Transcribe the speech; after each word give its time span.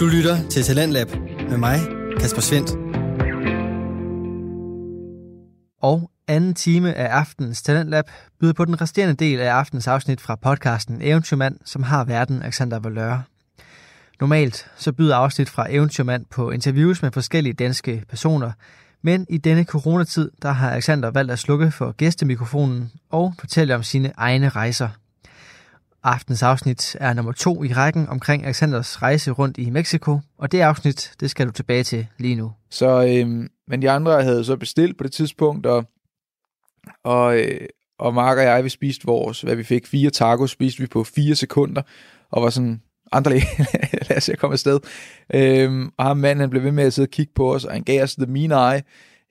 Du 0.00 0.06
lytter 0.06 0.48
til 0.48 0.62
Talentlab 0.62 1.08
med 1.50 1.56
mig, 1.56 1.78
Kasper 2.20 2.40
Svendt. 2.40 2.70
Og 5.82 6.10
anden 6.28 6.54
time 6.54 6.94
af 6.94 7.06
aftenens 7.06 7.62
Talentlab 7.62 8.04
byder 8.40 8.52
på 8.52 8.64
den 8.64 8.80
resterende 8.80 9.14
del 9.14 9.40
af 9.40 9.50
aftens 9.50 9.88
afsnit 9.88 10.20
fra 10.20 10.34
podcasten 10.34 10.98
Eventyrmand, 11.02 11.56
som 11.64 11.82
har 11.82 12.04
verden 12.04 12.42
Alexander 12.42 12.78
Valøre. 12.78 13.22
Normalt 14.20 14.66
så 14.76 14.92
byder 14.92 15.16
afsnit 15.16 15.48
fra 15.48 15.66
Eventyrmand 15.70 16.26
på 16.30 16.50
interviews 16.50 17.02
med 17.02 17.12
forskellige 17.12 17.52
danske 17.52 18.04
personer, 18.08 18.52
men 19.02 19.26
i 19.28 19.38
denne 19.38 19.64
coronatid, 19.64 20.30
der 20.42 20.50
har 20.52 20.70
Alexander 20.70 21.10
valgt 21.10 21.32
at 21.32 21.38
slukke 21.38 21.70
for 21.70 21.92
gæstemikrofonen 21.92 22.90
og 23.10 23.34
fortælle 23.38 23.74
om 23.74 23.82
sine 23.82 24.12
egne 24.16 24.48
rejser. 24.48 24.88
Aftens 26.02 26.42
afsnit 26.42 26.96
er 27.00 27.12
nummer 27.12 27.32
to 27.32 27.64
i 27.64 27.72
rækken 27.72 28.08
omkring 28.08 28.44
Alexanders 28.44 29.02
rejse 29.02 29.30
rundt 29.30 29.58
i 29.58 29.70
Mexico, 29.70 30.20
og 30.38 30.52
det 30.52 30.60
afsnit, 30.60 31.12
det 31.20 31.30
skal 31.30 31.46
du 31.46 31.52
tilbage 31.52 31.82
til 31.82 32.06
lige 32.18 32.34
nu. 32.34 32.52
Så, 32.70 33.06
øhm, 33.06 33.48
men 33.68 33.82
de 33.82 33.90
andre 33.90 34.22
havde 34.22 34.44
så 34.44 34.56
bestilt 34.56 34.98
på 34.98 35.04
det 35.04 35.12
tidspunkt, 35.12 35.66
og, 35.66 35.84
og, 37.04 37.38
øh, 37.38 37.60
og 37.98 38.14
Mark 38.14 38.38
og 38.38 38.44
jeg, 38.44 38.64
vi 38.64 38.68
spiste 38.68 39.06
vores, 39.06 39.40
hvad 39.40 39.56
vi 39.56 39.64
fik, 39.64 39.86
fire 39.86 40.10
tacos, 40.10 40.50
spiste 40.50 40.80
vi 40.80 40.86
på 40.86 41.04
fire 41.04 41.34
sekunder, 41.34 41.82
og 42.30 42.42
var 42.42 42.50
sådan, 42.50 42.82
andre 43.12 43.30
lad 44.08 44.16
os 44.16 44.24
se 44.24 44.32
at 44.32 44.38
komme 44.38 44.54
afsted. 44.54 44.80
Øhm, 45.34 45.90
og 45.98 46.04
ham 46.04 46.16
manden, 46.16 46.40
han 46.40 46.50
blev 46.50 46.62
ved 46.62 46.72
med 46.72 46.84
at 46.84 46.92
sidde 46.92 47.06
og 47.06 47.10
kigge 47.10 47.32
på 47.34 47.54
os, 47.54 47.64
og 47.64 47.72
han 47.72 47.82
gav 47.82 48.02
os 48.02 48.14
the 48.14 48.26
mean 48.26 48.74
eye 48.74 48.82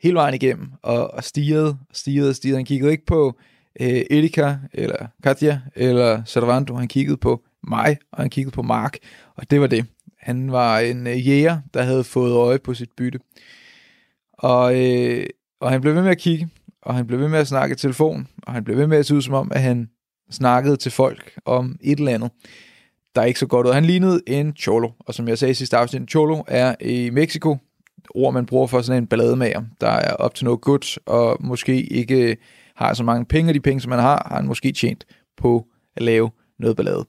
hele 0.01 0.15
vejen 0.15 0.33
igennem, 0.33 0.71
og, 0.83 1.13
og 1.13 1.23
stirrede, 1.23 1.77
stirrede, 1.93 2.33
stirrede. 2.33 2.57
Han 2.57 2.65
kiggede 2.65 2.91
ikke 2.91 3.05
på 3.05 3.39
øh, 3.81 3.87
Erika, 3.87 4.55
eller 4.73 5.07
Katja, 5.23 5.59
eller 5.75 6.23
Servando. 6.25 6.75
Han 6.75 6.87
kiggede 6.87 7.17
på 7.17 7.41
mig, 7.63 7.97
og 8.11 8.21
han 8.21 8.29
kiggede 8.29 8.53
på 8.53 8.61
Mark, 8.61 8.97
og 9.35 9.51
det 9.51 9.61
var 9.61 9.67
det. 9.67 9.85
Han 10.19 10.51
var 10.51 10.79
en 10.79 11.07
øh, 11.07 11.27
jæger, 11.27 11.59
der 11.73 11.81
havde 11.81 12.03
fået 12.03 12.33
øje 12.33 12.59
på 12.59 12.73
sit 12.73 12.89
bytte. 12.97 13.19
Og, 14.33 14.85
øh, 14.85 15.25
og 15.59 15.71
han 15.71 15.81
blev 15.81 15.95
ved 15.95 16.01
med 16.01 16.11
at 16.11 16.17
kigge, 16.17 16.49
og 16.81 16.95
han 16.95 17.07
blev 17.07 17.19
ved 17.19 17.27
med 17.27 17.39
at 17.39 17.47
snakke 17.47 17.73
i 17.73 17.75
telefon, 17.75 18.27
og 18.43 18.53
han 18.53 18.63
blev 18.63 18.77
ved 18.77 18.87
med 18.87 18.97
at 18.97 19.05
se 19.05 19.15
ud 19.15 19.21
som 19.21 19.33
om, 19.33 19.51
at 19.51 19.61
han 19.61 19.89
snakkede 20.31 20.77
til 20.77 20.91
folk 20.91 21.33
om 21.45 21.77
et 21.81 21.99
eller 21.99 22.11
andet 22.11 22.31
der 23.15 23.21
er 23.21 23.25
ikke 23.25 23.39
så 23.39 23.47
godt 23.47 23.67
ud. 23.67 23.73
Han 23.73 23.85
lignede 23.85 24.21
en 24.27 24.53
cholo, 24.57 24.89
og 24.99 25.13
som 25.13 25.27
jeg 25.27 25.37
sagde 25.37 25.51
i 25.51 25.53
sidste 25.53 25.77
afsnit, 25.77 26.01
en 26.01 26.07
cholo 26.07 26.43
er 26.47 26.75
i 26.81 27.09
Mexico, 27.09 27.57
ord 28.09 28.33
man 28.33 28.45
bruger 28.45 28.67
for 28.67 28.81
sådan 28.81 29.03
en 29.03 29.07
ballademager, 29.07 29.61
der 29.81 29.89
er 29.89 30.13
op 30.13 30.35
til 30.35 30.45
noget 30.45 30.61
godt, 30.61 30.99
og 31.05 31.37
måske 31.39 31.81
ikke 31.81 32.37
har 32.79 32.93
så 32.93 33.03
mange 33.03 33.25
penge, 33.25 33.53
de 33.53 33.59
penge, 33.59 33.81
som 33.81 33.89
man 33.89 33.99
har, 33.99 34.27
har 34.29 34.35
han 34.35 34.47
måske 34.47 34.71
tjent 34.71 35.05
på 35.37 35.67
at 35.95 36.01
lave 36.01 36.31
noget 36.59 36.75
ballade. 36.77 37.05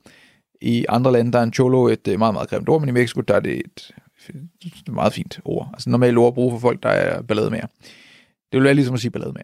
I 0.60 0.86
andre 0.88 1.12
lande, 1.12 1.32
der 1.32 1.38
er 1.38 1.42
en 1.42 1.52
cholo 1.52 1.88
et 1.88 2.08
øh, 2.08 2.18
meget, 2.18 2.34
meget 2.34 2.48
grimt 2.48 2.68
ord, 2.68 2.80
men 2.80 2.88
i 2.88 2.92
Mexico, 2.92 3.20
der 3.20 3.34
er 3.34 3.40
det 3.40 3.58
et, 3.58 3.90
meget 4.88 5.12
fint 5.12 5.40
ord. 5.44 5.70
Altså 5.72 5.90
normalt 5.90 6.18
ord 6.18 6.28
at 6.28 6.34
bruge 6.34 6.52
for 6.52 6.58
folk, 6.58 6.82
der 6.82 6.88
er 6.88 7.22
ballade 7.22 7.50
med. 7.50 7.60
Det 8.52 8.58
vil 8.58 8.64
være 8.64 8.74
ligesom 8.74 8.94
at 8.94 9.00
sige 9.00 9.10
ballade 9.10 9.32
med. 9.32 9.42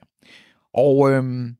Og 0.74 1.10
øhm, 1.10 1.56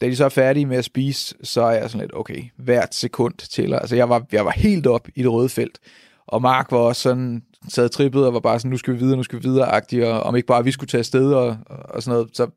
da 0.00 0.06
de 0.06 0.16
så 0.16 0.24
er 0.24 0.28
færdige 0.28 0.66
med 0.66 0.76
at 0.76 0.84
spise, 0.84 1.34
så 1.42 1.62
er 1.62 1.72
jeg 1.72 1.90
sådan 1.90 2.00
lidt, 2.00 2.16
okay, 2.16 2.44
hvert 2.56 2.94
sekund 2.94 3.34
tæller. 3.34 3.78
Altså 3.78 3.96
jeg 3.96 4.08
var, 4.08 4.26
jeg 4.32 4.44
var 4.44 4.50
helt 4.50 4.86
op 4.86 5.08
i 5.14 5.22
det 5.22 5.32
røde 5.32 5.48
felt. 5.48 5.78
Og 6.26 6.42
Mark 6.42 6.70
var 6.70 6.78
også 6.78 7.02
sådan, 7.02 7.42
sad 7.68 7.88
trippet 7.88 8.26
og 8.26 8.34
var 8.34 8.40
bare 8.40 8.58
sådan, 8.58 8.70
nu 8.70 8.76
skal 8.76 8.94
vi 8.94 8.98
videre, 8.98 9.16
nu 9.16 9.22
skal 9.22 9.38
vi 9.38 9.48
videre, 9.48 9.72
agtig, 9.72 10.06
og 10.06 10.20
om 10.20 10.36
ikke 10.36 10.46
bare 10.46 10.64
vi 10.64 10.70
skulle 10.70 10.88
tage 10.88 10.98
afsted 10.98 11.32
og, 11.32 11.58
og 11.66 12.02
sådan 12.02 12.18
noget. 12.18 12.36
Så, 12.36 12.50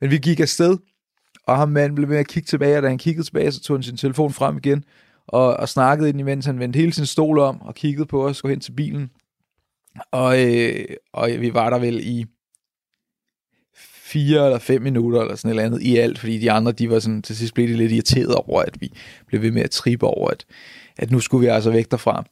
men 0.00 0.10
vi 0.10 0.18
gik 0.18 0.40
afsted, 0.40 0.78
og 1.46 1.56
ham 1.56 1.68
mand 1.68 1.96
blev 1.96 2.08
ved 2.08 2.16
at 2.16 2.28
kigge 2.28 2.46
tilbage, 2.46 2.76
og 2.76 2.82
da 2.82 2.88
han 2.88 2.98
kiggede 2.98 3.26
tilbage, 3.26 3.52
så 3.52 3.60
tog 3.60 3.76
han 3.76 3.82
sin 3.82 3.96
telefon 3.96 4.32
frem 4.32 4.56
igen, 4.56 4.84
og, 5.26 5.56
og 5.56 5.68
snakkede 5.68 6.08
ind 6.08 6.20
imens 6.20 6.46
han 6.46 6.58
vendte 6.58 6.78
hele 6.78 6.92
sin 6.92 7.06
stol 7.06 7.38
om, 7.38 7.62
og 7.62 7.74
kiggede 7.74 8.06
på 8.06 8.26
os, 8.26 8.42
gå 8.42 8.48
hen 8.48 8.60
til 8.60 8.72
bilen. 8.72 9.10
Og, 10.10 10.44
øh, 10.44 10.84
og 11.12 11.30
vi 11.38 11.54
var 11.54 11.70
der 11.70 11.78
vel 11.78 12.00
i 12.02 12.26
fire 14.14 14.44
eller 14.44 14.58
fem 14.58 14.82
minutter 14.82 15.20
eller 15.20 15.36
sådan 15.36 15.48
et 15.48 15.52
eller 15.52 15.62
andet 15.62 15.82
i 15.82 15.96
alt, 15.96 16.18
fordi 16.18 16.38
de 16.38 16.50
andre, 16.50 16.72
de 16.72 16.90
var 16.90 16.98
sådan, 16.98 17.22
til 17.22 17.36
sidst 17.36 17.54
blev 17.54 17.68
de 17.68 17.76
lidt 17.76 17.92
irriteret 17.92 18.34
over, 18.34 18.62
at 18.62 18.80
vi 18.80 18.92
blev 19.26 19.42
ved 19.42 19.50
med 19.50 19.62
at 19.62 19.70
trippe 19.70 20.06
over, 20.06 20.30
at, 20.30 20.44
at 20.96 21.10
nu 21.10 21.20
skulle 21.20 21.40
vi 21.40 21.46
altså 21.46 21.70
væk 21.70 21.90
derfra. 21.90 22.24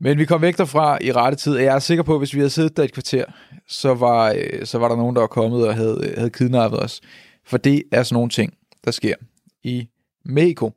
Men 0.00 0.18
vi 0.18 0.24
kom 0.24 0.42
væk 0.42 0.58
derfra 0.58 0.98
i 1.00 1.12
rette 1.12 1.38
tid, 1.38 1.54
og 1.54 1.62
jeg 1.62 1.74
er 1.74 1.78
sikker 1.78 2.04
på, 2.04 2.12
at 2.12 2.20
hvis 2.20 2.34
vi 2.34 2.38
havde 2.38 2.50
siddet 2.50 2.76
der 2.76 2.82
et 2.82 2.92
kvarter, 2.92 3.24
så 3.66 3.94
var, 3.94 4.34
øh, 4.36 4.66
så 4.66 4.78
var 4.78 4.88
der 4.88 4.96
nogen, 4.96 5.16
der 5.16 5.20
var 5.20 5.28
kommet 5.28 5.68
og 5.68 5.74
havde, 5.74 6.00
øh, 6.02 6.16
havde 6.16 6.30
kidnappet 6.30 6.82
os. 6.82 7.00
For 7.44 7.56
det 7.56 7.82
er 7.92 8.02
sådan 8.02 8.14
nogle 8.14 8.30
ting, 8.30 8.54
der 8.84 8.90
sker 8.90 9.14
i 9.62 9.88
Mexico. 10.24 10.72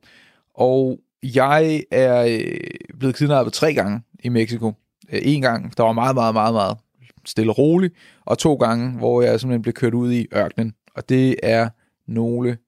Og 0.54 0.98
jeg 1.22 1.82
er 1.90 2.24
øh, 2.24 2.98
blevet 2.98 3.16
kidnappet 3.16 3.52
tre 3.52 3.74
gange 3.74 4.00
i 4.24 4.28
Mexico. 4.28 4.72
En 5.08 5.42
gang, 5.42 5.76
der 5.76 5.82
var 5.82 5.92
meget, 5.92 6.14
meget, 6.14 6.34
meget, 6.34 6.54
meget 6.54 6.76
stille 7.24 7.52
og 7.52 7.58
roligt, 7.58 7.94
og 8.24 8.38
to 8.38 8.54
gange, 8.54 8.98
hvor 8.98 9.22
jeg 9.22 9.40
simpelthen 9.40 9.62
blev 9.62 9.72
kørt 9.72 9.94
ud 9.94 10.12
i 10.12 10.26
ørkenen. 10.34 10.74
Og 10.96 11.08
det 11.08 11.36
er 11.42 11.68
nogle, 12.06 12.58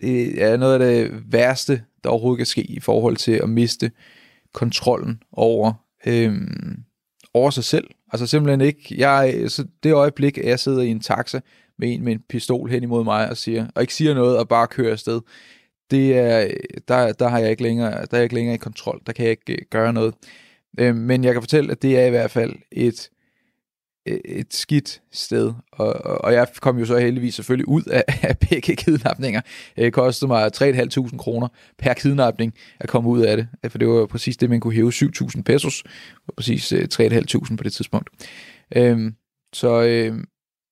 det 0.00 0.42
er 0.42 0.56
noget 0.56 0.72
af 0.72 0.78
det 0.78 1.22
værste, 1.32 1.82
der 2.04 2.10
overhovedet 2.10 2.38
kan 2.38 2.46
ske 2.46 2.62
i 2.62 2.80
forhold 2.80 3.16
til 3.16 3.32
at 3.32 3.48
miste 3.48 3.90
kontrollen 4.52 5.22
over, 5.32 5.72
øh, 6.06 6.34
over 7.34 7.50
sig 7.50 7.64
selv. 7.64 7.88
Altså 8.12 8.26
simpelthen 8.26 8.60
ikke, 8.60 8.94
jeg, 8.98 9.44
så 9.48 9.64
det 9.82 9.92
øjeblik, 9.92 10.38
at 10.38 10.44
jeg 10.44 10.60
sidder 10.60 10.82
i 10.82 10.88
en 10.88 11.00
taxa 11.00 11.40
med 11.78 11.94
en 11.94 12.04
med 12.04 12.12
en 12.12 12.22
pistol 12.28 12.70
hen 12.70 12.82
imod 12.82 13.04
mig 13.04 13.30
og 13.30 13.36
siger, 13.36 13.66
og 13.74 13.82
ikke 13.82 13.94
siger 13.94 14.14
noget 14.14 14.38
og 14.38 14.48
bare 14.48 14.66
kører 14.66 14.92
afsted, 14.92 15.20
det 15.90 16.18
er, 16.18 16.50
der, 16.88 17.12
der 17.12 17.28
har 17.28 17.38
jeg 17.38 17.50
ikke 17.50 17.62
længere, 17.62 17.90
der 17.90 17.96
er 17.96 18.16
jeg 18.16 18.22
ikke 18.22 18.34
længere 18.34 18.54
i 18.54 18.58
kontrol, 18.58 19.00
der 19.06 19.12
kan 19.12 19.24
jeg 19.24 19.30
ikke 19.30 19.52
øh, 19.52 19.58
gøre 19.70 19.92
noget. 19.92 20.14
Øh, 20.78 20.96
men 20.96 21.24
jeg 21.24 21.32
kan 21.32 21.42
fortælle, 21.42 21.72
at 21.72 21.82
det 21.82 21.98
er 21.98 22.06
i 22.06 22.10
hvert 22.10 22.30
fald 22.30 22.52
et 22.72 23.10
Øh, 24.06 24.18
et 24.24 24.54
skidt 24.54 25.02
sted, 25.12 25.52
og, 25.72 25.88
og 26.04 26.32
jeg 26.32 26.48
kom 26.60 26.78
jo 26.78 26.84
så 26.84 26.98
heldigvis 26.98 27.34
selvfølgelig 27.34 27.68
ud 27.68 27.82
af, 27.82 28.04
af 28.28 28.38
begge 28.38 28.76
kidnapninger. 28.76 29.40
Det 29.76 29.92
kostede 29.92 30.28
mig 30.28 30.50
3.500 30.56 31.16
kroner 31.16 31.48
per 31.78 31.94
kidnapning 31.94 32.54
at 32.80 32.88
komme 32.88 33.08
ud 33.10 33.20
af 33.20 33.36
det, 33.36 33.48
øh, 33.64 33.70
for 33.70 33.78
det 33.78 33.88
var 33.88 34.06
præcis 34.06 34.36
det, 34.36 34.50
man 34.50 34.60
kunne 34.60 34.74
hæve 34.74 34.92
7.000 34.94 35.42
pesos, 35.42 35.84
var 36.26 36.32
præcis 36.36 36.72
3.500 36.72 37.56
på 37.56 37.62
det 37.62 37.72
tidspunkt. 37.72 38.10
Øhm, 38.76 39.14
så, 39.52 39.82
øhm, 39.82 40.24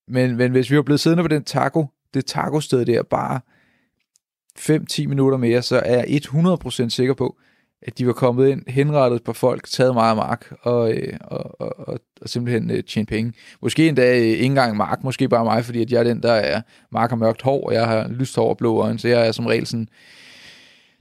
men, 0.09 0.37
men 0.37 0.51
hvis 0.51 0.71
vi 0.71 0.77
var 0.77 0.83
blevet 0.83 1.01
siddende 1.01 1.25
på 1.25 1.29
den 1.29 1.45
taco, 1.45 1.87
det 2.15 2.27
taco-sted 2.27 2.85
der, 2.87 3.03
bare 3.03 3.41
5-10 4.59 5.07
minutter 5.07 5.39
mere, 5.39 5.63
så 5.63 5.83
er 5.85 5.95
jeg 5.95 6.21
100% 6.25 6.89
sikker 6.89 7.15
på, 7.15 7.37
at 7.85 7.99
de 7.99 8.07
var 8.07 8.13
kommet 8.13 8.49
ind, 8.49 8.63
henrettet 8.69 9.25
på 9.25 9.33
folk, 9.33 9.69
taget 9.69 9.95
meget 9.95 10.17
mark 10.17 10.53
og, 10.63 10.93
øh, 10.93 11.19
og, 11.21 11.61
og, 11.61 11.89
og, 11.89 12.01
og 12.21 12.29
simpelthen 12.29 12.71
øh, 12.71 12.85
tjent 12.85 13.09
penge. 13.09 13.33
Måske 13.63 13.89
endda 13.89 14.19
øh, 14.19 14.23
ikke 14.23 14.45
engang 14.45 14.77
mark, 14.77 15.05
måske 15.05 15.29
bare 15.29 15.45
mig, 15.45 15.65
fordi 15.65 15.83
at 15.83 15.93
jeg 15.93 15.99
er 15.99 16.05
den, 16.05 16.23
der 16.23 16.33
er 16.33 16.63
mark 16.91 17.13
og 17.13 17.19
mørkt 17.19 17.43
hår, 17.43 17.67
og 17.67 17.75
jeg 17.75 17.87
har 17.87 18.09
lyst 18.09 18.37
hår 18.37 18.49
og 18.49 18.57
blå 18.57 18.81
øjne, 18.81 18.99
så 18.99 19.09
jeg 19.09 19.27
er 19.27 19.33
som 19.33 19.47
regel 19.47 19.67
sådan 19.67 19.89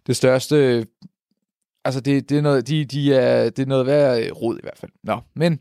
det 0.08 0.16
største... 0.16 0.86
Altså, 1.86 2.02
det, 2.02 2.30
det, 2.30 2.38
er 2.38 2.42
noget, 2.42 2.68
de, 2.68 2.86
de 2.86 3.14
er, 3.14 3.50
det 3.50 3.60
er 3.60 3.66
noget 3.66 3.86
værd 3.86 4.20
øh, 4.20 4.32
rod 4.32 4.58
i 4.58 4.64
hvert 4.64 4.78
fald. 4.78 4.92
Nå, 5.04 5.20
men 5.36 5.60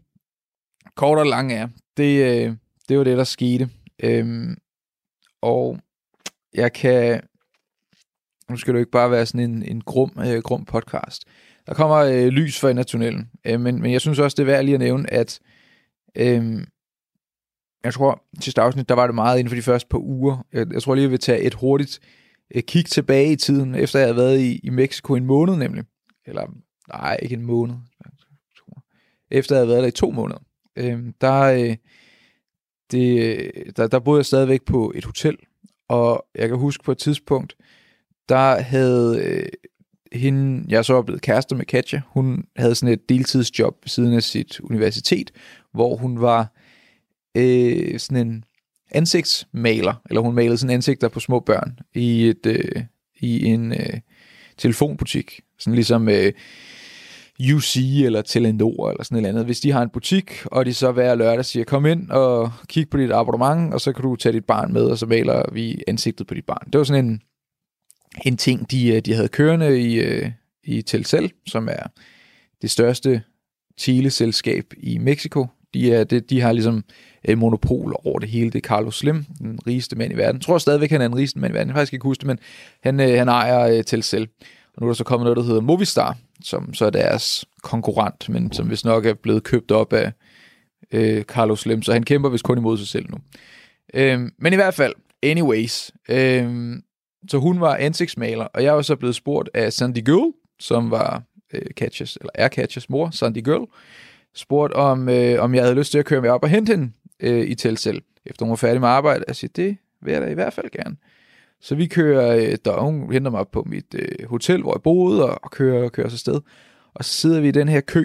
kort 0.96 1.18
og 1.18 1.26
lang 1.26 1.52
er, 1.52 1.68
det, 1.96 2.44
øh, 2.46 2.54
det 2.88 2.98
var 2.98 3.04
det, 3.04 3.18
der 3.18 3.24
skete. 3.24 3.68
Øhm, 4.02 4.56
og 5.42 5.78
jeg 6.54 6.72
kan 6.72 7.20
nu 8.52 8.56
skal 8.56 8.74
du 8.74 8.78
ikke 8.78 8.90
bare 8.90 9.10
være 9.10 9.26
sådan 9.26 9.50
en, 9.50 9.62
en 9.62 9.80
grum, 9.80 10.12
øh, 10.18 10.42
grum 10.42 10.64
podcast. 10.64 11.24
Der 11.66 11.74
kommer 11.74 11.96
øh, 11.96 12.26
lys 12.26 12.60
for 12.60 12.68
enden 12.68 12.78
af 12.78 12.86
tunnelen. 12.86 13.30
Øh, 13.44 13.60
men, 13.60 13.82
men 13.82 13.92
jeg 13.92 14.00
synes 14.00 14.18
også, 14.18 14.34
det 14.34 14.42
er 14.42 14.46
værd 14.46 14.64
lige 14.64 14.74
at 14.74 14.80
nævne, 14.80 15.12
at 15.12 15.40
øh, 16.16 16.66
jeg 17.84 17.94
tror, 17.94 18.22
til 18.40 18.60
afsnit, 18.60 18.88
der 18.88 18.94
var 18.94 19.06
det 19.06 19.14
meget 19.14 19.38
inden 19.38 19.48
for 19.48 19.56
de 19.56 19.62
første 19.62 19.88
par 19.88 19.98
uger. 19.98 20.46
Jeg, 20.52 20.72
jeg 20.72 20.82
tror 20.82 20.94
lige, 20.94 21.02
jeg 21.02 21.10
vil 21.10 21.18
tage 21.18 21.40
et 21.40 21.54
hurtigt 21.54 22.00
øh, 22.54 22.62
kig 22.62 22.86
tilbage 22.86 23.32
i 23.32 23.36
tiden, 23.36 23.74
efter 23.74 23.98
jeg 23.98 24.08
havde 24.08 24.16
været 24.16 24.40
i, 24.40 24.60
i 24.62 24.70
Mexico 24.70 25.14
en 25.14 25.24
måned 25.24 25.56
nemlig. 25.56 25.84
Eller, 26.26 26.46
nej, 26.88 27.18
ikke 27.22 27.34
en 27.34 27.46
måned. 27.46 27.74
Efter 29.30 29.54
jeg 29.54 29.60
havde 29.60 29.68
været 29.68 29.82
der 29.82 29.88
i 29.88 29.90
to 29.90 30.10
måneder. 30.10 30.38
Øh, 30.76 31.12
der, 31.20 31.42
øh, 31.42 31.76
det, 32.90 33.36
øh, 33.36 33.72
der, 33.76 33.86
der 33.86 33.98
boede 33.98 34.18
jeg 34.18 34.26
stadigvæk 34.26 34.64
på 34.64 34.92
et 34.94 35.04
hotel, 35.04 35.36
og 35.88 36.26
jeg 36.34 36.48
kan 36.48 36.58
huske 36.58 36.84
på 36.84 36.92
et 36.92 36.98
tidspunkt, 36.98 37.56
der 38.28 38.60
havde 38.60 39.22
øh, 39.24 39.46
hende, 40.12 40.64
jeg 40.68 40.84
så 40.84 40.96
er 40.96 41.02
blevet 41.02 41.22
kærester 41.22 41.56
med 41.56 41.64
Katja, 41.64 42.00
hun 42.06 42.44
havde 42.56 42.74
sådan 42.74 42.92
et 42.92 43.08
deltidsjob 43.08 43.76
ved 43.82 43.88
siden 43.88 44.14
af 44.14 44.22
sit 44.22 44.60
universitet, 44.60 45.30
hvor 45.72 45.96
hun 45.96 46.20
var 46.20 46.52
øh, 47.36 47.98
sådan 47.98 48.26
en 48.26 48.44
ansigtsmaler, 48.90 49.94
eller 50.10 50.20
hun 50.20 50.34
malede 50.34 50.58
sådan 50.58 50.74
ansigter 50.74 51.08
på 51.08 51.20
små 51.20 51.40
børn 51.40 51.78
i, 51.94 52.28
et, 52.28 52.46
øh, 52.46 52.82
i 53.20 53.44
en 53.44 53.72
øh, 53.72 54.00
telefonbutik. 54.58 55.40
Sådan 55.58 55.74
ligesom 55.74 56.08
øh, 56.08 56.32
UC 57.54 57.76
eller 58.04 58.22
Telenor 58.22 58.90
eller 58.90 59.04
sådan 59.04 59.16
et 59.16 59.18
eller 59.18 59.28
andet. 59.28 59.44
Hvis 59.44 59.60
de 59.60 59.72
har 59.72 59.82
en 59.82 59.90
butik, 59.90 60.32
og 60.44 60.66
de 60.66 60.74
så 60.74 60.92
hver 60.92 61.14
lørdag 61.14 61.44
siger, 61.44 61.64
kom 61.64 61.86
ind 61.86 62.10
og 62.10 62.52
kig 62.68 62.90
på 62.90 62.96
dit 62.96 63.12
abonnement, 63.12 63.74
og 63.74 63.80
så 63.80 63.92
kan 63.92 64.02
du 64.02 64.16
tage 64.16 64.32
dit 64.32 64.44
barn 64.44 64.72
med, 64.72 64.82
og 64.82 64.98
så 64.98 65.06
maler 65.06 65.42
vi 65.52 65.82
ansigtet 65.86 66.26
på 66.26 66.34
dit 66.34 66.46
barn. 66.46 66.66
Det 66.72 66.78
var 66.78 66.84
sådan 66.84 67.04
en 67.04 67.20
en 68.24 68.36
ting, 68.36 68.70
de, 68.70 68.88
øh, 68.88 69.00
de 69.00 69.14
havde 69.14 69.28
kørende 69.28 69.80
i, 69.80 70.00
øh, 70.00 70.30
i 70.64 70.82
Telcel, 70.82 71.32
som 71.46 71.68
er 71.68 71.86
det 72.62 72.70
største 72.70 73.22
teleselskab 73.78 74.64
i 74.76 74.98
Mexico. 74.98 75.46
De, 75.74 75.94
er, 75.94 76.04
de, 76.04 76.20
de 76.20 76.40
har 76.40 76.52
ligesom 76.52 76.84
et 77.24 77.38
monopol 77.38 77.94
over 78.04 78.18
det 78.18 78.28
hele. 78.28 78.50
Det 78.50 78.58
er 78.58 78.68
Carlos 78.68 78.98
Slim, 78.98 79.24
den 79.38 79.58
rigeste 79.66 79.96
mand 79.96 80.12
i 80.12 80.16
verden. 80.16 80.36
Jeg 80.36 80.42
tror 80.44 80.58
stadigvæk, 80.58 80.90
han 80.90 81.00
er 81.00 81.08
den 81.08 81.16
rigeste 81.16 81.38
mand 81.38 81.52
i 81.52 81.54
verden. 81.54 81.68
Jeg 81.68 81.74
kan 81.74 81.80
faktisk 81.80 81.92
ikke 81.92 82.04
huske 82.04 82.20
det, 82.20 82.26
men 82.26 82.38
han, 82.82 83.00
øh, 83.00 83.18
han 83.18 83.28
ejer 83.28 83.76
øh, 83.76 83.84
Telcel. 83.84 84.28
Og 84.74 84.80
nu 84.80 84.86
er 84.86 84.90
der 84.90 84.94
så 84.94 85.04
kommet 85.04 85.24
noget, 85.24 85.36
der 85.36 85.42
hedder 85.42 85.60
Movistar, 85.60 86.18
som 86.42 86.74
så 86.74 86.84
er 86.86 86.90
deres 86.90 87.44
konkurrent, 87.62 88.28
men 88.28 88.52
som 88.52 88.70
vist 88.70 88.84
nok 88.84 89.06
er 89.06 89.14
blevet 89.14 89.42
købt 89.42 89.70
op 89.70 89.92
af 89.92 90.12
øh, 90.92 91.22
Carlos 91.22 91.60
Slim, 91.60 91.82
så 91.82 91.92
han 91.92 92.02
kæmper 92.02 92.28
vist 92.28 92.44
kun 92.44 92.58
imod 92.58 92.78
sig 92.78 92.88
selv 92.88 93.06
nu. 93.10 93.18
Øh, 93.94 94.20
men 94.38 94.52
i 94.52 94.56
hvert 94.56 94.74
fald, 94.74 94.94
anyways, 95.22 95.90
øh, 96.08 96.76
så 97.28 97.38
hun 97.38 97.60
var 97.60 97.76
ansigtsmaler, 97.76 98.44
og 98.44 98.62
jeg 98.62 98.74
var 98.74 98.82
så 98.82 98.96
blevet 98.96 99.14
spurgt 99.14 99.50
af 99.54 99.72
Sandy 99.72 100.04
Girl, 100.04 100.32
som 100.58 100.90
var 100.90 101.22
øh, 101.52 101.70
Catches, 101.76 102.16
eller 102.16 102.30
er 102.34 102.48
Catches 102.48 102.90
mor, 102.90 103.10
Sandy 103.10 103.44
Girl, 103.44 103.66
spurgt 104.34 104.72
om, 104.72 105.08
øh, 105.08 105.42
om 105.42 105.54
jeg 105.54 105.62
havde 105.62 105.76
lyst 105.76 105.90
til 105.92 105.98
at 105.98 106.04
køre 106.04 106.20
med 106.20 106.30
op 106.30 106.42
og 106.42 106.48
hente 106.48 106.70
hende 106.70 106.92
øh, 107.20 107.46
i 107.46 107.54
Telcel, 107.54 108.02
efter 108.26 108.44
hun 108.44 108.50
var 108.50 108.56
færdig 108.56 108.80
med 108.80 108.88
arbejde. 108.88 109.24
Jeg 109.28 109.36
siger, 109.36 109.50
det 109.56 109.76
vil 110.02 110.12
jeg 110.12 110.22
da 110.22 110.26
i 110.26 110.34
hvert 110.34 110.52
fald 110.52 110.70
gerne. 110.70 110.96
Så 111.60 111.74
vi 111.74 111.86
kører, 111.86 112.36
øh, 112.36 112.56
der 112.64 112.80
hun 112.80 113.12
henter 113.12 113.30
mig 113.30 113.40
op 113.40 113.50
på 113.50 113.62
mit 113.66 113.94
øh, 113.94 114.28
hotel, 114.28 114.62
hvor 114.62 114.74
jeg 114.74 114.82
boede, 114.82 115.24
og, 115.24 115.38
og 115.42 115.50
kører, 115.50 115.88
kører 115.88 116.08
så 116.08 116.18
sted. 116.18 116.40
Og 116.94 117.04
så 117.04 117.12
sidder 117.12 117.40
vi 117.40 117.48
i 117.48 117.50
den 117.50 117.68
her 117.68 117.80
kø, 117.80 118.04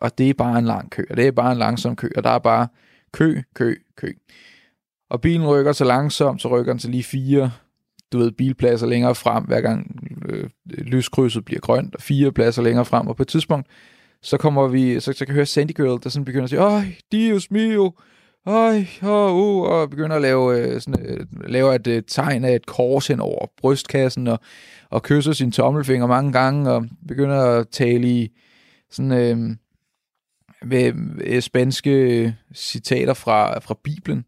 og 0.00 0.18
det 0.18 0.30
er 0.30 0.34
bare 0.34 0.58
en 0.58 0.64
lang 0.64 0.90
kø, 0.90 1.04
og 1.10 1.16
det 1.16 1.26
er 1.26 1.30
bare 1.30 1.52
en 1.52 1.58
langsom 1.58 1.96
kø, 1.96 2.08
og 2.16 2.24
der 2.24 2.30
er 2.30 2.38
bare 2.38 2.68
kø, 3.12 3.42
kø, 3.54 3.76
kø. 3.96 4.12
Og 5.10 5.20
bilen 5.20 5.46
rykker 5.46 5.72
så 5.72 5.84
langsomt, 5.84 6.42
så 6.42 6.48
rykker 6.48 6.72
den 6.72 6.78
til 6.78 6.90
lige 6.90 7.04
fire, 7.04 7.50
du 8.12 8.18
ved, 8.18 8.30
bilpladser 8.32 8.86
længere 8.86 9.14
frem, 9.14 9.44
hver 9.44 9.60
gang 9.60 10.00
øh, 10.28 10.48
lyskrydset 10.66 11.44
bliver 11.44 11.60
grønt, 11.60 11.94
og 11.94 12.02
fire 12.02 12.32
pladser 12.32 12.62
længere 12.62 12.84
frem, 12.84 13.06
og 13.06 13.16
på 13.16 13.22
et 13.22 13.28
tidspunkt, 13.28 13.66
så 14.22 14.36
kommer 14.36 14.68
vi, 14.68 15.00
så, 15.00 15.12
så 15.12 15.18
kan 15.18 15.28
jeg 15.28 15.34
høre 15.34 15.46
Sandy 15.46 15.72
Girl, 15.76 16.02
der 16.02 16.08
sådan 16.08 16.24
begynder 16.24 16.44
at 16.44 16.50
sige, 16.50 16.60
Øj, 16.60 16.82
Dios 17.12 17.50
mio, 17.50 17.92
Øj, 18.46 18.84
oh, 19.02 19.34
uh, 19.34 19.62
og 19.62 19.90
begynder 19.90 20.16
at 20.16 20.22
lave, 20.22 20.58
øh, 20.58 20.80
sådan, 20.80 21.06
øh, 21.06 21.26
lave 21.46 21.74
et 21.74 21.86
øh, 21.86 22.02
tegn 22.08 22.44
af 22.44 22.54
et 22.54 22.66
kors 22.66 23.06
hen 23.06 23.20
over 23.20 23.46
brystkassen, 23.56 24.26
og, 24.26 24.38
og 24.90 25.02
kysser 25.02 25.32
sin 25.32 25.52
tommelfinger 25.52 26.06
mange 26.06 26.32
gange, 26.32 26.70
og 26.70 26.84
begynder 27.08 27.40
at 27.40 27.68
tale 27.68 28.08
i 28.08 28.28
sådan, 28.90 29.12
øh, 29.12 29.56
med, 30.62 30.92
med 30.92 31.40
spanske 31.40 31.90
øh, 31.90 32.32
citater 32.54 33.14
fra, 33.14 33.58
fra 33.58 33.74
Bibelen. 33.84 34.24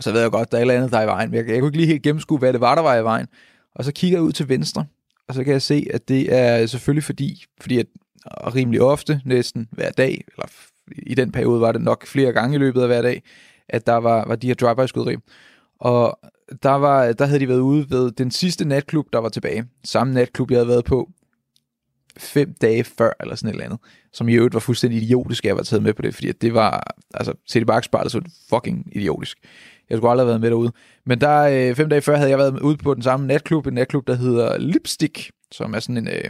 Og 0.00 0.04
så 0.04 0.12
ved 0.12 0.20
jeg 0.20 0.30
godt, 0.30 0.52
der 0.52 0.56
er 0.56 0.60
et 0.60 0.62
eller 0.62 0.74
andet, 0.74 0.92
der 0.92 0.98
er 0.98 1.02
i 1.02 1.06
vejen. 1.06 1.34
Jeg, 1.34 1.48
jeg 1.48 1.58
kunne 1.60 1.68
ikke 1.68 1.76
lige 1.76 1.86
helt 1.86 2.02
gennemskue, 2.02 2.38
hvad 2.38 2.52
det 2.52 2.60
var, 2.60 2.74
der 2.74 2.82
var 2.82 2.96
i 2.96 3.04
vejen. 3.04 3.26
Og 3.74 3.84
så 3.84 3.92
kigger 3.92 4.18
jeg 4.18 4.22
ud 4.22 4.32
til 4.32 4.48
venstre, 4.48 4.84
og 5.28 5.34
så 5.34 5.44
kan 5.44 5.52
jeg 5.52 5.62
se, 5.62 5.86
at 5.94 6.08
det 6.08 6.34
er 6.34 6.66
selvfølgelig 6.66 7.04
fordi, 7.04 7.44
fordi 7.60 7.78
at 7.78 7.86
rimelig 8.54 8.82
ofte, 8.82 9.20
næsten 9.24 9.68
hver 9.70 9.90
dag, 9.90 10.24
eller 10.28 10.46
i 10.96 11.14
den 11.14 11.32
periode 11.32 11.60
var 11.60 11.72
det 11.72 11.80
nok 11.80 12.06
flere 12.06 12.32
gange 12.32 12.54
i 12.54 12.58
løbet 12.58 12.80
af 12.80 12.86
hver 12.86 13.02
dag, 13.02 13.22
at 13.68 13.86
der 13.86 13.94
var, 13.94 14.24
var 14.28 14.36
de 14.36 14.46
her 14.46 14.54
drive-by-skyderi. 14.54 15.16
Og 15.80 16.18
der, 16.62 16.70
var, 16.70 17.12
der 17.12 17.26
havde 17.26 17.40
de 17.40 17.48
været 17.48 17.60
ude 17.60 17.90
ved 17.90 18.10
den 18.10 18.30
sidste 18.30 18.64
natklub, 18.64 19.06
der 19.12 19.18
var 19.18 19.28
tilbage. 19.28 19.64
Samme 19.84 20.14
natklub, 20.14 20.50
jeg 20.50 20.58
havde 20.58 20.68
været 20.68 20.84
på 20.84 21.10
fem 22.16 22.54
dage 22.60 22.84
før, 22.84 23.12
eller 23.20 23.34
sådan 23.34 23.48
et 23.48 23.52
eller 23.52 23.64
andet. 23.64 23.78
Som 24.12 24.28
i 24.28 24.34
øvrigt 24.34 24.54
var 24.54 24.60
fuldstændig 24.60 25.02
idiotisk, 25.02 25.44
at 25.44 25.48
jeg 25.48 25.56
var 25.56 25.62
taget 25.62 25.82
med 25.82 25.94
på 25.94 26.02
det, 26.02 26.14
fordi 26.14 26.32
det 26.32 26.54
var, 26.54 26.94
altså, 27.14 27.32
til 27.48 27.60
det 27.60 27.66
bagspejlet, 27.66 28.12
så 28.12 28.18
var 28.18 28.22
det 28.22 28.32
fucking 28.50 28.96
idiotisk. 28.96 29.38
Jeg 29.90 29.98
skulle 29.98 30.10
aldrig 30.10 30.24
have 30.24 30.28
været 30.28 30.40
med 30.40 30.50
derude. 30.50 30.72
Men 31.06 31.20
der 31.20 31.68
øh, 31.68 31.76
fem 31.76 31.88
dage 31.88 32.02
før 32.02 32.16
havde 32.16 32.30
jeg 32.30 32.38
været 32.38 32.60
ude 32.60 32.76
på 32.76 32.94
den 32.94 33.02
samme 33.02 33.26
natklub, 33.26 33.66
en 33.66 33.74
natklub, 33.74 34.06
der 34.06 34.14
hedder 34.14 34.58
Lipstick, 34.58 35.30
som 35.52 35.74
er 35.74 35.80
sådan 35.80 35.96
en, 35.96 36.08
øh, 36.08 36.24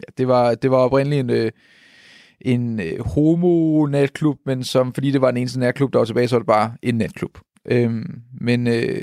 ja, 0.00 0.12
det 0.18 0.28
var, 0.28 0.54
det 0.54 0.70
var 0.70 0.76
oprindeligt 0.76 1.20
en, 1.20 1.30
øh, 1.30 1.52
en 2.40 2.80
øh, 2.80 3.00
homo-natklub, 3.00 4.38
men 4.46 4.64
som, 4.64 4.94
fordi 4.94 5.10
det 5.10 5.20
var 5.20 5.30
den 5.30 5.36
eneste 5.36 5.60
natklub, 5.60 5.92
der 5.92 5.98
var 5.98 6.06
tilbage, 6.06 6.28
så 6.28 6.36
var 6.36 6.40
det 6.40 6.46
bare 6.46 6.76
en 6.82 6.94
natklub. 6.94 7.38
Øhm, 7.64 8.20
men, 8.40 8.66
øh, 8.66 9.02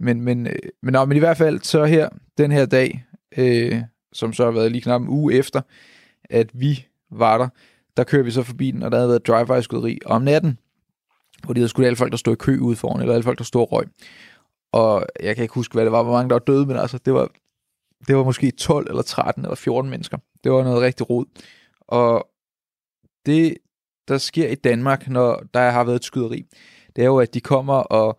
men, 0.00 0.20
men, 0.20 0.46
øh, 0.46 0.52
men, 0.82 0.92
nå, 0.92 1.04
men 1.04 1.16
i 1.16 1.20
hvert 1.20 1.36
fald, 1.36 1.60
så 1.60 1.84
her, 1.84 2.08
den 2.38 2.52
her 2.52 2.66
dag, 2.66 3.04
øh, 3.36 3.82
som 4.12 4.32
så 4.32 4.44
har 4.44 4.50
været 4.50 4.72
lige 4.72 4.82
knap 4.82 5.00
en 5.00 5.08
uge 5.08 5.34
efter, 5.34 5.60
at 6.30 6.50
vi 6.54 6.86
var 7.10 7.38
der, 7.38 7.48
der 7.96 8.04
kører 8.04 8.22
vi 8.22 8.30
så 8.30 8.42
forbi 8.42 8.70
den, 8.70 8.82
og 8.82 8.90
der 8.90 8.96
havde 8.96 9.08
været 9.08 9.26
drive-by-skyderi 9.26 9.98
om 10.06 10.22
natten, 10.22 10.58
hvor 11.44 11.54
de 11.54 11.60
havde 11.60 11.68
skudt 11.68 11.86
alle 11.86 11.96
folk, 11.96 12.10
der 12.10 12.16
stod 12.16 12.32
i 12.32 12.36
kø 12.36 12.58
ude 12.58 12.76
foran, 12.76 13.00
eller 13.00 13.14
alle 13.14 13.24
folk, 13.24 13.38
der 13.38 13.44
stod 13.44 13.62
og 13.62 13.72
røg. 13.72 13.86
Og 14.72 15.06
jeg 15.22 15.34
kan 15.34 15.42
ikke 15.42 15.54
huske, 15.54 15.72
hvad 15.72 15.84
det 15.84 15.92
var, 15.92 16.02
hvor 16.02 16.12
mange 16.12 16.28
der 16.28 16.34
var 16.34 16.40
døde, 16.40 16.66
men 16.66 16.76
altså, 16.76 16.98
det 16.98 17.14
var, 17.14 17.28
det 18.08 18.16
var 18.16 18.24
måske 18.24 18.50
12 18.50 18.86
eller 18.90 19.02
13 19.02 19.44
eller 19.44 19.56
14 19.56 19.90
mennesker. 19.90 20.18
Det 20.44 20.52
var 20.52 20.64
noget 20.64 20.82
rigtig 20.82 21.10
rod. 21.10 21.24
Og 21.80 22.28
det, 23.26 23.56
der 24.08 24.18
sker 24.18 24.48
i 24.48 24.54
Danmark, 24.54 25.08
når 25.08 25.42
der 25.54 25.70
har 25.70 25.84
været 25.84 25.96
et 25.96 26.04
skyderi, 26.04 26.44
det 26.96 27.02
er 27.02 27.06
jo, 27.06 27.18
at 27.18 27.34
de 27.34 27.40
kommer 27.40 27.74
og 27.74 28.18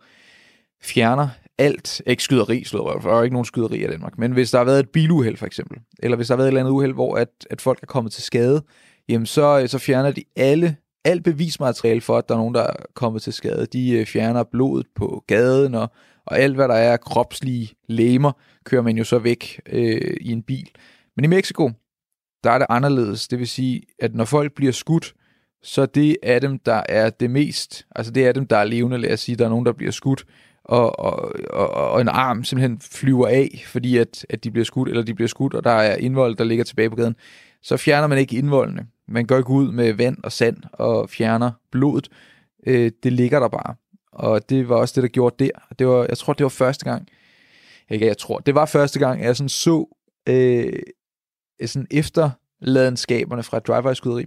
fjerner 0.82 1.28
alt, 1.58 2.02
ikke 2.06 2.22
skyderi, 2.22 2.64
slået 2.64 3.02
der 3.02 3.10
er 3.10 3.22
ikke 3.22 3.34
nogen 3.34 3.44
skyderi 3.44 3.84
i 3.84 3.86
Danmark, 3.86 4.18
men 4.18 4.32
hvis 4.32 4.50
der 4.50 4.58
har 4.58 4.64
været 4.64 4.80
et 4.80 4.90
biluheld 4.90 5.36
for 5.36 5.46
eksempel, 5.46 5.78
eller 5.98 6.16
hvis 6.16 6.26
der 6.26 6.34
har 6.34 6.36
været 6.36 6.46
et 6.46 6.50
eller 6.50 6.60
andet 6.60 6.70
uheld, 6.70 6.92
hvor 6.92 7.16
at, 7.16 7.28
at 7.50 7.60
folk 7.60 7.82
er 7.82 7.86
kommet 7.86 8.12
til 8.12 8.22
skade, 8.22 8.62
jamen 9.08 9.26
så, 9.26 9.60
øh, 9.60 9.68
så 9.68 9.78
fjerner 9.78 10.10
de 10.10 10.24
alle, 10.36 10.76
alt 11.04 11.24
bevismateriale 11.24 12.00
for, 12.00 12.18
at 12.18 12.28
der 12.28 12.34
er 12.34 12.38
nogen, 12.38 12.54
der 12.54 12.62
er 12.62 12.74
kommet 12.94 13.22
til 13.22 13.32
skade. 13.32 13.66
De 13.66 13.90
øh, 13.90 14.06
fjerner 14.06 14.42
blodet 14.42 14.86
på 14.96 15.24
gaden, 15.26 15.74
og, 15.74 15.90
og 16.26 16.38
alt, 16.38 16.54
hvad 16.54 16.68
der 16.68 16.74
er 16.74 16.96
kropslige 16.96 17.72
læmer, 17.88 18.32
kører 18.64 18.82
man 18.82 18.98
jo 18.98 19.04
så 19.04 19.18
væk 19.18 19.60
øh, 19.66 20.16
i 20.20 20.32
en 20.32 20.42
bil. 20.42 20.70
Men 21.16 21.24
i 21.24 21.28
Mexico, 21.28 21.70
der 22.44 22.50
er 22.50 22.58
det 22.58 22.66
anderledes. 22.70 23.28
Det 23.28 23.38
vil 23.38 23.48
sige, 23.48 23.82
at 23.98 24.14
når 24.14 24.24
folk 24.24 24.54
bliver 24.54 24.72
skudt, 24.72 25.14
så 25.62 25.86
det 25.86 26.16
er 26.22 26.38
dem, 26.38 26.58
der 26.58 26.82
er 26.88 27.10
det 27.10 27.30
mest, 27.30 27.86
altså 27.96 28.12
det 28.12 28.26
er 28.26 28.32
dem, 28.32 28.46
der 28.46 28.56
er 28.56 28.64
levende, 28.64 28.98
lad 28.98 29.12
os 29.12 29.20
sige, 29.20 29.36
der 29.36 29.44
er 29.44 29.48
nogen, 29.48 29.66
der 29.66 29.72
bliver 29.72 29.92
skudt, 29.92 30.24
og, 30.64 30.98
og, 30.98 31.32
og, 31.50 31.70
og 31.70 32.00
en 32.00 32.08
arm 32.08 32.44
simpelthen 32.44 32.80
flyver 32.80 33.28
af, 33.28 33.64
fordi 33.66 33.96
at, 33.96 34.26
at 34.28 34.44
de 34.44 34.50
bliver 34.50 34.64
skudt, 34.64 34.88
eller 34.88 35.02
de 35.02 35.14
bliver 35.14 35.28
skudt, 35.28 35.54
og 35.54 35.64
der 35.64 35.70
er 35.70 35.96
indvold, 35.96 36.36
der 36.36 36.44
ligger 36.44 36.64
tilbage 36.64 36.90
på 36.90 36.96
gaden, 36.96 37.16
så 37.62 37.76
fjerner 37.76 38.06
man 38.06 38.18
ikke 38.18 38.36
indvoldene. 38.36 38.86
Man 39.10 39.26
går 39.26 39.36
ikke 39.36 39.50
ud 39.50 39.72
med 39.72 39.92
vand 39.92 40.16
og 40.24 40.32
sand 40.32 40.56
og 40.72 41.10
fjerner 41.10 41.50
blodet. 41.70 42.08
Øh, 42.66 42.92
det 43.02 43.12
ligger 43.12 43.40
der 43.40 43.48
bare. 43.48 43.74
Og 44.12 44.50
det 44.50 44.68
var 44.68 44.76
også 44.76 44.92
det, 44.94 45.02
der 45.02 45.08
gjorde 45.08 45.44
der. 45.44 45.50
Det 45.78 45.86
var, 45.86 46.06
jeg 46.08 46.18
tror, 46.18 46.32
det 46.32 46.44
var 46.44 46.50
første 46.50 46.84
gang, 46.84 47.08
ikke 47.90 48.06
jeg 48.06 48.18
tror, 48.18 48.38
det 48.38 48.54
var 48.54 48.66
første 48.66 48.98
gang, 48.98 49.22
jeg 49.22 49.36
sådan 49.36 49.48
så 49.48 49.96
øh, 50.28 50.72
sådan 51.66 51.86
efterladenskaberne 51.90 53.42
fra 53.42 53.58
driver. 53.58 54.24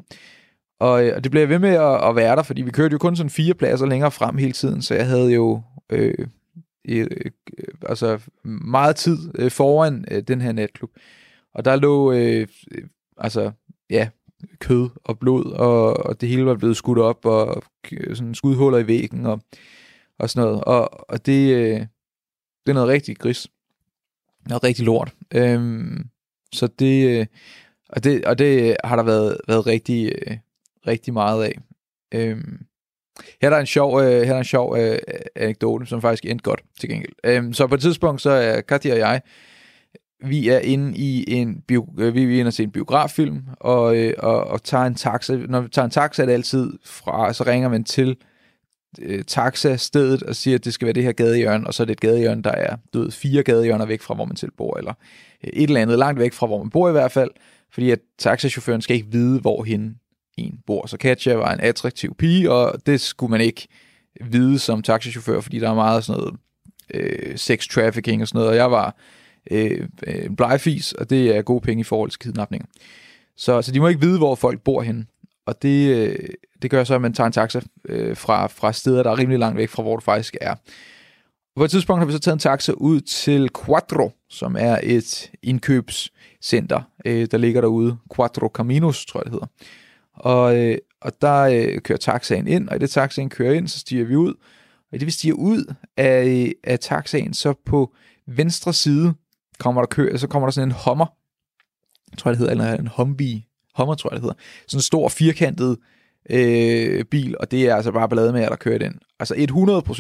Og, 0.79 1.07
øh, 1.07 1.15
og 1.15 1.23
det 1.23 1.31
blev 1.31 1.41
jeg 1.41 1.49
ved 1.49 1.59
med 1.59 1.69
at, 1.69 2.09
at 2.09 2.15
være 2.15 2.35
der, 2.35 2.43
fordi 2.43 2.61
vi 2.61 2.71
kørte 2.71 2.93
jo 2.93 2.97
kun 2.97 3.15
sådan 3.15 3.29
fire 3.29 3.53
pladser 3.53 3.85
længere 3.85 4.11
frem 4.11 4.37
hele 4.37 4.53
tiden, 4.53 4.81
så 4.81 4.95
jeg 4.95 5.07
havde 5.07 5.33
jo 5.33 5.61
øh, 5.89 6.27
øh, 6.89 7.07
altså 7.85 8.19
meget 8.43 8.95
tid 8.95 9.17
øh, 9.35 9.51
foran 9.51 10.05
øh, 10.11 10.23
den 10.23 10.41
her 10.41 10.51
natklub. 10.51 10.91
Og 11.53 11.65
der 11.65 11.75
lå 11.75 12.11
øh, 12.11 12.47
altså 13.17 13.51
ja, 13.89 14.09
kød 14.59 14.89
og 15.03 15.19
blod, 15.19 15.45
og, 15.45 16.05
og 16.05 16.21
det 16.21 16.29
hele 16.29 16.45
var 16.45 16.55
blevet 16.55 16.77
skudt 16.77 16.99
op, 16.99 17.25
og 17.25 17.63
sådan 18.13 18.35
skudhuller 18.35 18.79
i 18.79 18.87
væggen, 18.87 19.25
og, 19.25 19.41
og 20.19 20.29
sådan 20.29 20.47
noget. 20.47 20.63
Og, 20.63 21.09
og 21.09 21.25
det, 21.25 21.53
øh, 21.53 21.79
det 22.65 22.69
er 22.69 22.73
noget 22.73 22.89
rigtig 22.89 23.17
gris. 23.17 23.47
Noget 24.47 24.63
rigtig 24.63 24.85
lort. 24.85 25.13
Øhm, 25.33 26.09
så 26.53 26.67
det, 26.67 27.19
øh, 27.19 27.25
og 27.89 28.03
det, 28.03 28.25
og 28.25 28.37
det 28.37 28.77
har 28.83 28.95
der 28.95 29.03
været, 29.03 29.37
været 29.47 29.67
rigtig, 29.67 30.11
øh, 30.27 30.37
rigtig 30.87 31.13
meget 31.13 31.43
af. 31.43 31.59
Øhm, 32.13 32.65
her 33.41 33.49
er 33.49 33.53
der 33.53 33.59
en 33.59 33.65
sjov, 33.65 34.01
øh, 34.01 34.05
her 34.05 34.19
er 34.19 34.33
der 34.33 34.37
en 34.37 34.43
sjov 34.43 34.77
øh, 34.77 34.97
anekdote, 35.35 35.85
som 35.85 36.01
faktisk 36.01 36.25
endte 36.25 36.43
godt 36.43 36.63
til 36.79 36.89
gengæld. 36.89 37.13
Øhm, 37.23 37.53
så 37.53 37.67
på 37.67 37.75
et 37.75 37.81
tidspunkt, 37.81 38.21
så 38.21 38.29
er 38.29 38.61
Katja 38.61 38.93
og 38.93 38.99
jeg, 38.99 39.21
vi 40.23 40.49
er 40.49 40.59
inde 40.59 40.97
i 40.97 41.33
en 41.33 41.61
bio, 41.67 41.87
øh, 41.97 42.13
vi 42.13 42.23
er 42.23 42.39
inde 42.39 42.49
og 42.49 42.53
se 42.53 42.63
en 42.63 42.71
biograffilm, 42.71 43.41
og, 43.59 43.97
øh, 43.97 44.13
og, 44.17 44.47
og 44.47 44.63
tager 44.63 44.85
en 44.85 44.95
taxa. 44.95 45.35
Når 45.35 45.61
vi 45.61 45.69
tager 45.69 45.85
en 45.85 45.91
taxa, 45.91 46.21
er 46.21 46.25
det 46.25 46.33
altid 46.33 46.73
fra, 46.85 47.33
så 47.33 47.43
ringer 47.43 47.69
man 47.69 47.83
til 47.83 48.17
øh, 48.99 49.23
taxa-stedet 49.23 50.23
og 50.23 50.35
siger, 50.35 50.55
at 50.55 50.65
det 50.65 50.73
skal 50.73 50.85
være 50.85 50.93
det 50.93 51.03
her 51.03 51.11
gadehjørne, 51.11 51.67
og 51.67 51.73
så 51.73 51.83
er 51.83 51.85
det 51.85 51.93
et 51.93 51.99
gadehjørne, 51.99 52.43
der 52.43 52.51
er 52.51 52.75
du 52.93 52.99
ved, 52.99 53.11
fire 53.11 53.43
gadehjørner 53.43 53.85
væk 53.85 54.01
fra, 54.01 54.13
hvor 54.13 54.25
man 54.25 54.35
selv 54.35 54.51
bor, 54.57 54.77
eller 54.77 54.93
øh, 55.43 55.49
et 55.53 55.63
eller 55.63 55.81
andet 55.81 55.99
langt 55.99 56.19
væk 56.19 56.33
fra, 56.33 56.47
hvor 56.47 56.57
man 56.57 56.69
bor 56.69 56.89
i 56.89 56.91
hvert 56.91 57.11
fald, 57.11 57.31
fordi 57.71 57.91
at 57.91 57.99
taxachaufføren 58.19 58.81
skal 58.81 58.95
ikke 58.95 59.11
vide, 59.11 59.39
hvor 59.39 59.63
hende 59.63 59.95
en 60.37 60.59
bor. 60.67 60.87
Så 60.87 60.97
Katja 60.97 61.35
var 61.35 61.53
en 61.53 61.59
attraktiv 61.59 62.15
pige, 62.15 62.51
og 62.51 62.85
det 62.85 63.01
skulle 63.01 63.31
man 63.31 63.41
ikke 63.41 63.67
vide 64.21 64.59
som 64.59 64.81
taxachauffør, 64.81 65.41
fordi 65.41 65.59
der 65.59 65.69
er 65.69 65.75
meget 65.75 66.03
sådan 66.03 66.19
noget 66.19 66.35
øh, 66.93 67.37
sex 67.37 67.67
trafficking 67.67 68.21
og 68.21 68.27
sådan 68.27 68.37
noget, 68.37 68.49
og 68.49 68.55
jeg 68.55 68.71
var 68.71 68.95
øh, 69.51 69.87
øh 70.07 70.25
en 70.25 70.37
og 70.99 71.09
det 71.09 71.35
er 71.35 71.41
gode 71.41 71.61
penge 71.61 71.81
i 71.81 71.83
forhold 71.83 72.09
til 72.09 72.19
kidnapning. 72.19 72.69
Så, 73.37 73.61
så 73.61 73.71
de 73.71 73.79
må 73.79 73.87
ikke 73.87 74.01
vide, 74.01 74.17
hvor 74.17 74.35
folk 74.35 74.61
bor 74.61 74.81
henne. 74.81 75.05
Og 75.45 75.61
det, 75.61 75.95
øh, 75.95 76.15
det 76.61 76.71
gør 76.71 76.83
så, 76.83 76.95
at 76.95 77.01
man 77.01 77.13
tager 77.13 77.27
en 77.27 77.33
taxa 77.33 77.61
øh, 77.85 78.17
fra, 78.17 78.47
fra 78.47 78.73
steder, 78.73 79.03
der 79.03 79.11
er 79.11 79.17
rimelig 79.17 79.39
langt 79.39 79.57
væk 79.57 79.69
fra, 79.69 79.83
hvor 79.83 79.95
du 79.95 80.01
faktisk 80.01 80.37
er. 80.41 80.51
Og 80.51 81.57
på 81.57 81.63
et 81.63 81.71
tidspunkt 81.71 81.99
har 81.99 82.05
vi 82.05 82.11
så 82.11 82.19
taget 82.19 82.35
en 82.35 82.39
taxa 82.39 82.71
ud 82.71 83.01
til 83.01 83.49
Quattro, 83.65 84.11
som 84.29 84.55
er 84.59 84.79
et 84.83 85.31
indkøbscenter, 85.43 86.81
øh, 87.05 87.27
der 87.31 87.37
ligger 87.37 87.61
derude. 87.61 87.97
Quattro 88.15 88.47
Caminos, 88.47 89.05
tror 89.05 89.19
jeg 89.19 89.25
det 89.25 89.31
hedder. 89.31 89.47
Og, 90.13 90.57
øh, 90.57 90.77
og 91.01 91.11
der 91.21 91.41
øh, 91.41 91.81
kører 91.81 91.97
taxaen 91.97 92.47
ind, 92.47 92.69
og 92.69 92.75
i 92.75 92.79
det 92.79 92.89
taxaen 92.89 93.29
kører 93.29 93.53
ind, 93.53 93.67
så 93.67 93.79
stiger 93.79 94.05
vi 94.05 94.15
ud. 94.15 94.33
Og 94.91 94.95
i 94.95 94.97
det 94.97 95.05
vi 95.05 95.11
stiger 95.11 95.33
ud 95.33 95.73
af, 95.97 96.51
af 96.63 96.79
taxaen, 96.79 97.33
så 97.33 97.53
på 97.65 97.93
venstre 98.27 98.73
side 98.73 99.13
kommer 99.63 99.81
der 99.81 99.87
kø, 99.87 100.17
så 100.17 100.27
kommer 100.27 100.47
der 100.47 100.51
sådan 100.51 100.69
en 100.69 100.75
Hummer, 100.85 101.05
jeg 102.11 102.17
tror 102.17 102.31
det 102.31 102.37
hedder, 102.37 102.51
eller 102.51 102.73
en 102.73 102.89
Humvee, 102.97 103.43
hommer 103.75 103.95
tror 103.95 104.09
jeg 104.09 104.15
det 104.15 104.21
hedder, 104.21 104.35
sådan 104.67 104.77
en 104.77 104.81
stor 104.81 105.09
firkantet 105.09 105.77
øh, 106.29 107.05
bil, 107.05 107.35
og 107.39 107.51
det 107.51 107.69
er 107.69 107.75
altså 107.75 107.91
bare 107.91 108.09
ballade 108.09 108.33
med, 108.33 108.41
at 108.41 108.49
der 108.49 108.55
kører 108.55 108.77
den. 108.77 108.99
Altså 109.19 109.35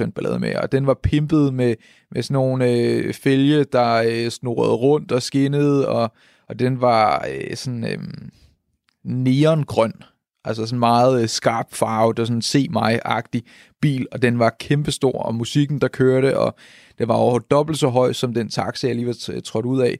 100% 0.05 0.11
ballade 0.11 0.39
med, 0.39 0.55
og 0.55 0.71
den 0.71 0.87
var 0.87 0.93
pimpet 1.03 1.53
med, 1.53 1.75
med 2.11 2.23
sådan 2.23 2.33
nogle 2.33 2.71
øh, 2.71 3.13
fælge, 3.13 3.63
der 3.63 4.03
øh, 4.07 4.29
snurrede 4.29 4.73
rundt 4.73 5.11
og 5.11 5.21
skinnede, 5.21 5.87
og, 5.87 6.13
og 6.49 6.59
den 6.59 6.81
var 6.81 7.27
øh, 7.31 7.55
sådan 7.55 7.83
øh, 7.83 7.97
neongrøn, 9.03 9.93
altså 10.45 10.65
sådan 10.65 10.79
meget 10.79 11.21
øh, 11.21 11.27
skarp 11.27 11.67
farve, 11.71 12.13
der 12.13 12.25
sådan 12.25 12.41
se 12.41 12.67
mig-agtig 12.69 13.41
bil, 13.81 14.07
og 14.11 14.21
den 14.21 14.39
var 14.39 14.55
kæmpestor, 14.59 15.21
og 15.21 15.35
musikken, 15.35 15.81
der 15.81 15.87
kørte, 15.87 16.39
og 16.39 16.55
det 16.97 17.07
var 17.07 17.13
over 17.13 17.39
dobbelt 17.39 17.79
så 17.79 17.87
høj, 17.87 18.13
som 18.13 18.33
den 18.33 18.49
taxa, 18.49 18.87
jeg 18.87 18.95
lige 18.95 19.07
var 19.07 19.41
trådt 19.41 19.65
ud 19.65 19.81
af. 19.81 19.99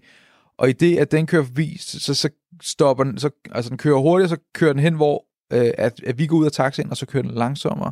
Og 0.58 0.70
i 0.70 0.74
det, 0.74 0.98
at 0.98 1.12
den 1.12 1.26
kører 1.26 1.44
forbi, 1.44 1.78
så, 1.80 2.14
så 2.14 2.30
stopper 2.62 3.04
den, 3.04 3.18
så, 3.18 3.30
altså 3.52 3.70
den 3.70 3.78
kører 3.78 4.00
hurtigt, 4.00 4.30
så 4.30 4.38
kører 4.54 4.74
den 4.74 4.82
hen, 4.82 4.94
hvor 4.94 5.26
øh, 5.54 5.72
at, 5.78 6.04
at 6.06 6.18
vi 6.18 6.28
går 6.28 6.38
ud 6.38 6.46
af 6.46 6.52
taxaen, 6.52 6.90
og 6.90 6.98
så 6.98 7.06
kører 7.06 7.24
den 7.24 7.32
langsommere. 7.32 7.92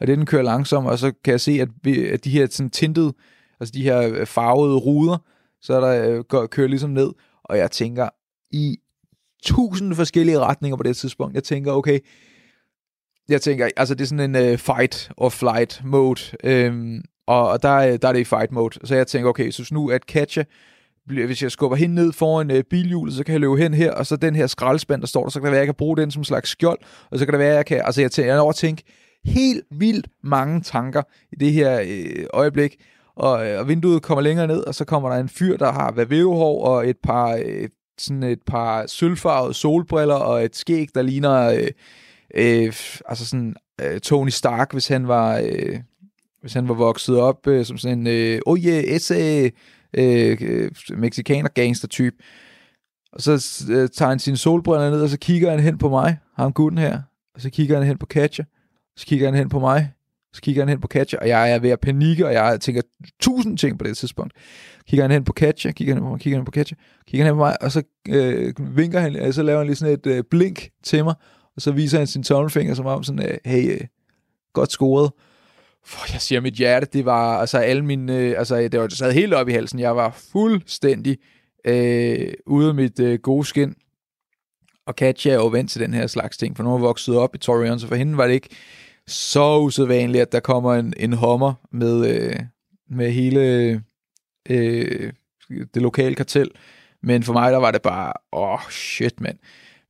Og 0.00 0.06
det, 0.06 0.18
den 0.18 0.26
kører 0.26 0.42
langsommere, 0.42 0.92
og 0.92 0.98
så 0.98 1.12
kan 1.24 1.32
jeg 1.32 1.40
se, 1.40 1.52
at, 1.52 1.68
vi, 1.82 2.08
at 2.08 2.24
de 2.24 2.30
her 2.30 2.46
sådan 2.50 2.70
tintet, 2.70 3.14
altså 3.60 3.72
de 3.72 3.82
her 3.82 4.00
øh, 4.00 4.26
farvede 4.26 4.76
ruder, 4.76 5.18
så 5.60 5.74
er 5.74 5.80
der 5.80 6.10
øh, 6.10 6.24
går, 6.24 6.46
kører 6.46 6.68
ligesom 6.68 6.90
ned, 6.90 7.12
og 7.44 7.58
jeg 7.58 7.70
tænker, 7.70 8.08
i 8.50 8.78
tusind 9.42 9.94
forskellige 9.94 10.38
retninger 10.38 10.76
på 10.76 10.82
det 10.82 10.96
tidspunkt. 10.96 11.34
Jeg 11.34 11.44
tænker, 11.44 11.72
okay, 11.72 11.98
jeg 13.28 13.42
tænker, 13.42 13.68
altså 13.76 13.94
det 13.94 14.00
er 14.04 14.08
sådan 14.08 14.36
en 14.36 14.44
øh, 14.44 14.58
fight 14.58 15.10
or 15.16 15.28
flight 15.28 15.82
mode, 15.84 16.20
øhm, 16.44 17.02
og, 17.26 17.48
og 17.48 17.62
der, 17.62 17.76
øh, 17.76 17.98
der 18.02 18.08
er 18.08 18.12
det 18.12 18.20
i 18.20 18.24
fight 18.24 18.52
mode. 18.52 18.86
Så 18.86 18.94
jeg 18.94 19.06
tænker, 19.06 19.30
okay, 19.30 19.50
så 19.50 19.68
nu 19.72 19.90
at 19.90 20.02
catche, 20.02 20.44
hvis 21.06 21.42
jeg 21.42 21.50
skubber 21.50 21.76
hende 21.76 21.94
ned 21.94 22.12
foran 22.12 22.50
øh, 22.50 22.64
bilhjulet, 22.70 23.14
så 23.14 23.24
kan 23.24 23.32
jeg 23.32 23.40
løbe 23.40 23.56
hen 23.56 23.74
her, 23.74 23.92
og 23.92 24.06
så 24.06 24.16
den 24.16 24.34
her 24.34 24.46
skraldespand, 24.46 25.00
der 25.00 25.06
står 25.06 25.22
der, 25.22 25.30
så 25.30 25.40
kan 25.40 25.44
det 25.44 25.52
være, 25.52 25.60
at 25.60 25.66
jeg 25.66 25.74
kan 25.74 25.74
bruge 25.74 25.96
den 25.96 26.10
som 26.10 26.20
en 26.20 26.24
slags 26.24 26.50
skjold, 26.50 26.78
og 27.10 27.18
så 27.18 27.24
kan 27.24 27.32
det 27.32 27.38
være, 27.38 27.50
at 27.50 27.56
jeg 27.56 27.66
kan, 27.66 27.82
altså 27.84 28.00
jeg, 28.00 28.10
tænker, 28.10 28.32
jeg 28.32 28.40
over 28.40 28.52
tænke 28.52 28.82
helt 29.24 29.64
vildt 29.70 30.08
mange 30.22 30.60
tanker 30.60 31.02
i 31.32 31.36
det 31.36 31.52
her 31.52 31.80
øh, 31.80 32.26
øjeblik, 32.32 32.76
og, 33.16 33.46
øh, 33.46 33.60
og 33.60 33.68
vinduet 33.68 34.02
kommer 34.02 34.22
længere 34.22 34.46
ned, 34.46 34.60
og 34.66 34.74
så 34.74 34.84
kommer 34.84 35.08
der 35.08 35.16
en 35.16 35.28
fyr, 35.28 35.56
der 35.56 35.72
har 35.72 35.92
vavævehår 35.92 36.64
og 36.64 36.88
et 36.88 36.96
par, 37.02 37.40
øh, 37.44 37.68
sådan 37.98 38.22
et 38.22 38.42
par 38.46 38.86
sølvfarvede 38.86 39.54
solbriller 39.54 40.14
og 40.14 40.44
et 40.44 40.56
skæg, 40.56 40.88
der 40.94 41.02
ligner 41.02 41.50
øh, 41.50 41.68
øh, 42.34 42.72
altså 43.08 43.26
sådan 43.26 43.54
øh, 43.80 44.00
Tony 44.00 44.28
Stark, 44.28 44.72
hvis 44.72 44.88
han 44.88 45.08
var 45.08 45.38
øh, 45.44 45.80
hvis 46.42 46.52
han 46.52 46.68
var 46.68 46.74
vokset 46.74 47.18
op 47.18 47.46
øh, 47.46 47.64
som 47.64 47.78
sådan 47.78 47.98
en 47.98 48.06
øh, 48.06 48.40
oh 48.46 48.58
yeah, 48.58 48.84
esse 48.84 49.14
øh, 49.14 49.50
øh, 50.40 50.70
mexikaner 50.96 51.48
gangster 51.48 51.88
type. 51.88 52.16
Og 53.12 53.22
så 53.22 53.64
øh, 53.70 53.88
tager 53.88 54.08
han 54.08 54.18
sine 54.18 54.36
solbriller 54.36 54.90
ned, 54.90 55.02
og 55.02 55.08
så 55.08 55.18
kigger 55.18 55.50
han 55.50 55.60
hen 55.60 55.78
på 55.78 55.88
mig, 55.88 56.18
ham 56.36 56.52
gutten 56.52 56.78
her, 56.78 57.02
og 57.34 57.40
så 57.40 57.50
kigger 57.50 57.78
han 57.78 57.86
hen 57.86 57.98
på 57.98 58.06
Katja, 58.06 58.44
så 58.96 59.06
kigger 59.06 59.26
han 59.26 59.34
hen 59.34 59.48
på 59.48 59.60
mig, 59.60 59.92
så 60.32 60.42
kigger 60.42 60.62
han 60.62 60.68
hen 60.68 60.80
på 60.80 60.88
Katja, 60.88 61.18
og 61.18 61.28
jeg 61.28 61.52
er 61.52 61.58
ved 61.58 61.70
at 61.70 61.80
panikke, 61.80 62.26
og 62.26 62.32
jeg 62.32 62.60
tænker 62.60 62.82
tusind 63.20 63.58
ting 63.58 63.78
på 63.78 63.84
det 63.84 63.96
tidspunkt. 63.96 64.32
Kigger 64.88 65.04
han 65.04 65.10
hen 65.10 65.24
på 65.24 65.32
Katja, 65.32 65.72
kigger 65.72 65.94
han 65.94 66.02
på 66.02 66.08
mig, 66.08 66.20
kigger 66.20 66.38
han 66.38 66.44
på 66.44 66.50
Katja, 66.50 66.76
kigger 67.06 67.24
han 67.24 67.34
hen 67.34 67.38
på 67.38 67.44
mig, 67.44 67.62
og 67.62 67.72
så 67.72 67.82
øh, 68.08 68.76
vinker 68.76 69.00
han, 69.00 69.16
og 69.16 69.34
så 69.34 69.42
laver 69.42 69.58
han 69.58 69.66
lige 69.66 69.76
sådan 69.76 69.94
et 69.94 70.06
øh, 70.06 70.24
blink 70.30 70.70
til 70.82 71.04
mig, 71.04 71.14
og 71.56 71.62
så 71.62 71.72
viser 71.72 71.98
han 71.98 72.06
sin 72.06 72.22
tommelfinger 72.22 72.74
som 72.74 72.86
om 72.86 73.02
sådan, 73.02 73.28
øh, 73.28 73.38
hey, 73.44 73.72
øh, 73.72 73.80
godt 74.52 74.72
scoret. 74.72 75.10
For 75.84 76.12
jeg 76.12 76.20
siger, 76.20 76.40
mit 76.40 76.54
hjerte, 76.54 76.86
det 76.92 77.04
var, 77.04 77.38
altså 77.38 77.58
alle 77.58 77.84
mine, 77.84 78.16
øh, 78.16 78.34
altså 78.38 78.56
det 78.56 78.80
var, 78.80 78.86
det 78.86 78.98
sad 78.98 79.12
helt 79.12 79.34
op 79.34 79.48
i 79.48 79.52
halsen, 79.52 79.78
jeg 79.78 79.96
var 79.96 80.10
fuldstændig 80.32 81.18
øh, 81.64 82.32
ude 82.46 82.68
af 82.68 82.74
mit 82.74 83.00
øh, 83.00 83.18
gode 83.18 83.44
skin. 83.44 83.74
Og 84.86 84.96
Katja 84.96 85.30
er 85.30 85.34
jo 85.34 85.46
vant 85.46 85.70
til 85.70 85.80
den 85.80 85.94
her 85.94 86.06
slags 86.06 86.36
ting, 86.36 86.56
for 86.56 86.64
nu 86.64 86.70
har 86.70 86.78
vokset 86.78 87.16
op 87.16 87.34
i 87.34 87.38
Torion, 87.38 87.80
så 87.80 87.88
for 87.88 87.94
hende 87.94 88.16
var 88.16 88.26
det 88.26 88.34
ikke 88.34 88.48
så 89.06 89.58
usædvanligt, 89.58 90.22
at 90.22 90.32
der 90.32 90.40
kommer 90.40 90.74
en, 90.74 90.94
en 90.96 91.12
hommer 91.12 91.54
med, 91.70 92.06
øh, 92.14 92.40
med 92.90 93.10
hele 93.10 93.40
øh, 94.50 95.12
det 95.48 95.82
lokale 95.82 96.14
kartel. 96.14 96.50
Men 97.02 97.22
for 97.22 97.32
mig, 97.32 97.52
der 97.52 97.58
var 97.58 97.70
det 97.70 97.82
bare, 97.82 98.12
åh, 98.32 98.52
oh, 98.52 98.70
shit, 98.70 99.20
mand. 99.20 99.38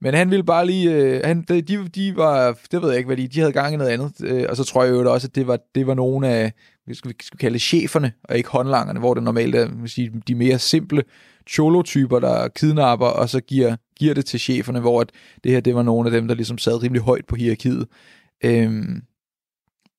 Men 0.02 0.14
han 0.14 0.30
ville 0.30 0.44
bare 0.44 0.66
lige, 0.66 0.94
øh, 0.94 1.20
han, 1.24 1.42
de, 1.42 1.62
de 1.88 2.16
var, 2.16 2.58
det 2.70 2.82
ved 2.82 2.88
jeg 2.88 2.98
ikke, 2.98 3.06
hvad 3.06 3.16
de, 3.16 3.28
de 3.28 3.40
havde 3.40 3.52
gang 3.52 3.74
i 3.74 3.76
noget 3.76 3.90
andet. 3.90 4.12
Øh, 4.24 4.46
og 4.48 4.56
så 4.56 4.64
tror 4.64 4.84
jeg 4.84 4.92
jo 4.92 5.12
også, 5.12 5.26
at 5.26 5.34
det 5.34 5.46
var, 5.46 5.58
det 5.74 5.86
var 5.86 5.94
nogle 5.94 6.28
af, 6.28 6.52
vi 6.86 6.94
skal, 6.94 7.08
vi 7.08 7.14
skal 7.20 7.38
kalde 7.38 7.52
det 7.52 7.62
cheferne, 7.62 8.12
og 8.24 8.36
ikke 8.36 8.48
håndlangerne, 8.48 9.00
hvor 9.00 9.14
det 9.14 9.22
normalt 9.22 9.54
er 9.54 9.86
sige, 9.86 10.22
de 10.28 10.34
mere 10.34 10.58
simple 10.58 11.02
cholo-typer, 11.48 12.20
der 12.20 12.48
kidnapper, 12.48 13.06
og 13.06 13.28
så 13.28 13.40
giver, 13.40 13.76
giver 13.96 14.14
det 14.14 14.26
til 14.26 14.40
cheferne, 14.40 14.80
hvor 14.80 15.00
at 15.00 15.10
det 15.44 15.52
her, 15.52 15.60
det 15.60 15.74
var 15.74 15.82
nogle 15.82 16.08
af 16.08 16.12
dem, 16.12 16.28
der 16.28 16.34
ligesom 16.34 16.58
sad 16.58 16.82
rimelig 16.82 17.02
højt 17.02 17.26
på 17.26 17.36
hierarkiet. 17.36 17.86
Øhm, 18.44 19.02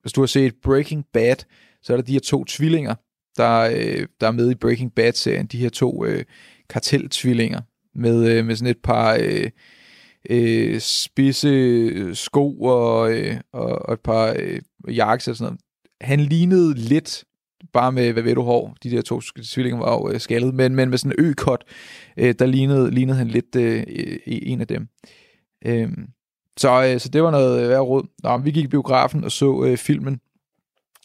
hvis 0.02 0.14
du 0.14 0.22
har 0.22 0.28
set 0.28 0.54
Breaking 0.64 1.06
Bad, 1.14 1.36
så 1.82 1.94
er 1.94 1.98
der 1.98 2.04
de 2.04 2.14
her 2.14 2.20
to 2.20 2.46
tvillinger, 2.46 2.96
der, 3.38 3.60
øh, 3.60 4.08
der 4.22 4.28
er 4.28 4.32
med 4.32 4.52
i 4.52 4.56
Breaking 4.56 4.96
Bad-serien. 4.96 5.46
De 5.46 5.58
her 5.58 5.70
to 5.70 6.06
øh, 6.06 6.24
karteltvillinger 6.70 7.62
med, 7.96 8.32
øh, 8.32 8.46
med 8.46 8.56
sådan 8.56 8.72
et 8.72 8.82
par 8.84 9.18
øh, 9.22 9.50
øh, 10.30 10.80
spidse 10.80 12.16
sko 12.16 12.62
og, 12.62 13.14
øh, 13.14 13.38
og, 13.54 13.66
og 13.66 13.94
et 13.94 14.00
par 14.00 14.36
øh, 14.40 14.62
jakkes 14.96 15.28
og 15.28 15.36
sådan 15.36 15.46
noget. 15.46 15.62
Han 16.02 16.20
lignede 16.20 16.74
lidt 16.74 17.24
bare 17.74 17.92
med, 17.92 18.14
hvad 18.14 18.24
ved 18.24 18.36
du, 18.36 18.42
hår. 18.42 18.76
De 18.84 18.92
der 18.92 19.02
to 19.02 19.22
tvillinger 19.22 19.80
var 19.80 19.94
jo 19.94 20.12
øh, 20.12 20.20
skaldet, 20.20 20.54
men, 20.54 20.76
men 20.76 20.90
med 20.90 20.98
sådan 20.98 21.20
en 21.20 21.26
ø-kot, 21.26 21.64
øh, 22.18 22.36
der 22.40 22.46
lignede, 22.46 22.92
lignede 22.92 23.18
han 23.18 23.28
lidt 23.28 23.56
øh, 23.56 23.82
e-, 23.82 24.20
en 24.26 24.62
af 24.62 24.68
dem. 24.68 24.88
Øh, 25.66 25.92
så, 26.58 26.84
øh, 26.84 27.00
så 27.00 27.10
det 27.10 27.24
var 27.24 27.32
noget 27.32 27.64
øh, 27.64 27.70
værd 27.70 27.82
råd. 27.82 28.08
Nå, 28.24 28.38
vi 28.38 28.52
gik 28.52 28.64
i 28.64 28.68
biografen 28.68 29.24
og 29.24 29.32
så 29.32 29.64
øh, 29.64 29.78
filmen, 29.78 30.20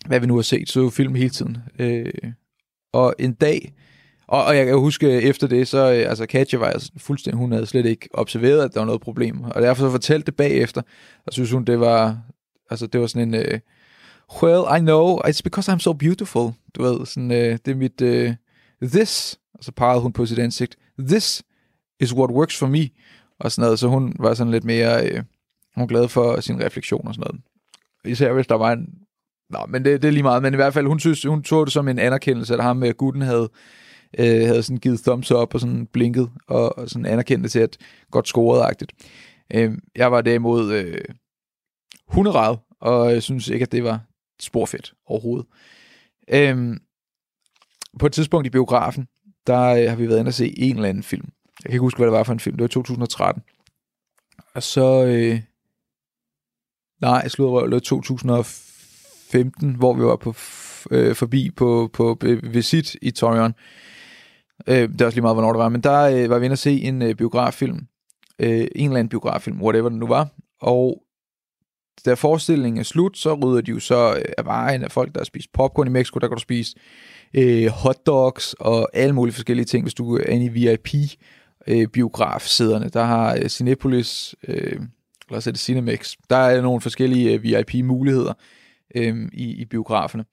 hvad 0.06 0.20
vi 0.20 0.26
nu 0.26 0.34
har 0.34 0.42
set, 0.42 0.68
så 0.68 0.90
film 0.90 1.14
hele 1.14 1.30
tiden. 1.30 1.56
Øh, 1.78 2.12
og 2.92 3.14
en 3.18 3.32
dag, 3.32 3.72
og, 4.28 4.44
og 4.44 4.56
jeg 4.56 4.66
kan 4.66 4.78
huske 4.78 5.16
øh, 5.16 5.22
efter 5.22 5.46
det, 5.46 5.68
så 5.68 5.78
øh, 5.78 6.10
altså 6.10 6.26
Katja 6.26 6.58
var 6.58 6.66
altså 6.66 6.92
fuldstændig, 6.96 7.38
hun 7.38 7.52
havde 7.52 7.66
slet 7.66 7.86
ikke 7.86 8.08
observeret, 8.14 8.64
at 8.64 8.74
der 8.74 8.80
var 8.80 8.86
noget 8.86 9.00
problem. 9.00 9.40
Og 9.44 9.62
derfor 9.62 9.82
så 9.86 9.90
fortalte 9.90 10.26
det 10.26 10.36
bagefter, 10.36 10.82
og 11.26 11.32
synes 11.32 11.50
hun, 11.50 11.64
det 11.64 11.80
var, 11.80 12.18
altså 12.70 12.86
det 12.86 13.00
var 13.00 13.06
sådan 13.06 13.28
en, 13.28 13.34
øh, 13.34 13.60
well, 14.42 14.78
I 14.78 14.80
know, 14.80 15.18
it's 15.18 15.40
because 15.44 15.72
I'm 15.72 15.78
so 15.78 15.92
beautiful. 15.92 16.52
Du 16.74 16.82
ved, 16.82 17.06
sådan, 17.06 17.30
øh, 17.30 17.58
det 17.64 17.68
er 17.68 17.74
mit, 17.74 18.00
øh, 18.00 18.34
this, 18.82 19.38
og 19.54 19.64
så 19.64 19.72
pegede 19.72 20.00
hun 20.00 20.12
på 20.12 20.26
sit 20.26 20.38
ansigt, 20.38 20.76
this 20.98 21.42
is 22.00 22.14
what 22.14 22.30
works 22.30 22.58
for 22.58 22.66
me. 22.66 22.88
Og 23.40 23.52
sådan 23.52 23.66
noget, 23.66 23.78
så 23.78 23.88
hun 23.88 24.16
var 24.18 24.34
sådan 24.34 24.50
lidt 24.50 24.64
mere, 24.64 25.06
øh, 25.06 25.22
hun 25.74 25.82
var 25.82 25.86
glad 25.86 26.08
for 26.08 26.40
sin 26.40 26.62
refleksion 26.64 27.08
og 27.08 27.14
sådan 27.14 27.30
noget. 27.30 27.42
Især 28.04 28.32
hvis 28.32 28.46
der 28.46 28.54
var 28.54 28.72
en... 28.72 28.88
Nå, 29.50 29.58
men 29.68 29.84
det, 29.84 30.02
det 30.02 30.08
er 30.08 30.12
lige 30.12 30.22
meget. 30.22 30.42
Men 30.42 30.54
i 30.54 30.56
hvert 30.56 30.74
fald, 30.74 30.86
hun, 30.86 31.00
synes, 31.00 31.22
hun 31.22 31.42
tog 31.42 31.66
det 31.66 31.72
som 31.72 31.88
en 31.88 31.98
anerkendelse, 31.98 32.54
at 32.54 32.62
ham 32.62 32.76
med 32.76 32.94
gutten 32.94 33.22
havde, 33.22 33.50
øh, 34.18 34.46
havde 34.46 34.62
sådan 34.62 34.78
givet 34.78 35.00
thumbs 35.00 35.32
up 35.32 35.54
og 35.54 35.60
sådan 35.60 35.86
blinket, 35.86 36.30
og, 36.46 36.78
og 36.78 36.88
sådan 36.88 37.06
anerkendte 37.06 37.48
til, 37.48 37.58
at 37.58 37.76
godt 38.10 38.28
scoret-agtigt. 38.28 38.92
Øh, 39.54 39.72
jeg 39.96 40.12
var 40.12 40.20
derimod 40.20 40.72
øh, 40.72 41.04
hunderad, 42.08 42.56
og 42.80 43.12
jeg 43.12 43.22
synes 43.22 43.48
ikke, 43.48 43.62
at 43.62 43.72
det 43.72 43.84
var 43.84 44.00
sporfedt 44.40 44.94
overhovedet. 45.06 45.46
Øh, 46.28 46.76
på 47.98 48.06
et 48.06 48.12
tidspunkt 48.12 48.46
i 48.46 48.50
biografen, 48.50 49.08
der 49.46 49.62
øh, 49.62 49.88
har 49.88 49.96
vi 49.96 50.08
været 50.08 50.18
inde 50.18 50.28
og 50.28 50.34
se 50.34 50.58
en 50.58 50.76
eller 50.76 50.88
anden 50.88 51.02
film. 51.02 51.24
Jeg 51.64 51.70
kan 51.70 51.72
ikke 51.72 51.80
huske, 51.80 51.98
hvad 51.98 52.06
det 52.06 52.12
var 52.12 52.22
for 52.22 52.32
en 52.32 52.40
film. 52.40 52.56
Det 52.56 52.62
var 52.62 52.68
2013. 52.68 53.42
Og 54.54 54.62
så, 54.62 55.04
øh, 55.04 55.40
Nej, 57.00 57.20
jeg 57.22 57.30
slog 57.30 57.82
2015, 57.82 59.74
hvor 59.74 59.94
vi 59.94 60.02
var 60.02 60.16
på 60.16 60.34
øh, 60.90 61.14
forbi 61.14 61.50
på, 61.50 61.90
på 61.92 62.18
øh, 62.22 62.54
visit 62.54 62.96
i 63.02 63.10
Torion. 63.10 63.54
Øh, 64.66 64.88
det 64.88 65.00
er 65.00 65.06
også 65.06 65.16
lige 65.16 65.22
meget, 65.22 65.34
hvornår 65.34 65.52
det 65.52 65.58
var, 65.58 65.68
men 65.68 65.80
der 65.80 66.00
øh, 66.00 66.30
var 66.30 66.38
vi 66.38 66.44
inde 66.44 66.54
og 66.54 66.58
se 66.58 66.80
en 66.80 67.02
øh, 67.02 67.14
biograffilm. 67.14 67.86
Øh, 68.38 68.66
en 68.76 68.84
eller 68.84 68.98
anden 68.98 69.08
biograffilm, 69.08 69.62
whatever 69.62 69.88
det 69.88 69.98
nu 69.98 70.06
var. 70.06 70.28
Og 70.60 71.02
da 72.04 72.14
forestillingen 72.14 72.78
er 72.78 72.84
slut, 72.84 73.18
så 73.18 73.34
rydder 73.34 73.60
de 73.60 73.70
jo 73.70 73.80
så 73.80 74.14
øh, 74.16 74.24
af 74.38 74.44
vejen 74.44 74.84
af 74.84 74.92
folk, 74.92 75.14
der 75.14 75.20
har 75.20 75.24
spist 75.24 75.52
popcorn 75.52 75.86
i 75.86 75.90
Mexico. 75.90 76.18
Der 76.18 76.28
kan 76.28 76.36
du 76.36 76.42
spise 76.42 76.76
øh, 77.34 77.66
hotdogs 77.66 78.54
og 78.60 78.88
alle 78.92 79.14
mulige 79.14 79.34
forskellige 79.34 79.66
ting, 79.66 79.84
hvis 79.84 79.94
du 79.94 80.16
er 80.16 80.26
inde 80.26 80.46
i 80.46 80.48
VIP 80.48 80.88
øh, 81.66 81.86
biografsæderne. 81.86 82.88
Der 82.88 83.04
har 83.04 83.34
øh, 83.34 83.48
Cinepolis... 83.48 84.34
Øh, 84.48 84.80
eller 85.30 85.40
så 85.40 85.50
er 85.50 85.52
det 85.52 85.60
Cinemax. 85.60 86.14
Der 86.30 86.36
er 86.36 86.62
nogle 86.62 86.80
forskellige 86.80 87.32
øh, 87.32 87.42
VIP-muligheder 87.42 88.32
øh, 88.94 89.28
i, 89.32 89.50
i 89.50 89.64
biograferne. 89.64 90.24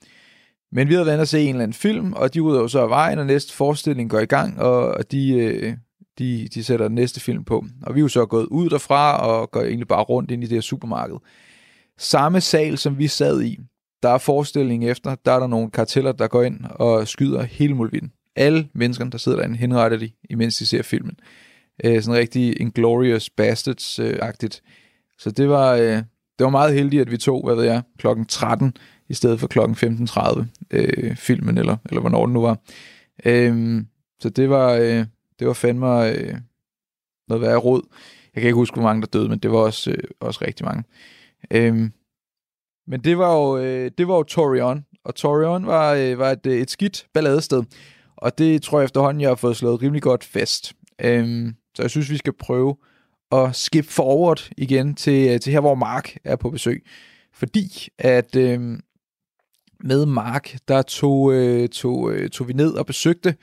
Men 0.72 0.90
vi 0.90 0.94
havde 0.94 1.06
været 1.06 1.20
at 1.20 1.28
se 1.28 1.42
en 1.42 1.50
eller 1.50 1.64
anden 1.64 1.74
film, 1.74 2.14
og 2.14 2.34
de 2.34 2.40
rydder 2.40 2.62
jo 2.62 2.68
så 2.68 2.80
af 2.80 2.90
vejen, 2.90 3.20
og 3.20 3.26
næste 3.26 3.54
forestilling 3.54 4.10
går 4.10 4.20
i 4.20 4.26
gang, 4.26 4.60
og, 4.60 5.12
de, 5.12 5.34
øh, 5.34 5.74
de, 6.20 6.48
de 6.54 6.64
sætter 6.64 6.88
den 6.88 6.96
næste 6.96 7.20
film 7.20 7.44
på. 7.44 7.66
Og 7.84 7.96
vi 7.96 8.00
er 8.00 8.02
jo 8.02 8.08
så 8.08 8.26
gået 8.26 8.46
ud 8.46 8.70
derfra 8.70 9.28
og 9.28 9.52
går 9.52 9.62
egentlig 9.62 9.88
bare 9.88 10.04
rundt 10.04 10.32
ind 10.32 10.44
i 10.44 10.48
det 10.48 10.56
her 10.56 10.62
supermarked. 10.62 11.18
Samme 11.98 12.42
sal, 12.42 12.78
som 12.78 12.98
vi 12.98 13.08
sad 13.08 13.42
i, 13.42 13.60
der 14.04 14.10
er 14.10 14.18
forestilling 14.18 14.90
efter, 14.90 15.16
der 15.26 15.32
er 15.32 15.40
der 15.40 15.48
nogle 15.48 15.72
karteller, 15.72 16.12
der 16.12 16.28
går 16.28 16.44
ind 16.44 16.60
og 16.70 17.08
skyder 17.08 17.44
hele 17.44 17.74
muligheden. 17.74 18.12
Alle 18.36 18.70
menneskerne, 18.74 19.12
der 19.12 19.18
sidder 19.18 19.38
derinde, 19.38 19.58
henretter 19.58 19.98
de, 19.98 20.10
imens 20.30 20.58
de 20.58 20.66
ser 20.66 20.82
filmen. 20.82 21.16
Øh, 21.84 22.02
sådan 22.02 22.20
rigtig 22.20 22.62
Inglourious 22.62 23.30
Bastards-agtigt. 23.42 24.62
Så 25.20 25.32
det 25.32 25.50
var, 25.50 25.74
øh, 25.74 25.98
det 26.40 26.44
var 26.44 26.50
meget 26.50 26.74
heldigt, 26.74 27.02
at 27.02 27.12
vi 27.12 27.18
tog, 27.18 27.46
hvad 27.46 27.56
ved 27.56 27.64
jeg, 27.64 27.82
klokken 27.98 28.26
13 28.26 28.74
i 29.10 29.14
stedet 29.14 29.40
for 29.40 29.48
klokken 29.48 30.08
15.30 30.10 30.46
øh, 30.72 31.16
filmen, 31.16 31.58
eller, 31.58 31.78
eller 31.86 32.02
hvornår 32.02 32.26
den 32.26 32.34
nu 32.34 32.42
var. 32.42 32.58
Øh, 33.26 33.84
så 34.20 34.30
det 34.30 34.50
var, 34.50 34.74
øh, 34.74 35.06
det 35.40 35.48
var 35.48 35.54
fandme 35.54 36.10
øh, 36.10 36.36
noget 37.28 37.42
værre 37.42 37.58
råd. 37.58 37.82
Jeg 38.36 38.42
kan 38.42 38.48
ikke 38.48 38.56
huske, 38.56 38.76
hvor 38.76 38.84
mange 38.84 39.02
der 39.02 39.08
døde, 39.08 39.30
men 39.30 39.40
det 39.40 39.52
var 39.52 39.58
også, 39.58 39.92
øh, 39.92 40.04
også 40.20 40.40
rigtig 40.48 40.66
mange. 40.66 40.84
Øh, 41.52 41.90
men 42.88 43.00
det 43.04 43.18
var 43.18 43.36
jo, 43.36 43.58
øh, 43.58 43.92
det 43.98 44.08
var 44.08 44.16
jo 44.16 44.24
Torion, 44.24 44.86
og 45.04 45.16
Torion 45.16 45.66
var, 45.66 45.94
øh, 45.94 46.20
var 46.20 46.32
et, 46.32 46.46
øh, 46.46 46.58
et 46.58 46.70
skidt 46.70 47.08
balladested, 47.14 47.64
og 48.18 48.38
det 48.38 48.62
tror 48.62 48.80
jeg 48.80 48.86
efterhånden, 48.86 49.22
jeg 49.22 49.30
har 49.30 49.36
fået 49.36 49.58
slået 49.58 49.82
rimelig 49.82 50.02
godt 50.02 50.24
fast. 50.24 50.74
Øhm, 51.02 51.56
så 51.76 51.84
jeg 51.84 51.90
synes, 51.90 52.10
vi 52.10 52.18
skal 52.18 52.34
prøve 52.34 52.76
at 53.32 53.56
skip 53.56 53.86
forward 53.86 54.50
igen 54.58 54.96
til, 54.96 55.30
øh, 55.30 55.40
til 55.40 55.54
her, 55.54 55.60
hvor 55.60 55.76
Mark 55.76 56.18
er 56.24 56.36
på 56.36 56.50
besøg. 56.50 56.86
Fordi 57.34 57.88
at 57.98 58.36
øh, 58.36 58.80
med 59.86 60.06
Mark, 60.06 60.58
der 60.68 60.82
tog, 60.82 61.34
øh, 61.34 61.70
tog, 61.70 62.14
øh, 62.14 62.30
tog 62.30 62.48
vi 62.48 62.54
ned 62.54 62.74
og 62.74 62.86
besøgte. 62.86 63.36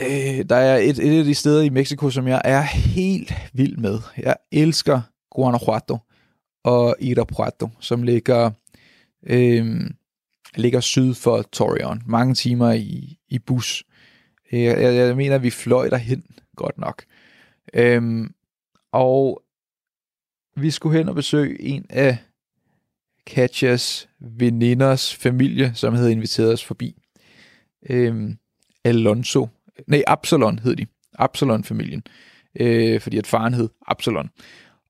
Øh, 0.00 0.44
der 0.48 0.56
er 0.56 0.76
et, 0.76 0.98
et 0.98 1.18
af 1.18 1.24
de 1.24 1.34
steder 1.34 1.62
i 1.62 1.68
Mexico, 1.68 2.10
som 2.10 2.28
jeg 2.28 2.42
er 2.44 2.60
helt 2.62 3.32
vild 3.52 3.76
med. 3.76 3.98
Jeg 4.16 4.36
elsker 4.52 5.00
Guanajuato 5.30 5.98
og 6.64 6.96
Irapuato, 7.00 7.68
som 7.80 8.02
ligger, 8.02 8.50
øh, 9.26 9.90
ligger 10.54 10.80
syd 10.80 11.14
for 11.14 11.42
Torreon. 11.42 12.02
Mange 12.06 12.34
timer 12.34 12.72
i, 12.72 13.18
i 13.28 13.38
bus. 13.38 13.84
Øh, 14.52 14.62
jeg, 14.62 14.82
jeg, 14.82 14.94
jeg 14.94 15.16
mener, 15.16 15.34
at 15.34 15.42
vi 15.42 15.50
fløj 15.50 15.88
derhen 15.88 16.24
godt 16.56 16.78
nok. 16.78 17.04
Øh, 17.74 18.30
og 18.92 19.42
vi 20.56 20.70
skulle 20.70 20.98
hen 20.98 21.08
og 21.08 21.14
besøge 21.14 21.62
en 21.62 21.86
af 21.90 22.18
Katjas 23.26 24.08
veninders 24.20 25.14
familie, 25.14 25.72
som 25.74 25.94
havde 25.94 26.12
inviteret 26.12 26.52
os 26.52 26.64
forbi. 26.64 26.94
Øhm, 27.90 28.38
Alonso. 28.84 29.48
Nej, 29.86 30.02
Absalon 30.06 30.58
hed 30.58 30.76
de. 30.76 30.86
Absalon-familien. 31.18 32.02
Øh, 32.60 33.00
fordi 33.00 33.18
at 33.18 33.26
faren 33.26 33.54
hed 33.54 33.68
Absalon. 33.86 34.30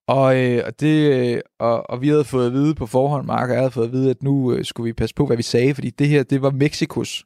Og, 0.07 0.37
øh, 0.37 0.63
og, 0.65 0.79
det, 0.79 1.13
øh, 1.13 1.41
og, 1.59 1.89
og 1.89 2.01
vi 2.01 2.07
havde 2.07 2.23
fået 2.23 2.47
at 2.47 2.53
vide 2.53 2.75
på 2.75 2.85
forhånd, 2.85 3.25
Mark 3.25 3.49
og 3.49 3.53
jeg 3.53 3.61
havde 3.61 3.71
fået 3.71 3.85
at 3.85 3.91
vide, 3.91 4.09
at 4.09 4.23
nu 4.23 4.53
øh, 4.53 4.65
skulle 4.65 4.85
vi 4.85 4.93
passe 4.93 5.15
på, 5.15 5.25
hvad 5.25 5.37
vi 5.37 5.43
sagde, 5.43 5.73
fordi 5.73 5.89
det 5.89 6.07
her, 6.07 6.23
det 6.23 6.41
var 6.41 6.51
Mexikos 6.51 7.25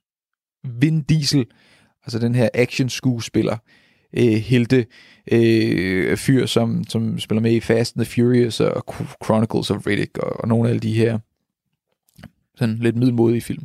Vin 0.64 1.02
Diesel, 1.02 1.46
altså 2.04 2.20
den 2.20 2.36
her 2.36 2.50
action-skuespiller, 2.54 3.58
øh, 4.16 4.34
helte 4.34 4.86
øh, 5.32 6.18
fyr, 6.18 6.46
som, 6.46 6.84
som 6.88 7.20
spiller 7.20 7.42
med 7.42 7.52
i 7.52 7.60
Fast 7.60 7.96
and 7.96 8.06
the 8.06 8.14
Furious 8.14 8.60
og 8.60 8.84
Chronicles 9.26 9.72
of 9.72 9.88
Riddick 9.88 10.18
og, 10.18 10.40
og 10.40 10.48
nogle 10.48 10.68
af 10.68 10.70
alle 10.70 10.80
de 10.80 10.94
her 10.94 11.20
sådan 12.56 12.76
lidt 12.76 12.96
middelmodige 12.96 13.42
film. 13.42 13.64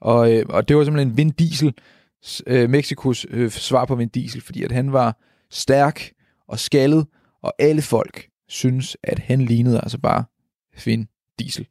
Og, 0.00 0.32
øh, 0.32 0.44
og 0.48 0.68
det 0.68 0.76
var 0.76 0.84
simpelthen 0.84 1.16
Vin 1.16 1.30
Diesel, 1.30 1.74
øh, 2.46 2.70
Mexikos 2.70 3.26
øh, 3.30 3.50
svar 3.50 3.84
på 3.84 3.94
Vin 3.94 4.08
Diesel, 4.08 4.40
fordi 4.40 4.62
at 4.62 4.72
han 4.72 4.92
var 4.92 5.18
stærk 5.50 6.10
og 6.48 6.58
skaldet, 6.58 7.06
og 7.42 7.54
alle 7.58 7.82
folk 7.82 8.28
synes, 8.48 8.96
at 9.02 9.18
han 9.18 9.40
lignede 9.40 9.80
altså 9.80 9.98
bare 9.98 10.24
Vin 10.84 11.08
Diesel. 11.38 11.66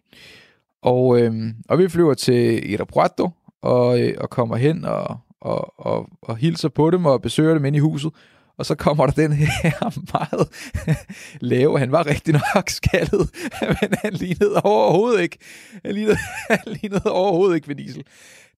Og, 0.81 1.21
øh, 1.21 1.53
og 1.69 1.79
vi 1.79 1.89
flyver 1.89 2.13
til 2.13 2.71
Irapuato 2.71 3.29
og, 3.61 4.01
øh, 4.01 4.13
og 4.17 4.29
kommer 4.29 4.55
hen 4.55 4.85
og, 4.85 5.17
og, 5.45 5.73
og, 5.79 6.09
og 6.21 6.37
hilser 6.37 6.69
på 6.69 6.89
dem 6.89 7.05
og 7.05 7.21
besøger 7.21 7.53
dem 7.53 7.65
ind 7.65 7.75
i 7.75 7.79
huset. 7.79 8.11
Og 8.57 8.65
så 8.65 8.75
kommer 8.75 9.05
der 9.05 9.13
den 9.13 9.33
her 9.33 9.99
meget 10.13 10.47
lave, 11.41 11.79
han 11.79 11.91
var 11.91 12.05
rigtig 12.05 12.33
nok 12.33 12.69
skaldet, 12.69 13.29
men 13.81 13.89
han 14.01 14.13
lignede 14.13 14.61
overhovedet 14.63 15.21
ikke, 15.21 15.37
han 15.85 15.93
lignede, 15.93 16.17
han 16.49 16.59
lignede 16.65 17.11
overhovedet 17.11 17.55
ikke 17.55 17.67
Vin 17.67 17.77
Diesel. 17.77 18.03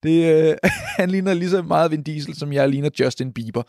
Det, 0.04 0.45
øh, 0.50 0.56
han 0.97 1.10
ligner 1.10 1.34
lige 1.34 1.50
så 1.50 1.62
meget 1.62 1.91
Vin 1.91 2.04
Diesel, 2.04 2.36
som 2.36 2.54
jeg 2.54 2.69
ligner 2.69 2.89
Justin 3.00 3.34
Bieber. 3.34 3.63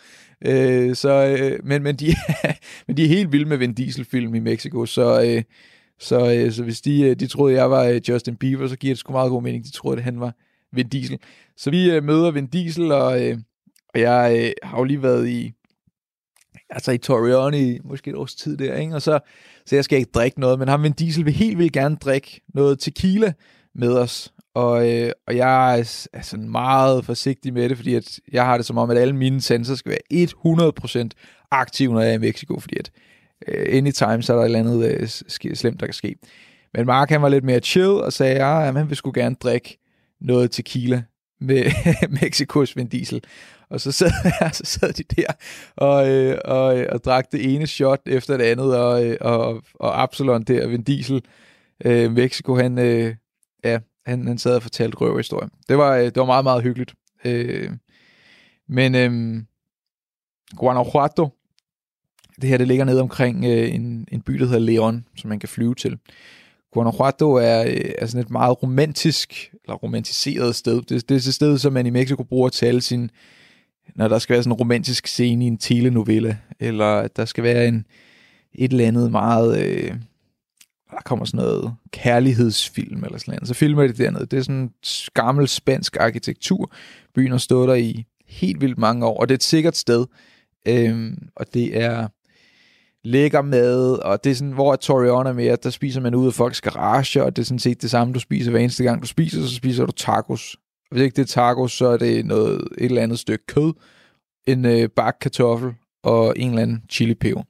Øh, 0.44 0.96
så, 0.96 1.36
øh, 1.40 1.58
men, 1.64 1.82
men, 1.82 1.96
de, 1.96 2.14
men 2.86 2.96
de 2.96 3.04
er 3.04 3.08
helt 3.08 3.32
vilde 3.32 3.48
med 3.48 3.56
Vin 3.56 3.74
Diesel-film 3.74 4.34
i 4.34 4.40
Mexico, 4.40 4.86
så, 4.86 5.22
øh, 5.22 5.42
så, 5.98 6.34
øh, 6.34 6.52
så 6.52 6.62
hvis 6.62 6.80
de, 6.80 7.02
øh, 7.02 7.16
de 7.16 7.26
troede, 7.26 7.54
jeg 7.54 7.70
var 7.70 7.84
øh, 7.84 8.00
Justin 8.08 8.36
Bieber, 8.36 8.68
så 8.68 8.76
giver 8.76 8.94
det 8.94 8.98
sgu 8.98 9.12
meget 9.12 9.30
god 9.30 9.42
mening. 9.42 9.64
De 9.64 9.70
troede, 9.70 9.98
at 9.98 10.04
han 10.04 10.20
var 10.20 10.34
Vin 10.72 10.88
Diesel. 10.88 11.18
Så 11.56 11.70
vi 11.70 11.90
øh, 11.90 12.04
møder 12.04 12.30
Vin 12.30 12.46
Diesel, 12.46 12.92
og, 12.92 13.24
øh, 13.24 13.38
og 13.94 14.00
jeg 14.00 14.38
øh, 14.38 14.52
har 14.62 14.78
jo 14.78 14.84
lige 14.84 15.02
været 15.02 15.28
i 15.28 15.52
altså 16.70 16.92
i 16.92 16.98
Torreon 16.98 17.54
i 17.54 17.78
måske 17.84 18.10
et 18.10 18.16
års 18.16 18.34
tid 18.34 18.56
der, 18.56 18.76
ikke? 18.76 18.94
Og 18.94 19.02
så, 19.02 19.18
så 19.66 19.74
jeg 19.74 19.84
skal 19.84 19.98
ikke 19.98 20.10
drikke 20.14 20.40
noget, 20.40 20.58
men 20.58 20.68
ham 20.68 20.82
Vin 20.82 20.92
Diesel 20.92 21.24
vil 21.24 21.32
helt 21.32 21.58
vildt 21.58 21.72
gerne 21.72 21.96
drikke 21.96 22.40
noget 22.54 22.78
tequila 22.78 23.32
med 23.74 23.98
os. 23.98 24.32
Og, 24.54 24.92
øh, 24.92 25.12
og 25.26 25.36
jeg 25.36 25.78
er, 25.78 26.08
er 26.12 26.22
sådan 26.22 26.50
meget 26.50 27.04
forsigtig 27.04 27.52
med 27.52 27.68
det, 27.68 27.76
fordi 27.76 27.94
at 27.94 28.20
jeg 28.32 28.44
har 28.44 28.56
det 28.56 28.66
som 28.66 28.78
om, 28.78 28.90
at 28.90 28.98
alle 28.98 29.16
mine 29.16 29.40
sensorer 29.40 29.76
skal 29.76 29.96
være 30.12 30.28
100% 31.04 31.08
aktive, 31.50 31.92
når 31.92 32.00
jeg 32.00 32.10
er 32.10 32.14
i 32.14 32.18
Mexico, 32.18 32.60
fordi 32.60 32.76
at 32.78 32.90
øh, 33.48 33.66
anytime, 33.76 34.22
så 34.22 34.32
er 34.32 34.36
der 34.36 34.42
et 34.42 34.44
eller 34.44 34.58
andet 34.58 34.84
øh, 34.90 35.08
slemt, 35.54 35.80
der 35.80 35.86
kan 35.86 35.94
ske. 35.94 36.16
Men 36.74 36.86
Mark, 36.86 37.10
han 37.10 37.22
var 37.22 37.28
lidt 37.28 37.44
mere 37.44 37.60
chill, 37.60 37.90
og 37.90 38.12
sagde, 38.12 38.46
ja, 38.46 38.68
at 38.68 38.74
han 38.74 38.88
vil 38.88 38.96
sgu 38.96 39.12
gerne 39.14 39.34
drikke 39.34 39.78
noget 40.20 40.50
tequila 40.50 41.02
med 41.40 41.64
Mexikos 42.20 42.76
Vin 42.76 42.88
Diesel. 42.88 43.24
Og 43.70 43.80
så 43.80 43.92
sad, 43.92 44.10
så 44.52 44.62
sad 44.64 44.92
de 44.92 45.02
der 45.16 45.32
og, 45.76 46.10
øh, 46.10 46.38
og, 46.44 46.78
øh, 46.78 46.86
og 46.92 47.04
drak 47.04 47.32
det 47.32 47.54
ene 47.54 47.66
shot 47.66 48.00
efter 48.06 48.36
det 48.36 48.44
andet, 48.44 48.76
og, 48.76 49.06
øh, 49.06 49.16
og, 49.20 49.62
og 49.74 50.02
Absalon 50.02 50.42
der, 50.42 50.68
Vin 50.68 50.82
Diesel, 50.82 51.22
øh, 51.84 52.12
Mexico, 52.12 52.54
han, 52.54 52.78
øh, 52.78 53.14
ja, 53.64 53.78
han, 54.06 54.26
han 54.26 54.38
sad 54.38 54.56
og 54.56 54.62
fortalte 54.62 54.96
røverhistorie. 54.96 55.48
Det 55.68 55.78
var, 55.78 55.96
øh, 55.96 56.04
det 56.04 56.16
var 56.16 56.24
meget, 56.24 56.44
meget 56.44 56.62
hyggeligt. 56.62 56.94
Øh, 57.24 57.70
men 58.68 58.94
øh, 58.94 59.42
Guanajuato, 60.56 61.28
det 62.40 62.48
her 62.48 62.58
det 62.58 62.68
ligger 62.68 62.84
nede 62.84 63.00
omkring 63.00 63.44
øh, 63.44 63.74
en, 63.74 64.08
en 64.12 64.22
by, 64.22 64.32
der 64.32 64.46
hedder 64.46 64.58
Leon, 64.58 65.04
som 65.16 65.28
man 65.28 65.38
kan 65.38 65.48
flyve 65.48 65.74
til. 65.74 65.98
Guanajuato 66.72 67.32
er, 67.32 67.64
er 67.98 68.06
sådan 68.06 68.20
et 68.20 68.30
meget 68.30 68.62
romantisk, 68.62 69.54
eller 69.64 69.74
romantiseret 69.76 70.54
sted. 70.54 70.82
Det, 70.82 71.08
det 71.08 71.10
er 71.10 71.28
et 71.28 71.34
sted, 71.34 71.58
som 71.58 71.72
man 71.72 71.86
i 71.86 71.90
Mexico 71.90 72.22
bruger 72.22 72.48
til 72.48 72.66
alle 72.66 72.80
sine, 72.80 73.08
når 73.96 74.08
der 74.08 74.18
skal 74.18 74.34
være 74.34 74.42
sådan 74.42 74.52
en 74.52 74.58
romantisk 74.58 75.06
scene 75.06 75.44
i 75.44 75.48
en 75.48 75.58
telenovelle, 75.58 76.38
eller 76.60 77.08
der 77.08 77.24
skal 77.24 77.44
være 77.44 77.68
en, 77.68 77.86
et 78.54 78.72
eller 78.72 78.86
andet 78.86 79.10
meget, 79.10 79.60
øh, 79.66 79.94
der 80.90 81.02
kommer 81.04 81.24
sådan 81.24 81.38
noget 81.38 81.74
kærlighedsfilm 81.92 83.04
eller 83.04 83.18
sådan 83.18 83.34
noget, 83.34 83.48
så 83.48 83.54
filmer 83.54 83.82
de 83.82 83.88
det 83.88 83.98
dernede. 83.98 84.26
Det 84.26 84.38
er 84.38 84.42
sådan 84.42 84.56
en 84.56 84.72
gammel 85.14 85.48
spansk 85.48 85.96
arkitektur. 86.00 86.72
Byen 87.14 87.30
har 87.30 87.38
stået 87.38 87.68
der 87.68 87.74
i 87.74 88.04
helt 88.26 88.60
vildt 88.60 88.78
mange 88.78 89.06
år, 89.06 89.20
og 89.20 89.28
det 89.28 89.34
er 89.34 89.38
et 89.38 89.42
sikkert 89.42 89.76
sted. 89.76 90.06
Øhm, 90.66 91.28
og 91.36 91.54
det 91.54 91.82
er 91.82 92.08
lækker 93.04 93.42
mad, 93.42 93.98
og 94.04 94.24
det 94.24 94.30
er 94.30 94.34
sådan, 94.34 94.52
hvor 94.52 94.76
Torion 94.76 95.26
er 95.26 95.32
med, 95.32 95.56
der 95.56 95.70
spiser 95.70 96.00
man 96.00 96.14
ud 96.14 96.26
af 96.26 96.34
folks 96.34 96.60
garage, 96.60 97.24
og 97.24 97.36
det 97.36 97.42
er 97.42 97.46
sådan 97.46 97.58
set 97.58 97.82
det 97.82 97.90
samme, 97.90 98.14
du 98.14 98.20
spiser 98.20 98.50
hver 98.50 98.60
eneste 98.60 98.84
gang, 98.84 99.02
du 99.02 99.06
spiser, 99.06 99.42
så 99.42 99.54
spiser 99.54 99.86
du 99.86 99.92
tacos. 99.92 100.56
Hvis 100.90 101.02
ikke 101.02 101.16
det 101.16 101.22
er 101.22 101.26
tacos, 101.26 101.72
så 101.72 101.86
er 101.86 101.96
det 101.96 102.26
noget, 102.26 102.60
et 102.78 102.84
eller 102.84 103.02
andet 103.02 103.18
stykke 103.18 103.46
kød, 103.46 103.72
en 104.46 104.64
øh, 104.64 104.88
bak 104.96 105.16
kartoffel 105.20 105.72
og 106.02 106.34
en 106.36 106.48
eller 106.48 106.62
anden 106.62 106.82
chili 106.90 107.14
peber. 107.14 107.42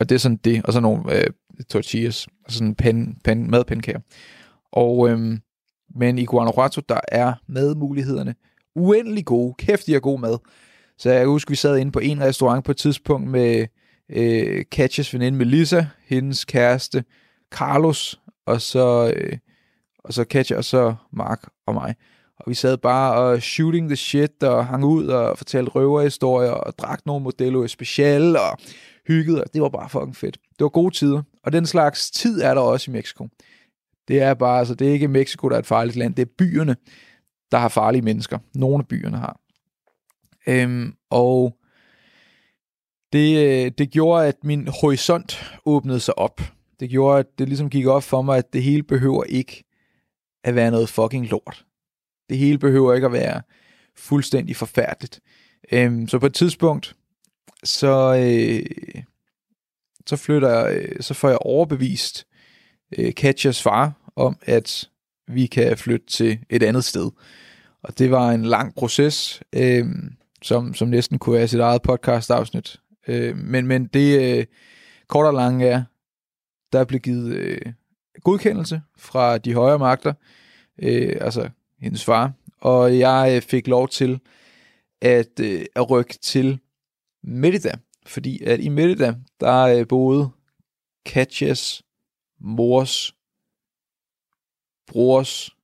Og 0.00 0.08
det 0.08 0.14
er 0.14 0.18
sådan 0.18 0.40
det, 0.44 0.64
og 0.64 0.72
så 0.72 0.80
nogle 0.80 1.18
øh, 1.18 1.26
tortillas, 1.70 2.28
og 2.44 2.52
sådan 2.52 2.74
pan, 2.74 3.16
pan, 3.24 3.50
madpandekager. 3.50 4.00
Og, 4.72 5.08
øhm, 5.08 5.38
men 5.94 6.18
i 6.18 6.24
Guanajuato, 6.24 6.80
der 6.88 7.00
er 7.08 7.32
madmulighederne 7.48 8.34
uendelig 8.76 9.24
gode. 9.24 9.54
Kæft, 9.58 9.86
de 9.86 10.00
god 10.00 10.20
mad. 10.20 10.38
Så 10.98 11.10
jeg 11.10 11.26
husker, 11.26 11.50
vi 11.50 11.56
sad 11.56 11.78
inde 11.78 11.92
på 11.92 11.98
en 11.98 12.20
restaurant 12.20 12.64
på 12.64 12.70
et 12.70 12.76
tidspunkt 12.76 13.30
med 13.30 13.66
øh, 14.08 14.64
Katjas 14.72 15.14
veninde 15.14 15.38
Melissa, 15.38 15.86
hendes 16.06 16.44
kæreste 16.44 17.04
Carlos, 17.50 18.20
og 18.46 18.60
så, 18.60 19.12
øh, 19.16 19.38
og 19.98 20.12
så 20.12 20.24
Katja, 20.24 20.56
og 20.56 20.64
så 20.64 20.94
Mark 21.12 21.48
og 21.66 21.74
mig. 21.74 21.94
Og 22.38 22.44
vi 22.50 22.54
sad 22.54 22.76
bare 22.76 23.14
og 23.14 23.42
shooting 23.42 23.88
the 23.88 23.96
shit, 23.96 24.42
og 24.42 24.66
hang 24.66 24.84
ud 24.84 25.06
og 25.06 25.38
fortalte 25.38 25.70
røverhistorier, 25.70 26.50
og 26.50 26.78
drak 26.78 27.06
nogle 27.06 27.24
modeller 27.24 27.66
special, 27.66 28.36
og 28.36 28.58
hyggede, 29.08 29.44
og 29.44 29.54
det 29.54 29.62
var 29.62 29.68
bare 29.68 29.88
fucking 29.88 30.16
fedt. 30.16 30.38
Det 30.58 30.60
var 30.64 30.68
gode 30.68 30.94
tider, 30.94 31.22
og 31.44 31.52
den 31.52 31.66
slags 31.66 32.10
tid 32.10 32.40
er 32.40 32.54
der 32.54 32.60
også 32.60 32.90
i 32.90 32.94
Mexico. 32.94 33.28
Det 34.08 34.22
er 34.22 34.34
bare, 34.34 34.58
altså 34.58 34.74
det 34.74 34.88
er 34.88 34.92
ikke 34.92 35.08
Mexico, 35.08 35.48
der 35.48 35.54
er 35.54 35.58
et 35.58 35.66
farligt 35.66 35.96
land, 35.96 36.14
det 36.14 36.22
er 36.22 36.32
byerne, 36.38 36.76
der 37.52 37.58
har 37.58 37.68
farlige 37.68 38.02
mennesker. 38.02 38.38
Nogle 38.54 38.78
af 38.78 38.88
byerne 38.88 39.16
har. 39.16 39.40
Øhm, 40.46 40.94
og 41.10 41.56
det, 43.12 43.46
øh, 43.46 43.72
det 43.78 43.90
gjorde, 43.90 44.26
at 44.26 44.36
min 44.44 44.68
horisont 44.80 45.52
åbnede 45.64 46.00
sig 46.00 46.18
op. 46.18 46.40
Det 46.80 46.90
gjorde, 46.90 47.18
at 47.18 47.26
det 47.38 47.48
ligesom 47.48 47.70
gik 47.70 47.86
op 47.86 48.02
for 48.02 48.22
mig, 48.22 48.38
at 48.38 48.52
det 48.52 48.62
hele 48.62 48.82
behøver 48.82 49.24
ikke 49.24 49.64
at 50.44 50.54
være 50.54 50.70
noget 50.70 50.88
fucking 50.88 51.26
lort. 51.30 51.64
Det 52.28 52.38
hele 52.38 52.58
behøver 52.58 52.94
ikke 52.94 53.06
at 53.06 53.12
være 53.12 53.42
fuldstændig 53.96 54.56
forfærdeligt. 54.56 55.20
Øhm, 55.72 56.08
så 56.08 56.18
på 56.18 56.26
et 56.26 56.34
tidspunkt, 56.34 56.96
så, 57.64 58.16
øh, 58.16 59.02
så 60.06 60.16
flytter 60.16 60.48
jeg, 60.48 60.88
så 61.00 61.14
får 61.14 61.28
jeg 61.28 61.38
overbevist 61.38 62.26
øh, 62.98 63.14
Katjas 63.14 63.62
far 63.62 63.92
om, 64.16 64.36
at 64.42 64.88
vi 65.28 65.46
kan 65.46 65.76
flytte 65.76 66.06
til 66.06 66.38
et 66.50 66.62
andet 66.62 66.84
sted. 66.84 67.10
Og 67.82 67.98
det 67.98 68.10
var 68.10 68.30
en 68.30 68.44
lang 68.44 68.74
proces, 68.74 69.42
øh, 69.52 69.86
som, 70.42 70.74
som 70.74 70.88
næsten 70.88 71.18
kunne 71.18 71.38
være 71.38 71.48
sit 71.48 71.60
eget 71.60 71.82
podcast-afsnit. 71.82 72.80
Øh, 73.08 73.36
men, 73.36 73.66
men 73.66 73.86
det 73.86 74.38
øh, 74.38 74.46
kort 75.06 75.26
og 75.26 75.34
lange 75.34 75.66
er, 75.66 75.82
der 76.72 76.84
blev 76.84 77.00
givet 77.00 77.34
øh, 77.34 77.72
godkendelse 78.20 78.82
fra 78.96 79.38
de 79.38 79.54
højere 79.54 79.78
magter, 79.78 80.14
øh, 80.78 81.16
altså 81.20 81.50
hendes 81.78 82.04
far, 82.04 82.32
og 82.60 82.98
jeg 82.98 83.32
øh, 83.36 83.42
fik 83.42 83.66
lov 83.66 83.88
til 83.88 84.20
at, 85.00 85.40
øh, 85.40 85.64
at 85.76 85.90
rykke 85.90 86.18
til 86.22 86.60
Merida, 87.22 87.72
fordi 88.06 88.42
at 88.42 88.60
i 88.60 88.68
Merida, 88.68 89.14
der 89.40 89.62
øh, 89.62 89.88
boede 89.88 90.30
Katjas 91.06 91.82
mors 92.40 93.16
brors 94.86 95.56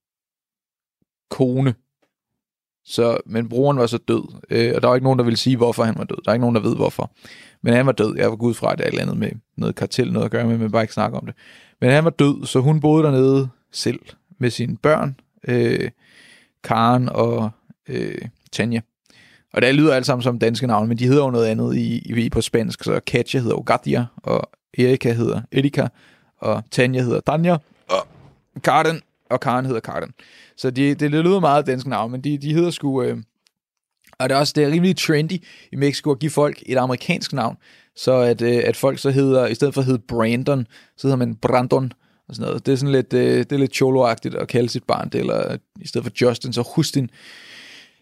kone. 1.31 1.74
Så, 2.85 3.16
men 3.27 3.49
broren 3.49 3.79
var 3.79 3.87
så 3.87 3.99
død, 3.99 4.35
øh, 4.51 4.73
og 4.77 4.83
der 4.83 4.88
var 4.88 4.95
ikke 4.95 5.05
nogen, 5.05 5.18
der 5.18 5.25
ville 5.25 5.37
sige, 5.37 5.57
hvorfor 5.57 5.85
han 5.85 5.95
var 5.99 6.05
død. 6.05 6.16
Der 6.25 6.31
er 6.31 6.35
ikke 6.35 6.40
nogen, 6.40 6.57
der 6.57 6.62
ved, 6.62 6.77
hvorfor. 6.77 7.11
Men 7.62 7.75
han 7.75 7.87
var 7.87 7.92
død. 7.92 8.16
Jeg 8.16 8.31
var 8.31 8.37
gud 8.37 8.55
fra, 8.55 8.73
at 8.73 8.79
det 8.79 8.85
er 8.85 8.88
et 8.88 8.92
eller 8.92 9.03
andet 9.03 9.16
med 9.16 9.31
noget 9.57 9.75
kartel, 9.75 10.12
noget 10.12 10.25
at 10.25 10.31
gøre 10.31 10.47
med, 10.47 10.59
men 10.59 10.71
bare 10.71 10.83
ikke 10.83 10.95
snakke 10.95 11.16
om 11.16 11.27
det. 11.27 11.35
Men 11.81 11.90
han 11.90 12.05
var 12.05 12.11
død, 12.11 12.47
så 12.47 12.61
hun 12.61 12.81
boede 12.81 13.05
dernede 13.05 13.49
selv 13.73 14.01
med 14.38 14.51
sine 14.51 14.77
børn, 14.77 15.21
øh, 15.49 15.90
Karen 16.64 17.09
og 17.09 17.51
øh, 17.88 18.18
Tanja. 18.53 18.81
Og 19.53 19.62
det 19.62 19.75
lyder 19.75 19.95
alt 19.95 20.07
sammen 20.07 20.23
som 20.23 20.38
danske 20.38 20.66
navne, 20.66 20.88
men 20.88 20.99
de 20.99 21.07
hedder 21.07 21.25
jo 21.25 21.31
noget 21.31 21.47
andet 21.47 21.77
i, 21.77 22.23
i 22.25 22.29
på 22.31 22.40
spansk. 22.40 22.85
Så 22.85 23.01
Katja 23.07 23.40
hedder 23.40 23.57
Ogadia, 23.57 24.07
og 24.16 24.51
Erika 24.79 25.12
hedder 25.12 25.40
Erika, 25.53 25.87
og 26.38 26.62
Tanja 26.71 27.03
hedder 27.03 27.21
Danja, 27.21 27.57
og 27.88 28.07
Karen, 28.64 29.01
og 29.33 29.40
Karen 29.40 29.66
hedder 29.66 29.81
Karen. 29.81 30.12
Så 30.57 30.71
de, 30.71 30.95
det 30.95 31.11
lyder 31.11 31.40
meget 31.40 31.66
dansk 31.66 31.87
navn, 31.87 32.12
men 32.12 32.21
de, 32.21 32.38
de 32.38 32.55
hedder 32.55 32.71
sgu... 32.71 33.03
Øh, 33.03 33.16
og 34.18 34.29
det 34.29 34.35
er 34.35 34.38
også 34.38 34.53
det 34.57 34.64
er 34.64 34.71
rimelig 34.71 34.97
trendy 34.97 35.45
i 35.73 35.77
Mexico 35.77 36.11
at 36.11 36.18
give 36.18 36.31
folk 36.31 36.62
et 36.66 36.79
amerikansk 36.79 37.33
navn, 37.33 37.57
så 37.97 38.12
at, 38.12 38.42
øh, 38.42 38.62
at 38.64 38.77
folk 38.77 38.99
så 38.99 39.11
hedder, 39.11 39.47
i 39.47 39.55
stedet 39.55 39.75
for 39.75 39.81
at 39.81 39.87
hedde 39.87 40.03
Brandon, 40.09 40.66
så 40.97 41.07
hedder 41.07 41.16
man 41.16 41.37
Brandon, 41.37 41.92
og 42.29 42.35
sådan 42.35 42.47
noget. 42.49 42.66
Det 42.66 42.73
er 42.73 42.77
sådan 42.77 42.92
lidt, 42.92 43.12
øh, 43.12 43.38
det 43.38 43.53
er 43.53 43.59
lidt 43.59 43.73
cholo-agtigt 43.73 44.37
at 44.37 44.49
kalde 44.49 44.68
sit 44.68 44.85
barn 44.85 45.09
det, 45.09 45.21
eller 45.21 45.57
i 45.81 45.87
stedet 45.87 46.05
for 46.05 46.12
Justin, 46.21 46.53
så 46.53 46.73
Justin. 46.79 47.11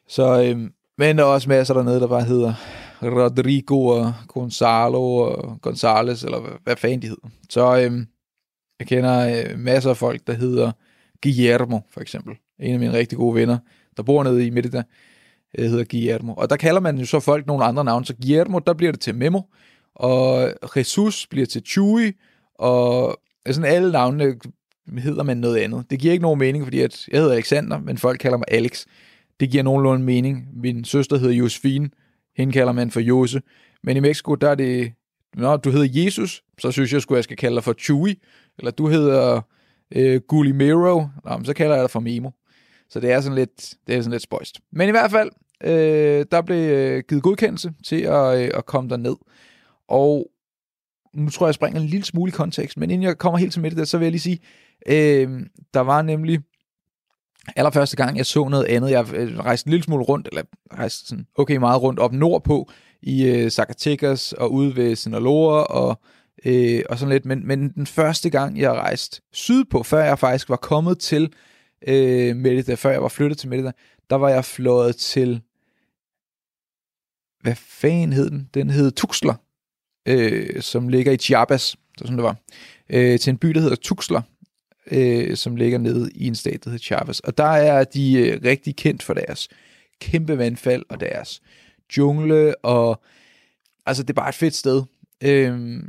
Så, 0.08 0.42
øh, 0.42 0.70
men 0.98 1.18
der 1.18 1.24
er 1.24 1.28
også 1.28 1.48
masser 1.48 1.74
dernede, 1.74 2.00
der 2.00 2.06
bare 2.06 2.24
hedder 2.24 2.54
Rodrigo 3.02 3.86
og 3.86 4.14
Gonzalo 4.28 5.16
og 5.16 5.58
Gonzales, 5.62 6.24
eller 6.24 6.40
hvad, 6.40 6.52
hvad 6.64 6.76
fanden 6.76 7.02
de 7.02 7.06
hedder. 7.06 7.28
Så 7.50 7.76
øh, 7.76 8.06
jeg 8.78 8.86
kender 8.86 9.44
øh, 9.50 9.58
masser 9.58 9.90
af 9.90 9.96
folk, 9.96 10.26
der 10.26 10.32
hedder 10.32 10.72
Guillermo, 11.22 11.78
for 11.90 12.00
eksempel. 12.00 12.34
En 12.60 12.72
af 12.72 12.80
mine 12.80 12.92
rigtig 12.92 13.18
gode 13.18 13.34
venner, 13.34 13.58
der 13.96 14.02
bor 14.02 14.24
nede 14.24 14.46
i 14.46 14.50
Midtida, 14.50 14.82
øh, 15.58 15.64
hedder 15.64 15.84
Guillermo. 15.84 16.34
Og 16.34 16.50
der 16.50 16.56
kalder 16.56 16.80
man 16.80 16.98
jo 16.98 17.06
så 17.06 17.20
folk 17.20 17.46
nogle 17.46 17.64
andre 17.64 17.84
navne. 17.84 18.06
Så 18.06 18.14
Guillermo, 18.22 18.58
der 18.58 18.74
bliver 18.74 18.92
det 18.92 19.00
til 19.00 19.14
Memo, 19.14 19.40
og 19.94 20.52
Jesus 20.76 21.26
bliver 21.26 21.46
til 21.46 21.62
Chewy, 21.66 22.16
og 22.54 23.20
altså 23.44 23.62
sådan 23.62 23.76
alle 23.76 23.92
navnene 23.92 24.34
hedder 24.98 25.22
man 25.22 25.36
noget 25.36 25.56
andet. 25.56 25.90
Det 25.90 25.98
giver 25.98 26.12
ikke 26.12 26.22
nogen 26.22 26.38
mening, 26.38 26.64
fordi 26.64 26.80
at 26.80 27.08
jeg 27.12 27.20
hedder 27.20 27.34
Alexander, 27.34 27.78
men 27.78 27.98
folk 27.98 28.18
kalder 28.18 28.38
mig 28.38 28.46
Alex. 28.48 28.86
Det 29.40 29.50
giver 29.50 29.62
nogenlunde 29.62 30.04
mening. 30.04 30.48
Min 30.54 30.84
søster 30.84 31.18
hedder 31.18 31.34
Josefine. 31.34 31.90
Hende 32.36 32.52
kalder 32.52 32.72
man 32.72 32.90
for 32.90 33.00
Jose. 33.00 33.40
Men 33.82 33.96
i 33.96 34.00
Mexico, 34.00 34.34
der 34.34 34.50
er 34.50 34.54
det... 34.54 34.92
Når 35.36 35.56
du 35.56 35.70
hedder 35.70 36.04
Jesus, 36.04 36.42
så 36.58 36.70
synes 36.70 36.92
jeg, 36.92 37.02
sgu, 37.02 37.14
jeg 37.14 37.24
skal 37.24 37.36
kalde 37.36 37.54
dig 37.54 37.64
for 37.64 37.72
Chewy. 37.72 38.18
Eller 38.58 38.70
du 38.70 38.88
hedder 38.88 39.40
øh, 39.96 40.20
Gulimero. 40.28 41.06
Nå, 41.24 41.44
så 41.44 41.54
kalder 41.54 41.74
jeg 41.74 41.82
dig 41.82 41.90
for 41.90 42.00
Memo. 42.00 42.30
Så 42.90 43.00
det 43.00 43.12
er 43.12 43.20
sådan 43.20 43.36
lidt, 43.36 43.74
det 43.86 43.94
er 43.94 44.00
sådan 44.00 44.12
lidt 44.12 44.22
spøjst. 44.22 44.60
Men 44.72 44.88
i 44.88 44.90
hvert 44.90 45.10
fald, 45.10 45.30
øh, 45.64 46.26
der 46.30 46.42
blev 46.42 46.70
øh, 46.70 47.02
givet 47.08 47.22
godkendelse 47.22 47.72
til 47.86 48.00
at, 48.00 48.38
øh, 48.38 48.50
at 48.54 48.66
komme 48.66 48.90
der 48.90 48.96
ned. 48.96 49.16
Og 49.88 50.30
nu 51.14 51.30
tror 51.30 51.46
jeg, 51.46 51.48
jeg 51.48 51.54
springer 51.54 51.80
en 51.80 51.86
lille 51.86 52.04
smule 52.04 52.28
i 52.28 52.32
kontekst, 52.32 52.76
men 52.78 52.90
inden 52.90 53.02
jeg 53.02 53.18
kommer 53.18 53.38
helt 53.38 53.52
til 53.52 53.62
midt 53.62 53.76
der, 53.76 53.84
så 53.84 53.98
vil 53.98 54.04
jeg 54.04 54.12
lige 54.12 54.20
sige, 54.20 54.38
øh, 54.86 55.40
der 55.74 55.80
var 55.80 56.02
nemlig 56.02 56.40
allerførste 57.56 57.96
gang, 57.96 58.16
jeg 58.16 58.26
så 58.26 58.48
noget 58.48 58.64
andet. 58.64 58.90
Jeg 58.90 59.14
øh, 59.14 59.38
rejste 59.38 59.68
en 59.68 59.70
lille 59.70 59.84
smule 59.84 60.04
rundt, 60.04 60.28
eller 60.32 60.42
rejste 60.74 61.08
sådan 61.08 61.26
okay 61.34 61.56
meget 61.56 61.82
rundt 61.82 62.00
op 62.00 62.12
nordpå, 62.12 62.70
i 63.02 63.28
øh, 63.28 63.50
Zacatecas 63.50 64.32
og 64.32 64.52
ude 64.52 64.76
ved 64.76 64.96
Sinaloa 64.96 65.62
og, 65.62 66.00
øh, 66.44 66.82
og 66.88 66.98
sådan 66.98 67.12
lidt. 67.12 67.24
Men, 67.24 67.46
men 67.46 67.68
den 67.68 67.86
første 67.86 68.30
gang, 68.30 68.58
jeg 68.58 68.72
rejste 68.72 69.20
sydpå, 69.32 69.82
før 69.82 70.04
jeg 70.04 70.18
faktisk 70.18 70.48
var 70.48 70.56
kommet 70.56 70.98
til 70.98 71.32
øh, 71.88 72.36
Melita, 72.36 72.74
før 72.74 72.90
jeg 72.90 73.02
var 73.02 73.08
flyttet 73.08 73.38
til 73.38 73.48
Melita, 73.48 73.72
der 74.10 74.16
var 74.16 74.28
jeg 74.28 74.44
fløjet 74.44 74.96
til, 74.96 75.42
hvad 77.40 77.54
fanden 77.54 78.12
hed 78.12 78.30
den? 78.30 78.48
Den 78.54 78.70
hed 78.70 78.90
Tuxler, 78.90 79.34
øh, 80.08 80.62
som 80.62 80.88
ligger 80.88 81.12
i 81.12 81.16
Chiapas, 81.16 81.62
så 81.62 81.76
sådan 81.98 82.16
det 82.16 82.24
var, 82.24 82.36
øh, 82.90 83.18
til 83.18 83.30
en 83.30 83.38
by, 83.38 83.48
der 83.48 83.60
hedder 83.60 83.76
Tuxler, 83.76 84.22
øh, 84.90 85.36
som 85.36 85.56
ligger 85.56 85.78
nede 85.78 86.10
i 86.14 86.26
en 86.26 86.34
stat, 86.34 86.64
der 86.64 86.70
hedder 86.70 86.82
Chiapas. 86.82 87.20
Og 87.20 87.38
der 87.38 87.44
er 87.44 87.84
de 87.84 88.18
øh, 88.18 88.40
rigtig 88.44 88.76
kendt 88.76 89.02
for 89.02 89.14
deres 89.14 89.48
kæmpe 90.00 90.38
vandfald 90.38 90.84
og 90.88 91.00
deres 91.00 91.40
jungle, 91.96 92.64
og 92.64 93.02
altså 93.86 94.02
det 94.02 94.10
er 94.10 94.14
bare 94.20 94.28
et 94.28 94.34
fedt 94.34 94.54
sted. 94.54 94.82
Øh, 95.24 95.82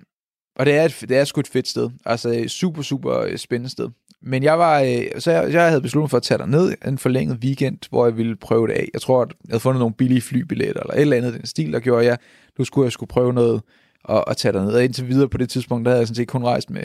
og 0.55 0.65
det 0.65 0.73
er, 0.73 0.83
et, 0.83 0.97
det 1.01 1.17
er 1.17 1.23
sgu 1.23 1.39
et 1.39 1.47
fedt 1.47 1.67
sted. 1.67 1.89
Altså 2.05 2.45
super, 2.47 2.81
super 2.81 3.19
øh, 3.19 3.37
spændende 3.37 3.71
sted. 3.71 3.89
Men 4.21 4.43
jeg 4.43 4.59
var, 4.59 4.81
øh, 4.81 5.05
så 5.19 5.31
jeg, 5.31 5.53
jeg 5.53 5.67
havde 5.67 5.81
besluttet 5.81 6.09
for 6.09 6.17
at 6.17 6.23
tage 6.23 6.37
der 6.37 6.45
ned 6.45 6.73
en 6.87 6.97
forlænget 6.97 7.37
weekend, 7.43 7.77
hvor 7.89 8.05
jeg 8.05 8.17
ville 8.17 8.35
prøve 8.35 8.67
det 8.67 8.73
af. 8.73 8.87
Jeg 8.93 9.01
tror, 9.01 9.21
at 9.21 9.29
jeg 9.29 9.51
havde 9.51 9.59
fundet 9.59 9.79
nogle 9.79 9.95
billige 9.95 10.21
flybilletter, 10.21 10.81
eller 10.81 10.93
et 10.93 11.01
eller 11.01 11.17
andet 11.17 11.33
den 11.33 11.45
stil, 11.45 11.73
der 11.73 11.79
gjorde 11.79 12.05
jeg, 12.05 12.17
nu 12.57 12.65
skulle 12.65 12.85
jeg 12.85 12.91
skulle 12.91 13.07
prøve 13.07 13.33
noget 13.33 13.61
og, 14.03 14.27
og 14.27 14.37
tage 14.37 14.53
ned. 14.53 14.73
Og 14.73 14.83
indtil 14.83 15.07
videre 15.07 15.29
på 15.29 15.37
det 15.37 15.49
tidspunkt, 15.49 15.85
der 15.85 15.91
havde 15.91 15.99
jeg 15.99 16.07
sådan 16.07 16.15
set 16.15 16.27
kun 16.27 16.43
rejst 16.43 16.69
med 16.69 16.83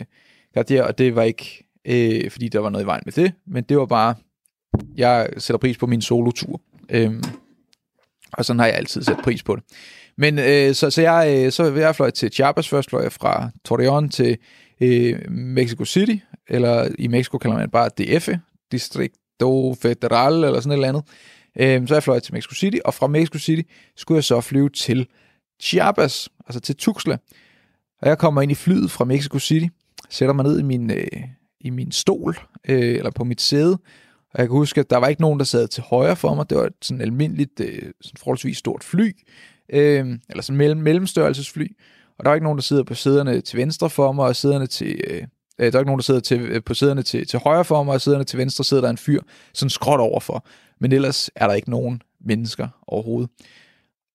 Gardier, 0.53 0.83
og 0.83 0.97
det 0.97 1.15
var 1.15 1.23
ikke, 1.23 1.67
øh, 1.85 2.31
fordi 2.31 2.49
der 2.49 2.59
var 2.59 2.69
noget 2.69 2.83
i 2.83 2.87
vejen 2.87 3.03
med 3.05 3.13
det, 3.13 3.33
men 3.47 3.63
det 3.63 3.77
var 3.77 3.85
bare, 3.85 4.15
jeg 4.97 5.29
sætter 5.37 5.57
pris 5.57 5.77
på 5.77 5.87
min 5.87 6.01
solotur. 6.01 6.61
Øhm, 6.89 7.23
og 8.33 8.45
sådan 8.45 8.59
har 8.59 8.65
jeg 8.65 8.75
altid 8.75 9.03
sat 9.03 9.17
pris 9.23 9.43
på 9.43 9.55
det. 9.55 9.63
Men 10.17 10.39
øh, 10.39 10.75
så, 10.75 10.89
så, 10.89 11.01
jeg, 11.01 11.45
øh, 11.45 11.51
så 11.51 11.73
jeg 11.73 11.95
fløj 11.95 12.09
til 12.09 12.31
Chiapas 12.31 12.69
først, 12.69 12.89
fløj 12.89 13.01
jeg 13.03 13.11
fra 13.11 13.49
Torreon 13.65 14.09
til 14.09 14.37
øh, 14.81 15.31
Mexico 15.31 15.85
City, 15.85 16.15
eller 16.47 16.89
i 16.99 17.07
Mexico 17.07 17.37
kalder 17.37 17.57
man 17.57 17.69
bare 17.69 17.89
DF, 17.89 18.29
Distrito 18.71 19.75
Federal, 19.81 20.33
eller 20.33 20.59
sådan 20.59 20.71
et 20.71 20.75
eller 20.75 20.87
andet. 20.87 21.03
Øh, 21.59 21.87
så 21.87 21.95
jeg 21.95 22.03
fløj 22.03 22.19
til 22.19 22.33
Mexico 22.33 22.55
City, 22.55 22.77
og 22.85 22.93
fra 22.93 23.07
Mexico 23.07 23.37
City 23.37 23.69
skulle 23.95 24.15
jeg 24.15 24.23
så 24.23 24.41
flyve 24.41 24.69
til 24.69 25.07
Chiapas, 25.61 26.29
altså 26.47 26.59
til 26.59 26.75
Tuxtla. 26.75 27.17
Og 28.01 28.09
jeg 28.09 28.17
kommer 28.17 28.41
ind 28.41 28.51
i 28.51 28.55
flyet 28.55 28.91
fra 28.91 29.05
Mexico 29.05 29.39
City, 29.39 29.65
sætter 30.09 30.33
mig 30.33 30.45
ned 30.45 30.59
i 30.59 30.63
min, 30.63 30.91
øh, 30.91 31.23
i 31.59 31.69
min 31.69 31.91
stol, 31.91 32.37
øh, 32.67 32.95
eller 32.95 33.11
på 33.11 33.23
mit 33.23 33.41
sæde, 33.41 33.77
og 34.33 34.39
jeg 34.39 34.47
kan 34.47 34.57
huske, 34.57 34.81
at 34.81 34.89
der 34.89 34.97
var 34.97 35.07
ikke 35.07 35.21
nogen, 35.21 35.39
der 35.39 35.45
sad 35.45 35.67
til 35.67 35.83
højre 35.83 36.15
for 36.15 36.35
mig. 36.35 36.49
Det 36.49 36.57
var 36.57 36.63
et 36.63 36.73
sådan 36.81 37.01
almindeligt, 37.01 37.59
øh, 37.59 37.91
sådan 38.01 38.17
forholdsvis 38.17 38.57
stort 38.57 38.83
fly, 38.83 39.11
øh, 39.69 40.19
eller 40.29 40.41
sådan 40.41 40.57
mellem, 40.57 40.81
mellemstørrelsesfly. 40.81 41.67
Og 42.17 42.25
der 42.25 42.29
var 42.29 42.35
ikke 42.35 42.43
nogen, 42.43 42.57
der 42.57 42.63
sidder 42.63 42.83
på 42.83 42.93
sæderne 42.93 43.41
til 43.41 43.57
venstre 43.57 43.89
for 43.89 44.11
mig, 44.11 44.25
og 44.25 44.35
sæderne 44.35 44.67
til... 44.67 45.01
Øh, 45.09 45.23
øh, 45.59 45.71
der 45.71 45.77
er 45.77 45.81
ikke 45.81 45.89
nogen, 45.89 45.99
der 45.99 46.03
sidder 46.03 46.19
til, 46.19 46.41
øh, 46.41 46.63
på 46.63 46.73
sæderne 46.73 47.01
til, 47.01 47.27
til 47.27 47.39
højre 47.39 47.65
for 47.65 47.83
mig, 47.83 47.93
og 47.93 48.01
sæderne 48.01 48.23
til 48.23 48.39
venstre 48.39 48.63
sidder 48.63 48.81
der 48.81 48.89
en 48.89 48.97
fyr, 48.97 49.21
sådan 49.53 49.69
skråt 49.69 49.99
overfor. 49.99 50.45
Men 50.79 50.91
ellers 50.91 51.29
er 51.35 51.47
der 51.47 51.53
ikke 51.53 51.69
nogen 51.69 52.01
mennesker 52.19 52.67
overhovedet. 52.87 53.29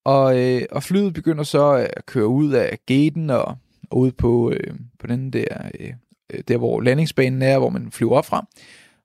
Og, 0.04 0.40
øh, 0.40 0.62
og 0.70 0.82
flyet 0.82 1.14
begynder 1.14 1.44
så 1.44 1.72
at 1.96 2.06
køre 2.06 2.26
ud 2.26 2.52
af 2.52 2.78
gaten 2.86 3.30
og, 3.30 3.56
og 3.90 3.98
ud 3.98 4.12
på, 4.12 4.50
øh, 4.50 4.74
på 4.98 5.06
den 5.06 5.32
der, 5.32 5.70
øh, 5.80 5.92
øh 6.32 6.40
der, 6.48 6.56
hvor 6.56 6.80
landingsbanen 6.80 7.42
er, 7.42 7.58
hvor 7.58 7.70
man 7.70 7.92
flyver 7.92 8.16
op 8.16 8.26
fra. 8.26 8.46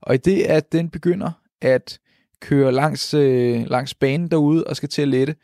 Og 0.01 0.15
i 0.15 0.17
det, 0.17 0.43
at 0.43 0.71
den 0.71 0.89
begynder 0.89 1.31
at 1.62 1.99
køre 2.39 2.71
langs, 2.71 3.13
øh, 3.13 3.65
langs 3.67 3.93
banen 3.93 4.31
derude 4.31 4.63
og 4.63 4.75
skal 4.75 4.89
til 4.89 5.01
at 5.01 5.07
lette, 5.07 5.36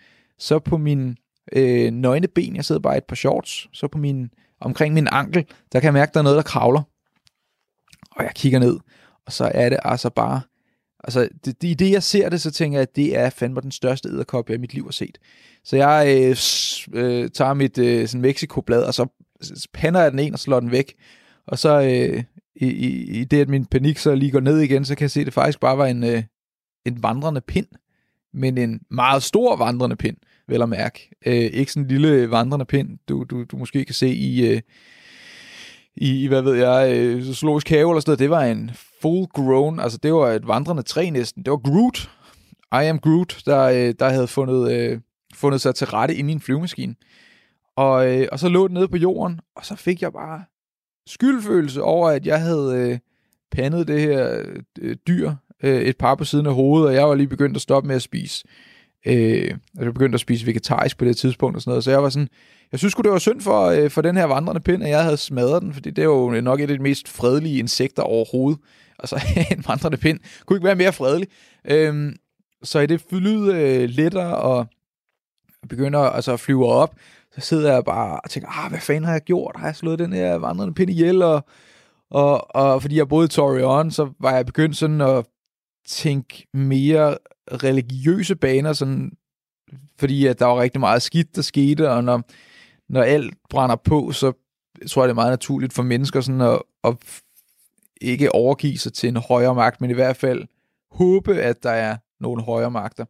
så 0.43 0.59
på 0.59 0.77
min 0.77 1.17
øh, 1.53 1.91
nøgne 1.91 2.27
ben, 2.27 2.55
jeg 2.55 2.65
sidder 2.65 2.81
bare 2.81 2.95
i 2.95 2.97
et 2.97 3.03
par 3.07 3.15
shorts, 3.15 3.67
så 3.73 3.87
på 3.87 3.97
min, 3.97 4.29
omkring 4.61 4.93
min 4.93 5.07
ankel, 5.11 5.45
der 5.71 5.79
kan 5.79 5.85
jeg 5.85 5.93
mærke, 5.93 6.09
at 6.09 6.13
der 6.13 6.19
er 6.19 6.23
noget, 6.23 6.37
der 6.37 6.43
kravler. 6.43 6.81
Og 8.11 8.23
jeg 8.23 8.31
kigger 8.35 8.59
ned, 8.59 8.79
og 9.25 9.33
så 9.33 9.51
er 9.53 9.69
det 9.69 9.79
altså 9.83 10.09
bare 10.09 10.41
Altså, 11.05 11.29
det, 11.45 11.61
det, 11.61 11.67
i 11.67 11.73
det, 11.73 11.91
jeg 11.91 12.03
ser 12.03 12.29
det, 12.29 12.41
så 12.41 12.51
tænker 12.51 12.77
jeg, 12.77 12.81
at 12.81 12.95
det 12.95 13.17
er 13.17 13.29
fandme 13.29 13.61
den 13.61 13.71
største 13.71 14.09
æderkop, 14.09 14.49
jeg 14.49 14.55
i 14.57 14.59
mit 14.61 14.73
liv 14.73 14.83
har 14.83 14.91
set. 14.91 15.17
Så 15.63 15.75
jeg 15.75 16.15
øh, 16.29 16.35
s- 16.35 16.87
øh, 16.93 17.29
tager 17.29 17.53
mit 17.53 17.77
øh, 17.77 18.07
sådan 18.07 18.21
Mexico-blad, 18.21 18.83
og 18.83 18.93
så 18.93 19.07
pander 19.73 20.01
jeg 20.01 20.11
den 20.11 20.19
en 20.19 20.33
og 20.33 20.39
slår 20.39 20.59
den 20.59 20.71
væk. 20.71 20.93
Og 21.47 21.59
så 21.59 21.81
øh, 21.81 22.23
i, 22.55 22.67
i, 22.67 23.19
i 23.19 23.23
det, 23.23 23.41
at 23.41 23.49
min 23.49 23.65
panik 23.65 23.97
så 23.97 24.15
lige 24.15 24.31
går 24.31 24.39
ned 24.39 24.59
igen, 24.59 24.85
så 24.85 24.95
kan 24.95 25.01
jeg 25.03 25.11
se, 25.11 25.19
at 25.19 25.25
det 25.25 25.33
faktisk 25.33 25.59
bare 25.59 25.77
var 25.77 25.85
en, 25.85 26.03
øh, 26.03 26.23
en 26.85 27.03
vandrende 27.03 27.41
pind. 27.41 27.67
Men 28.33 28.57
en 28.57 28.81
meget 28.91 29.23
stor 29.23 29.55
vandrende 29.55 29.95
pind, 29.95 30.17
vel 30.47 30.61
at 30.61 30.69
mærke. 30.69 31.09
Øh, 31.25 31.33
ikke 31.33 31.71
sådan 31.71 31.83
en 31.83 31.89
lille 31.89 32.31
vandrende 32.31 32.65
pind, 32.65 32.97
du, 33.09 33.23
du, 33.23 33.43
du 33.43 33.57
måske 33.57 33.85
kan 33.85 33.95
se 33.95 34.09
i... 34.09 34.47
Øh, 34.47 34.61
i, 35.95 36.27
hvad 36.27 36.41
ved 36.41 36.53
jeg, 36.53 36.97
øh, 36.97 37.23
zoologisk 37.23 37.69
have 37.69 37.89
eller 37.89 37.99
sådan 37.99 38.09
noget, 38.09 38.19
det 38.19 38.29
var 38.29 38.43
en 38.43 38.71
full 39.01 39.27
grown, 39.27 39.79
altså 39.79 39.97
det 40.03 40.13
var 40.13 40.31
et 40.31 40.47
vandrende 40.47 40.83
træ 40.83 41.09
næsten. 41.09 41.43
Det 41.43 41.51
var 41.51 41.57
Groot, 41.57 42.09
I 42.73 42.87
am 42.87 42.99
Groot, 42.99 43.41
der, 43.45 43.63
øh, 43.63 43.93
der 43.99 44.09
havde 44.09 44.27
fundet, 44.27 44.71
øh, 44.71 44.99
fundet 45.33 45.61
sig 45.61 45.75
til 45.75 45.87
rette 45.87 46.15
inde 46.15 46.29
i 46.29 46.33
en 46.33 46.41
flyvemaskine. 46.41 46.95
Og, 47.75 48.11
øh, 48.11 48.27
og 48.31 48.39
så 48.39 48.49
lå 48.49 48.67
den 48.67 48.73
nede 48.73 48.87
på 48.87 48.97
jorden, 48.97 49.39
og 49.55 49.65
så 49.65 49.75
fik 49.75 50.01
jeg 50.01 50.13
bare 50.13 50.43
skyldfølelse 51.07 51.81
over, 51.81 52.09
at 52.09 52.25
jeg 52.25 52.41
havde 52.41 52.73
øh, 52.75 52.99
pandet 53.51 53.87
det 53.87 54.01
her 54.01 54.43
øh, 54.81 54.95
dyr 55.07 55.31
øh, 55.63 55.81
et 55.81 55.97
par 55.97 56.15
på 56.15 56.25
siden 56.25 56.45
af 56.45 56.53
hovedet, 56.53 56.87
og 56.87 56.93
jeg 56.93 57.07
var 57.07 57.15
lige 57.15 57.27
begyndt 57.27 57.55
at 57.55 57.61
stoppe 57.61 57.87
med 57.87 57.95
at 57.95 58.01
spise. 58.01 58.45
Øh, 59.05 59.51
altså 59.51 59.83
jeg 59.83 59.93
begyndte 59.93 60.15
at 60.15 60.19
spise 60.19 60.47
vegetarisk 60.47 60.97
på 60.97 61.05
det 61.05 61.17
tidspunkt 61.17 61.55
og 61.55 61.61
sådan 61.61 61.71
noget, 61.71 61.83
så 61.83 61.91
jeg 61.91 62.03
var 62.03 62.09
sådan, 62.09 62.29
jeg 62.71 62.79
synes 62.79 62.93
det 62.93 63.11
var 63.11 63.19
synd 63.19 63.41
for, 63.41 63.65
øh, 63.65 63.89
for 63.89 64.01
den 64.01 64.17
her 64.17 64.25
vandrende 64.25 64.61
pind, 64.61 64.83
at 64.83 64.89
jeg 64.89 65.03
havde 65.03 65.17
smadret 65.17 65.61
den, 65.61 65.73
fordi 65.73 65.89
det 65.89 66.01
er 66.01 66.05
jo 66.05 66.41
nok 66.41 66.59
et 66.59 66.69
af 66.69 66.77
de 66.77 66.83
mest 66.83 67.09
fredelige 67.09 67.59
insekter 67.59 68.03
overhovedet. 68.03 68.61
Altså, 68.99 69.21
en 69.51 69.63
vandrende 69.67 69.97
pind 69.97 70.19
kunne 70.45 70.57
ikke 70.57 70.65
være 70.65 70.75
mere 70.75 70.93
fredelig. 70.93 71.27
Øh, 71.65 72.13
så 72.63 72.79
i 72.79 72.85
det 72.85 73.03
flyet 73.09 73.53
øh, 73.53 73.89
letter 73.89 74.25
og 74.25 74.67
begynder 75.69 75.99
altså 75.99 76.33
at 76.33 76.39
flyve 76.39 76.65
op, 76.67 76.95
så 77.35 77.41
sidder 77.41 77.73
jeg 77.73 77.83
bare 77.85 78.19
og 78.19 78.29
tænker, 78.29 78.49
ah, 78.49 78.71
hvad 78.71 78.79
fanden 78.79 79.03
har 79.03 79.11
jeg 79.11 79.21
gjort? 79.21 79.55
Har 79.55 79.67
jeg 79.67 79.75
slået 79.75 79.99
den 79.99 80.13
her 80.13 80.35
vandrende 80.35 80.73
pind 80.73 80.89
ihjel? 80.89 81.21
Og, 81.21 81.45
og, 82.09 82.55
og 82.55 82.81
fordi 82.81 82.97
jeg 82.97 83.07
boede 83.07 83.25
i 83.25 83.27
Torreon, 83.27 83.91
så 83.91 84.09
var 84.19 84.35
jeg 84.35 84.45
begyndt 84.45 84.77
sådan 84.77 85.01
at 85.01 85.25
tænke 85.87 86.47
mere 86.53 87.17
religiøse 87.51 88.35
baner, 88.35 88.73
sådan, 88.73 89.11
fordi 89.99 90.25
at 90.25 90.39
der 90.39 90.45
var 90.45 90.61
rigtig 90.61 90.79
meget 90.79 91.01
skidt, 91.01 91.35
der 91.35 91.41
skete, 91.41 91.91
og 91.91 92.03
når, 92.03 92.21
når 92.89 93.01
alt 93.01 93.33
brænder 93.49 93.75
på, 93.75 94.11
så 94.11 94.33
tror 94.87 95.01
jeg, 95.01 95.07
det 95.07 95.13
er 95.13 95.15
meget 95.15 95.31
naturligt 95.31 95.73
for 95.73 95.83
mennesker 95.83 96.21
sådan 96.21 96.41
at, 96.41 96.61
at 96.83 96.95
ikke 98.01 98.35
overgive 98.35 98.77
sig 98.77 98.93
til 98.93 99.09
en 99.09 99.17
højere 99.17 99.55
magt, 99.55 99.81
men 99.81 99.89
i 99.89 99.93
hvert 99.93 100.17
fald 100.17 100.45
håbe, 100.91 101.35
at 101.35 101.63
der 101.63 101.71
er 101.71 101.97
nogle 102.19 102.43
højere 102.43 102.71
magter. 102.71 103.05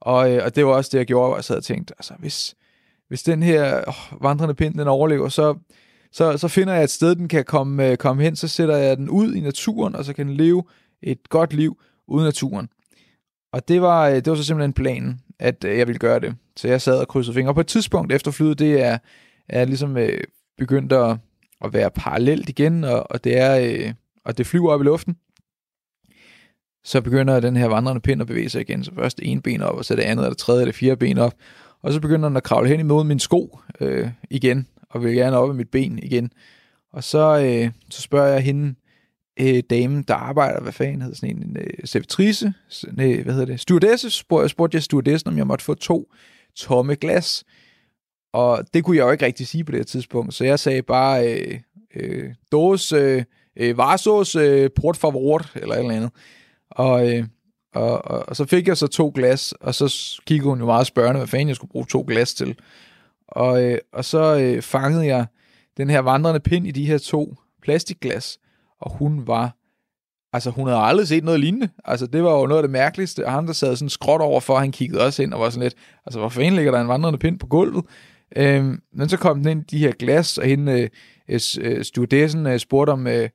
Og, 0.00 0.32
øh, 0.32 0.44
og 0.44 0.56
det 0.56 0.66
var 0.66 0.72
også 0.72 0.90
det, 0.92 0.98
jeg 0.98 1.06
gjorde, 1.06 1.28
hvor 1.28 1.36
jeg 1.36 1.44
sad 1.44 1.56
og 1.56 1.64
tænkte, 1.64 1.94
altså 1.98 2.14
hvis, 2.18 2.54
hvis 3.08 3.22
den 3.22 3.42
her 3.42 3.88
åh, 3.88 4.22
vandrende 4.22 4.54
pind, 4.54 4.74
den 4.74 4.88
overlever, 4.88 5.28
så, 5.28 5.54
så, 6.12 6.38
så 6.38 6.48
finder 6.48 6.74
jeg 6.74 6.84
et 6.84 6.90
sted, 6.90 7.14
den 7.14 7.28
kan 7.28 7.44
komme, 7.44 7.90
øh, 7.90 7.96
komme 7.96 8.22
hen, 8.22 8.36
så 8.36 8.48
sætter 8.48 8.76
jeg 8.76 8.96
den 8.96 9.08
ud 9.08 9.34
i 9.34 9.40
naturen, 9.40 9.96
og 9.96 10.04
så 10.04 10.12
kan 10.12 10.26
den 10.26 10.36
leve 10.36 10.64
et 11.02 11.28
godt 11.28 11.52
liv 11.52 11.80
uden 12.06 12.24
naturen. 12.24 12.68
Og 13.56 13.68
det 13.68 13.82
var, 13.82 14.08
øh, 14.08 14.14
det 14.14 14.26
var 14.26 14.34
så 14.34 14.44
simpelthen 14.44 14.72
planen, 14.72 15.20
at 15.38 15.64
øh, 15.64 15.78
jeg 15.78 15.86
ville 15.86 15.98
gøre 15.98 16.20
det. 16.20 16.34
Så 16.56 16.68
jeg 16.68 16.80
sad 16.80 16.98
og 16.98 17.08
krydsede 17.08 17.34
fingre. 17.34 17.50
Og 17.50 17.54
på 17.54 17.60
et 17.60 17.66
tidspunkt 17.66 18.12
efter 18.12 18.30
flyet, 18.30 18.58
det 18.58 18.82
er, 18.82 18.98
er 19.48 19.64
ligesom 19.64 19.96
øh, 19.96 20.20
begyndt 20.58 20.92
at, 20.92 21.16
at 21.64 21.72
være 21.72 21.90
parallelt 21.90 22.48
igen, 22.48 22.84
og, 22.84 23.10
og 23.10 23.24
det 23.24 23.38
er 23.38 23.58
øh, 23.58 23.92
og 24.24 24.38
det 24.38 24.46
flyver 24.46 24.72
op 24.72 24.80
i 24.80 24.84
luften. 24.84 25.16
Så 26.84 27.00
begynder 27.00 27.40
den 27.40 27.56
her 27.56 27.66
vandrende 27.66 28.00
pind 28.00 28.20
at 28.20 28.26
bevæge 28.26 28.48
sig 28.48 28.60
igen. 28.60 28.84
Så 28.84 28.94
først 28.94 29.18
det 29.18 29.30
ene 29.30 29.42
ben 29.42 29.62
op, 29.62 29.74
og 29.74 29.84
så 29.84 29.96
det 29.96 30.02
andet, 30.02 30.22
eller 30.22 30.30
det 30.30 30.38
tredje, 30.38 30.60
eller 30.60 30.72
det 30.72 30.78
fjerde 30.78 30.96
ben 30.96 31.18
op. 31.18 31.34
Og 31.82 31.92
så 31.92 32.00
begynder 32.00 32.28
den 32.28 32.36
at 32.36 32.42
kravle 32.42 32.68
hen 32.68 32.80
imod 32.80 33.04
min 33.04 33.18
sko 33.18 33.58
øh, 33.80 34.08
igen, 34.30 34.66
og 34.90 35.04
vil 35.04 35.14
gerne 35.14 35.36
op 35.36 35.50
i 35.50 35.56
mit 35.56 35.70
ben 35.70 35.98
igen. 36.02 36.32
Og 36.92 37.04
så, 37.04 37.38
øh, 37.38 37.70
så 37.90 38.02
spørger 38.02 38.32
jeg 38.32 38.40
hende, 38.40 38.74
øh, 39.40 39.62
damen, 39.70 40.02
der 40.02 40.14
arbejder, 40.14 40.60
hvad 40.60 40.72
fanden 40.72 41.02
hedder 41.02 41.16
sådan 41.16 41.36
en, 41.36 41.42
en 41.42 41.56
øh, 41.56 41.84
servitrice, 41.84 42.52
nej, 42.92 43.22
hvad 43.22 43.32
hedder 43.32 43.46
det, 43.46 43.60
stewardesse, 43.60 44.10
spurgte 44.10 44.42
jeg, 44.42 44.50
spurgte 44.50 44.76
jeg 44.76 44.82
stewardessen, 44.82 45.28
om 45.28 45.38
jeg 45.38 45.46
måtte 45.46 45.64
få 45.64 45.74
to 45.74 46.12
tomme 46.56 46.94
glas. 46.94 47.44
Og 48.32 48.64
det 48.74 48.84
kunne 48.84 48.96
jeg 48.96 49.04
jo 49.04 49.10
ikke 49.10 49.26
rigtig 49.26 49.46
sige 49.46 49.64
på 49.64 49.72
det 49.72 49.78
her 49.78 49.84
tidspunkt, 49.84 50.34
så 50.34 50.44
jeg 50.44 50.58
sagde 50.58 50.82
bare, 50.82 51.34
øh, 51.34 51.60
øh, 51.94 52.34
dos, 52.52 52.92
øh, 52.92 53.24
øh, 53.56 53.78
vasos, 53.78 54.34
øh, 54.34 54.70
port 54.76 54.96
favor, 54.96 55.42
eller 55.54 55.74
et 55.74 55.78
eller 55.78 55.94
andet. 55.94 56.10
Og, 56.70 57.14
øh, 57.14 57.24
og, 57.74 58.04
og, 58.04 58.28
og 58.28 58.36
så 58.36 58.44
fik 58.44 58.68
jeg 58.68 58.76
så 58.76 58.86
to 58.86 59.12
glas, 59.14 59.52
og 59.52 59.74
så 59.74 60.20
kiggede 60.26 60.48
hun 60.48 60.58
jo 60.58 60.66
meget 60.66 60.86
spørgende, 60.86 61.18
hvad 61.18 61.28
fanden 61.28 61.48
jeg 61.48 61.56
skulle 61.56 61.70
bruge 61.70 61.86
to 61.86 62.04
glas 62.08 62.34
til. 62.34 62.58
Og, 63.28 63.62
øh, 63.62 63.78
og 63.92 64.04
så 64.04 64.38
øh, 64.38 64.62
fangede 64.62 65.06
jeg 65.06 65.26
den 65.76 65.90
her 65.90 66.00
vandrende 66.00 66.40
pind 66.40 66.66
i 66.66 66.70
de 66.70 66.86
her 66.86 66.98
to 66.98 67.36
plastikglas, 67.62 68.38
og 68.80 68.96
hun 68.98 69.26
var, 69.26 69.56
altså 70.32 70.50
hun 70.50 70.68
havde 70.68 70.80
aldrig 70.80 71.08
set 71.08 71.24
noget 71.24 71.40
lignende. 71.40 71.68
Altså 71.84 72.06
det 72.06 72.22
var 72.22 72.32
jo 72.38 72.46
noget 72.46 72.62
af 72.62 72.62
det 72.62 72.70
mærkeligste, 72.70 73.26
og 73.26 73.32
han 73.32 73.46
der 73.46 73.52
sad 73.52 73.76
sådan 73.76 73.88
skråt 73.88 74.20
over 74.20 74.40
for, 74.40 74.58
han 74.58 74.72
kiggede 74.72 75.04
også 75.04 75.22
ind 75.22 75.34
og 75.34 75.40
var 75.40 75.50
sådan 75.50 75.62
lidt, 75.62 75.74
altså 76.06 76.18
hvor 76.18 76.28
fanden 76.28 76.54
ligger 76.54 76.72
der 76.72 76.80
en 76.80 76.88
vandrende 76.88 77.18
pind 77.18 77.38
på 77.38 77.46
gulvet? 77.46 77.84
Øhm, 78.36 78.80
men 78.92 79.08
så 79.08 79.16
kom 79.16 79.42
den 79.42 79.50
ind 79.50 79.60
i 79.60 79.76
de 79.76 79.78
her 79.78 79.92
glas, 79.92 80.38
og 80.38 80.46
hende, 80.46 80.90
øh, 81.28 81.40
øh, 81.60 81.84
stewardessen 81.84 82.46
øh, 82.46 82.58
spurgte 82.58 82.90
om, 82.90 83.06
øh, 83.06 83.28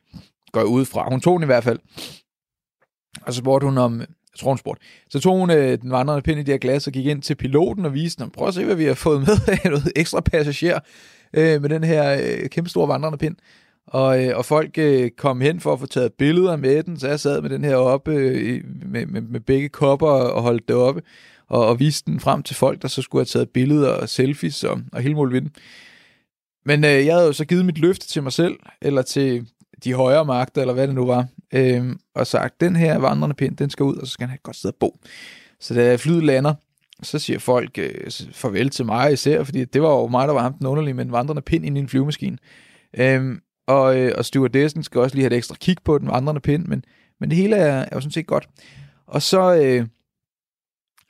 går 0.52 0.60
jeg 0.60 0.68
ud 0.68 0.86
fra, 0.86 1.10
hun 1.10 1.22
tog 1.22 1.40
den 1.40 1.44
i 1.44 1.46
hvert 1.46 1.64
fald, 1.64 1.80
og 3.22 3.34
så 3.34 3.40
spurgte 3.40 3.66
hun 3.66 3.78
om, 3.78 4.00
jeg 4.00 4.40
tror 4.40 4.52
hun 4.52 4.58
spurgte, 4.58 4.86
så 5.10 5.20
tog 5.20 5.38
hun 5.38 5.52
øh, 5.52 5.82
den 5.82 5.92
vandrende 5.92 6.22
pind 6.22 6.40
i 6.40 6.44
de 6.44 6.52
her 6.52 6.58
glas 6.58 6.88
og 6.88 6.94
gik 6.94 7.06
ind 7.06 7.22
til 7.22 7.36
piloten 7.36 7.86
og 7.86 7.94
viste 7.94 8.22
ham, 8.22 8.30
prøv 8.30 8.48
at 8.48 8.54
se, 8.54 8.66
hvad 8.66 8.76
vi 8.76 8.86
har 8.86 8.94
fået 8.94 9.20
med 9.20 9.58
af 9.64 9.70
noget 9.70 9.92
ekstra 9.96 10.22
passager 10.22 10.80
øh, 11.34 11.62
med 11.62 11.70
den 11.70 11.84
her 11.84 12.18
øh, 12.22 12.50
kæmpe 12.50 12.70
store 12.70 12.88
vandrende 12.88 13.18
pind. 13.18 13.36
Og, 13.92 14.26
øh, 14.26 14.38
og 14.38 14.46
folk 14.46 14.78
øh, 14.78 15.10
kom 15.18 15.42
hen 15.42 15.60
for 15.60 15.74
at 15.74 15.80
få 15.80 15.86
taget 15.86 16.14
billeder 16.14 16.56
med 16.56 16.84
den, 16.84 17.00
så 17.00 17.08
jeg 17.08 17.20
sad 17.20 17.42
med 17.42 17.50
den 17.50 17.64
her 17.64 17.76
oppe 17.76 18.12
øh, 18.12 18.64
med, 18.86 19.06
med, 19.06 19.22
med 19.22 19.40
begge 19.40 19.70
kopper 19.70 20.08
og 20.08 20.42
holdt 20.42 20.68
det 20.68 20.76
oppe 20.76 21.02
og, 21.48 21.68
og 21.68 21.80
viste 21.80 22.12
den 22.12 22.20
frem 22.20 22.44
til 22.44 22.56
folk, 22.56 22.82
der 22.82 22.88
så 22.88 23.02
skulle 23.02 23.20
have 23.20 23.26
taget 23.26 23.50
billeder 23.50 23.90
og 23.90 24.10
selfies 24.10 24.64
og, 24.64 24.80
og 24.94 25.02
hele 25.02 25.16
muligheden. 25.16 25.52
Men 26.66 26.84
øh, 26.84 27.06
jeg 27.06 27.14
havde 27.14 27.28
jo 27.28 27.34
så 27.34 27.46
givet 27.46 27.66
mit 27.66 27.78
løfte 27.78 28.08
til 28.08 28.24
mig 28.24 28.32
selv, 28.32 28.56
eller 28.82 29.02
til 29.02 29.48
de 29.84 29.94
højere 29.94 30.26
magter, 30.26 30.62
eller 30.62 30.74
hvad 30.74 30.88
det 30.88 30.96
nu 30.96 31.06
var, 31.06 31.28
øh, 31.54 31.96
og 32.16 32.28
sagt, 32.28 32.62
den 32.62 32.76
her 32.76 32.98
vandrende 32.98 33.36
pind, 33.36 33.58
den 33.58 33.70
skal 33.70 33.84
ud, 33.84 33.96
og 33.96 34.08
så 34.08 34.14
skal 34.14 34.24
han 34.24 34.30
have 34.30 34.36
et 34.36 34.44
godt 34.44 34.56
sted 34.56 34.70
at 34.70 34.76
bo. 34.80 35.00
Så 35.60 35.74
da 35.74 35.96
flyet 35.96 36.24
lander, 36.24 36.54
så 37.04 37.20
siger 37.20 37.40
folk 37.40 37.78
øh, 37.78 38.12
farvel 38.32 38.70
til 38.70 38.86
mig 38.86 39.14
især, 39.14 39.44
fordi 39.44 39.66
det 39.66 39.82
var 39.82 39.90
jo 39.90 40.08
mig, 40.08 40.28
der 40.28 40.34
var 40.34 40.42
ham 40.42 40.54
den 40.54 40.68
underlige 40.68 40.94
med 40.94 41.06
en 41.06 41.12
vandrende 41.12 41.42
pind 41.42 41.66
ind 41.66 41.78
i 41.78 41.80
en 41.80 41.88
flyvemaskine. 41.88 42.38
Øh, 42.98 43.38
og, 43.72 43.98
øh, 43.98 44.14
og 44.18 44.26
stewardessen 44.26 44.84
skal 44.84 45.02
også 45.02 45.16
lige 45.16 45.24
have 45.24 45.34
et 45.34 45.38
ekstra 45.38 45.56
kig 45.56 45.78
på 45.84 45.98
den 45.98 46.10
andre 46.12 46.42
pind, 46.42 46.66
men, 46.66 46.86
men 47.20 47.30
det 47.30 47.38
hele 47.38 47.56
er, 47.56 47.78
er 47.78 47.90
jo 47.94 48.02
sådan 48.02 48.12
set 48.12 48.28
godt. 48.28 48.50
Og 49.08 49.22
så, 49.22 49.56
øh, 49.56 49.88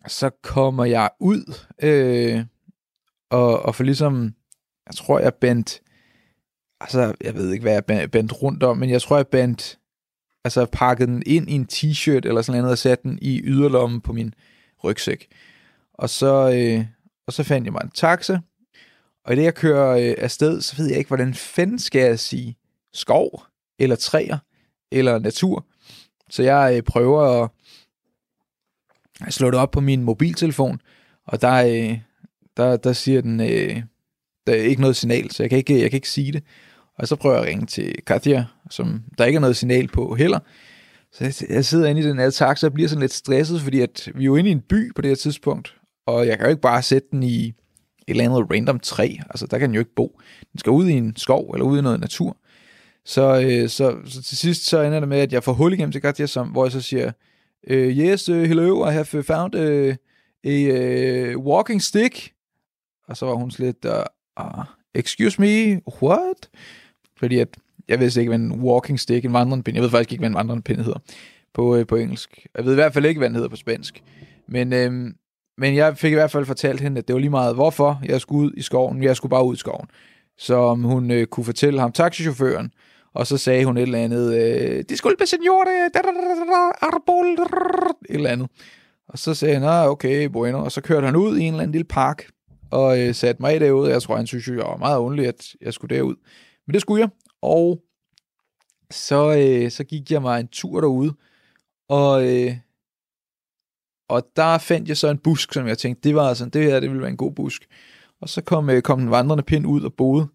så 0.07 0.29
kommer 0.43 0.85
jeg 0.85 1.09
ud, 1.19 1.59
øh, 1.83 2.45
og, 3.29 3.61
og 3.61 3.75
for 3.75 3.83
ligesom, 3.83 4.33
jeg 4.87 4.95
tror, 4.95 5.19
jeg 5.19 5.33
bandt, 5.33 5.81
altså, 6.79 7.13
jeg 7.21 7.33
ved 7.33 7.51
ikke, 7.51 7.63
hvad 7.63 7.73
jeg 7.73 8.11
bandt 8.11 8.41
rundt 8.41 8.63
om, 8.63 8.77
men 8.77 8.89
jeg 8.89 9.01
tror, 9.01 9.15
jeg 9.15 9.27
bandt, 9.27 9.79
altså 10.43 10.65
pakket 10.71 11.07
den 11.07 11.23
ind 11.25 11.49
i 11.49 11.53
en 11.53 11.67
t-shirt 11.73 12.27
eller 12.27 12.41
sådan 12.41 12.61
noget, 12.61 12.71
og 12.71 12.77
satte 12.77 13.03
den 13.03 13.19
i 13.21 13.41
yderlommen 13.43 14.01
på 14.01 14.13
min 14.13 14.33
rygsæk. 14.83 15.27
Og 15.93 16.09
så, 16.09 16.51
øh, 16.55 16.85
og 17.27 17.33
så 17.33 17.43
fandt 17.43 17.65
jeg 17.65 17.73
mig 17.73 17.81
en 17.83 17.91
taxa, 17.91 18.39
og 19.25 19.33
i 19.33 19.35
det, 19.35 19.43
jeg 19.43 19.55
kører 19.55 19.97
øh, 19.97 20.15
afsted, 20.17 20.61
så 20.61 20.75
ved 20.77 20.87
jeg 20.87 20.97
ikke, 20.97 21.07
hvordan 21.07 21.33
fanden 21.33 21.79
skal 21.79 22.01
jeg 22.01 22.19
sige 22.19 22.57
skov, 22.93 23.43
eller 23.79 23.95
træer, 23.95 24.37
eller 24.91 25.19
natur. 25.19 25.65
Så 26.29 26.43
jeg 26.43 26.73
øh, 26.75 26.83
prøver 26.83 27.43
at 27.43 27.49
slå 29.33 29.51
det 29.51 29.59
op 29.59 29.71
på 29.71 29.79
min 29.79 30.03
mobiltelefon, 30.03 30.81
og 31.25 31.41
der, 31.41 31.53
øh, 31.53 31.99
der, 32.57 32.77
der 32.77 32.93
siger 32.93 33.21
den, 33.21 33.39
øh, 33.39 33.83
der 34.47 34.53
er 34.53 34.61
ikke 34.61 34.81
noget 34.81 34.95
signal, 34.95 35.31
så 35.31 35.43
jeg 35.43 35.49
kan 35.49 35.57
ikke, 35.57 35.81
jeg 35.81 35.89
kan 35.89 35.97
ikke 35.97 36.09
sige 36.09 36.31
det. 36.31 36.43
Og 36.97 37.07
så 37.07 37.15
prøver 37.15 37.35
jeg 37.35 37.43
at 37.43 37.49
ringe 37.49 37.65
til 37.65 37.95
Katja, 38.07 38.45
som 38.69 39.03
der 39.17 39.25
ikke 39.25 39.37
er 39.37 39.41
noget 39.41 39.57
signal 39.57 39.87
på 39.87 40.15
heller. 40.15 40.39
Så 41.11 41.45
jeg, 41.49 41.65
sidder 41.65 41.89
inde 41.89 42.01
i 42.01 42.03
den 42.03 42.19
her 42.19 42.29
taxa 42.29 42.67
og 42.67 42.73
bliver 42.73 42.89
sådan 42.89 43.01
lidt 43.01 43.13
stresset, 43.13 43.61
fordi 43.61 43.81
at 43.81 44.09
vi 44.15 44.23
er 44.23 44.25
jo 44.25 44.35
inde 44.35 44.49
i 44.49 44.53
en 44.53 44.61
by 44.61 44.93
på 44.95 45.01
det 45.01 45.09
her 45.09 45.15
tidspunkt, 45.15 45.75
og 46.05 46.27
jeg 46.27 46.37
kan 46.37 46.45
jo 46.45 46.49
ikke 46.49 46.61
bare 46.61 46.81
sætte 46.81 47.07
den 47.11 47.23
i 47.23 47.53
et 48.07 48.11
eller 48.11 48.23
andet 48.23 48.51
random 48.51 48.79
træ. 48.79 49.09
Altså, 49.29 49.47
der 49.47 49.57
kan 49.57 49.69
den 49.69 49.75
jo 49.75 49.81
ikke 49.81 49.95
bo. 49.95 50.19
Den 50.51 50.59
skal 50.59 50.69
ud 50.69 50.87
i 50.87 50.93
en 50.93 51.15
skov, 51.15 51.51
eller 51.53 51.65
ud 51.65 51.79
i 51.79 51.81
noget 51.81 51.99
natur. 51.99 52.37
Så, 53.05 53.41
øh, 53.41 53.69
så, 53.69 53.95
så 54.05 54.23
til 54.23 54.37
sidst 54.37 54.65
så 54.65 54.81
ender 54.81 54.99
det 54.99 55.09
med, 55.09 55.19
at 55.19 55.33
jeg 55.33 55.43
får 55.43 55.53
hul 55.53 55.73
igennem 55.73 55.91
til 55.91 56.01
Katja, 56.01 56.25
som, 56.25 56.47
hvor 56.47 56.65
jeg 56.65 56.71
så 56.71 56.81
siger, 56.81 57.11
øh, 57.67 57.97
yes, 57.97 58.29
uh, 58.29 58.41
hello, 58.41 58.87
I 58.89 58.91
have 58.91 59.05
øh, 59.13 59.23
found 59.23 59.55
uh, 59.55 59.95
a 60.43 61.35
uh, 61.35 61.45
walking 61.45 61.81
stick. 61.81 62.33
Og 63.07 63.17
så 63.17 63.25
var 63.25 63.33
hun 63.33 63.51
lidt, 63.57 63.85
uh, 63.85 64.45
uh, 64.45 64.63
excuse 64.95 65.41
me, 65.41 65.81
what? 66.01 66.49
Fordi 67.17 67.39
at, 67.39 67.47
jeg 67.87 67.99
ved 67.99 68.17
ikke, 68.17 68.29
hvad 68.29 68.39
en 68.39 68.51
walking 68.51 68.99
stick, 68.99 69.25
en 69.25 69.33
vandrende 69.33 69.63
pind, 69.63 69.75
jeg 69.75 69.83
ved 69.83 69.89
faktisk 69.89 70.11
ikke, 70.11 70.21
hvad 70.21 70.29
en 70.29 70.35
vandrende 70.35 70.63
pind 70.63 70.81
hedder. 70.81 70.99
på, 71.53 71.75
øh, 71.75 71.87
på 71.87 71.95
engelsk. 71.95 72.47
Jeg 72.57 72.65
ved 72.65 72.71
i 72.71 72.75
hvert 72.75 72.93
fald 72.93 73.05
ikke, 73.05 73.19
hvad 73.19 73.29
den 73.29 73.35
hedder 73.35 73.49
på 73.49 73.55
spansk. 73.55 74.03
Men, 74.47 74.73
øh, 74.73 75.13
men 75.61 75.75
jeg 75.75 75.97
fik 75.97 76.11
i 76.11 76.15
hvert 76.15 76.31
fald 76.31 76.45
fortalt 76.45 76.81
hende, 76.81 76.99
at 76.99 77.07
det 77.07 77.13
var 77.13 77.19
lige 77.19 77.29
meget, 77.29 77.55
hvorfor 77.55 78.01
jeg 78.05 78.21
skulle 78.21 78.47
ud 78.47 78.53
i 78.57 78.61
skoven. 78.61 79.03
Jeg 79.03 79.15
skulle 79.15 79.29
bare 79.29 79.45
ud 79.45 79.55
i 79.55 79.57
skoven. 79.57 79.87
Så 80.37 80.73
hun 80.73 81.11
øh, 81.11 81.27
kunne 81.27 81.43
fortælle 81.43 81.79
ham, 81.79 81.91
taxichaufføren, 81.91 82.71
og 83.13 83.27
så 83.27 83.37
sagde 83.37 83.65
hun 83.65 83.77
et 83.77 83.81
eller 83.81 83.99
andet, 83.99 84.35
øh, 84.35 84.83
disculpe 84.89 85.25
senor, 85.25 85.63
arbol, 86.93 87.25
et 87.25 88.15
eller 88.15 88.29
andet. 88.29 88.49
Og 89.07 89.19
så 89.19 89.33
sagde 89.33 89.59
han, 89.59 89.89
okay, 89.89 90.25
bueno. 90.25 90.63
Og 90.63 90.71
så 90.71 90.81
kørte 90.81 91.05
han 91.05 91.15
ud 91.15 91.37
i 91.37 91.41
en 91.41 91.47
eller 91.47 91.63
anden 91.63 91.71
lille 91.71 91.85
park, 91.85 92.25
og 92.71 92.99
øh, 92.99 93.15
satte 93.15 93.41
mig 93.41 93.59
derud. 93.59 93.89
Jeg 93.89 94.01
tror, 94.01 94.15
han 94.15 94.27
synes 94.27 94.47
jo, 94.47 94.53
jeg 94.53 94.65
var 94.65 94.77
meget 94.77 94.99
ondelig, 94.99 95.27
at 95.27 95.55
jeg 95.61 95.73
skulle 95.73 95.95
derud. 95.95 96.15
Men 96.67 96.73
det 96.73 96.81
skulle 96.81 97.01
jeg, 97.01 97.09
og 97.41 97.81
så, 98.91 99.35
øh, 99.37 99.71
så 99.71 99.83
gik 99.83 100.11
jeg 100.11 100.21
mig 100.21 100.39
en 100.39 100.47
tur 100.47 100.81
derude, 100.81 101.13
og, 101.89 102.27
øh, 102.27 102.55
og 104.11 104.27
der 104.35 104.57
fandt 104.57 104.89
jeg 104.89 104.97
så 104.97 105.07
en 105.07 105.17
busk, 105.17 105.53
som 105.53 105.67
jeg 105.67 105.77
tænkte, 105.77 106.09
det 106.09 106.15
var 106.15 106.29
altså, 106.29 106.45
det 106.45 106.63
her, 106.63 106.79
det 106.79 106.89
ville 106.89 107.01
være 107.01 107.11
en 107.11 107.17
god 107.17 107.31
busk. 107.31 107.67
Og 108.21 108.29
så 108.29 108.41
kom, 108.41 108.69
øh, 108.69 108.81
kom 108.81 108.99
den 108.99 109.11
vandrende 109.11 109.43
pind 109.43 109.67
ud 109.67 109.81
og 109.81 109.93
boede 109.93 110.27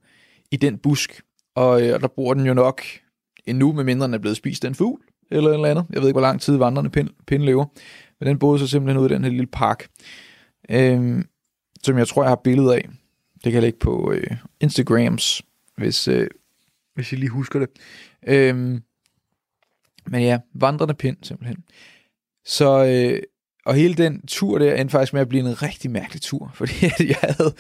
i 0.51 0.57
den 0.57 0.79
busk, 0.79 1.23
og, 1.55 1.83
øh, 1.83 1.95
og 1.95 2.01
der 2.01 2.09
bor 2.09 2.35
den 2.35 2.47
jo 2.47 2.55
nok 2.55 2.83
endnu, 3.47 3.73
med 3.73 3.85
mindre 3.85 4.07
den 4.07 4.15
er 4.15 4.19
blevet 4.19 4.37
spist 4.37 4.65
af 4.65 4.69
en 4.69 4.75
fugl, 4.75 5.01
eller 5.31 5.51
eller 5.51 5.69
andet. 5.69 5.87
Jeg 5.91 6.01
ved 6.01 6.09
ikke, 6.09 6.15
hvor 6.15 6.21
lang 6.21 6.41
tid 6.41 6.57
vandrende 6.57 6.91
pind, 6.91 7.11
pind 7.27 7.43
lever. 7.43 7.65
Men 8.21 8.29
den 8.29 8.39
boede 8.39 8.59
så 8.59 8.67
simpelthen 8.67 9.03
ud 9.03 9.11
i 9.11 9.15
den 9.15 9.25
her 9.25 9.31
lille 9.31 9.47
park, 9.47 9.89
øh, 10.71 11.25
som 11.83 11.99
jeg 11.99 12.09
tror, 12.09 12.23
jeg 12.23 12.31
har 12.31 12.41
billeder 12.45 12.73
af. 12.73 12.89
Det 13.35 13.43
kan 13.43 13.53
jeg 13.53 13.63
lægge 13.63 13.79
på 13.79 14.13
øh, 14.13 14.37
Instagrams, 14.61 15.43
hvis, 15.77 16.09
øh, 16.09 16.29
hvis 16.95 17.13
I 17.13 17.17
lige 17.17 17.31
husker 17.31 17.59
det. 17.59 17.69
Øh, 18.27 18.57
men 20.07 20.23
ja, 20.23 20.39
vandrende 20.55 20.95
pind 20.95 21.17
simpelthen. 21.23 21.65
Så, 22.45 22.85
øh, 22.85 23.23
og 23.67 23.75
hele 23.75 23.95
den 23.95 24.27
tur 24.27 24.59
der 24.59 24.75
endte 24.75 24.93
faktisk 24.93 25.13
med 25.13 25.21
at 25.21 25.29
blive 25.29 25.49
en 25.49 25.63
rigtig 25.63 25.91
mærkelig 25.91 26.23
tur, 26.23 26.51
fordi 26.59 26.73
jeg 26.99 27.17
havde, 27.23 27.53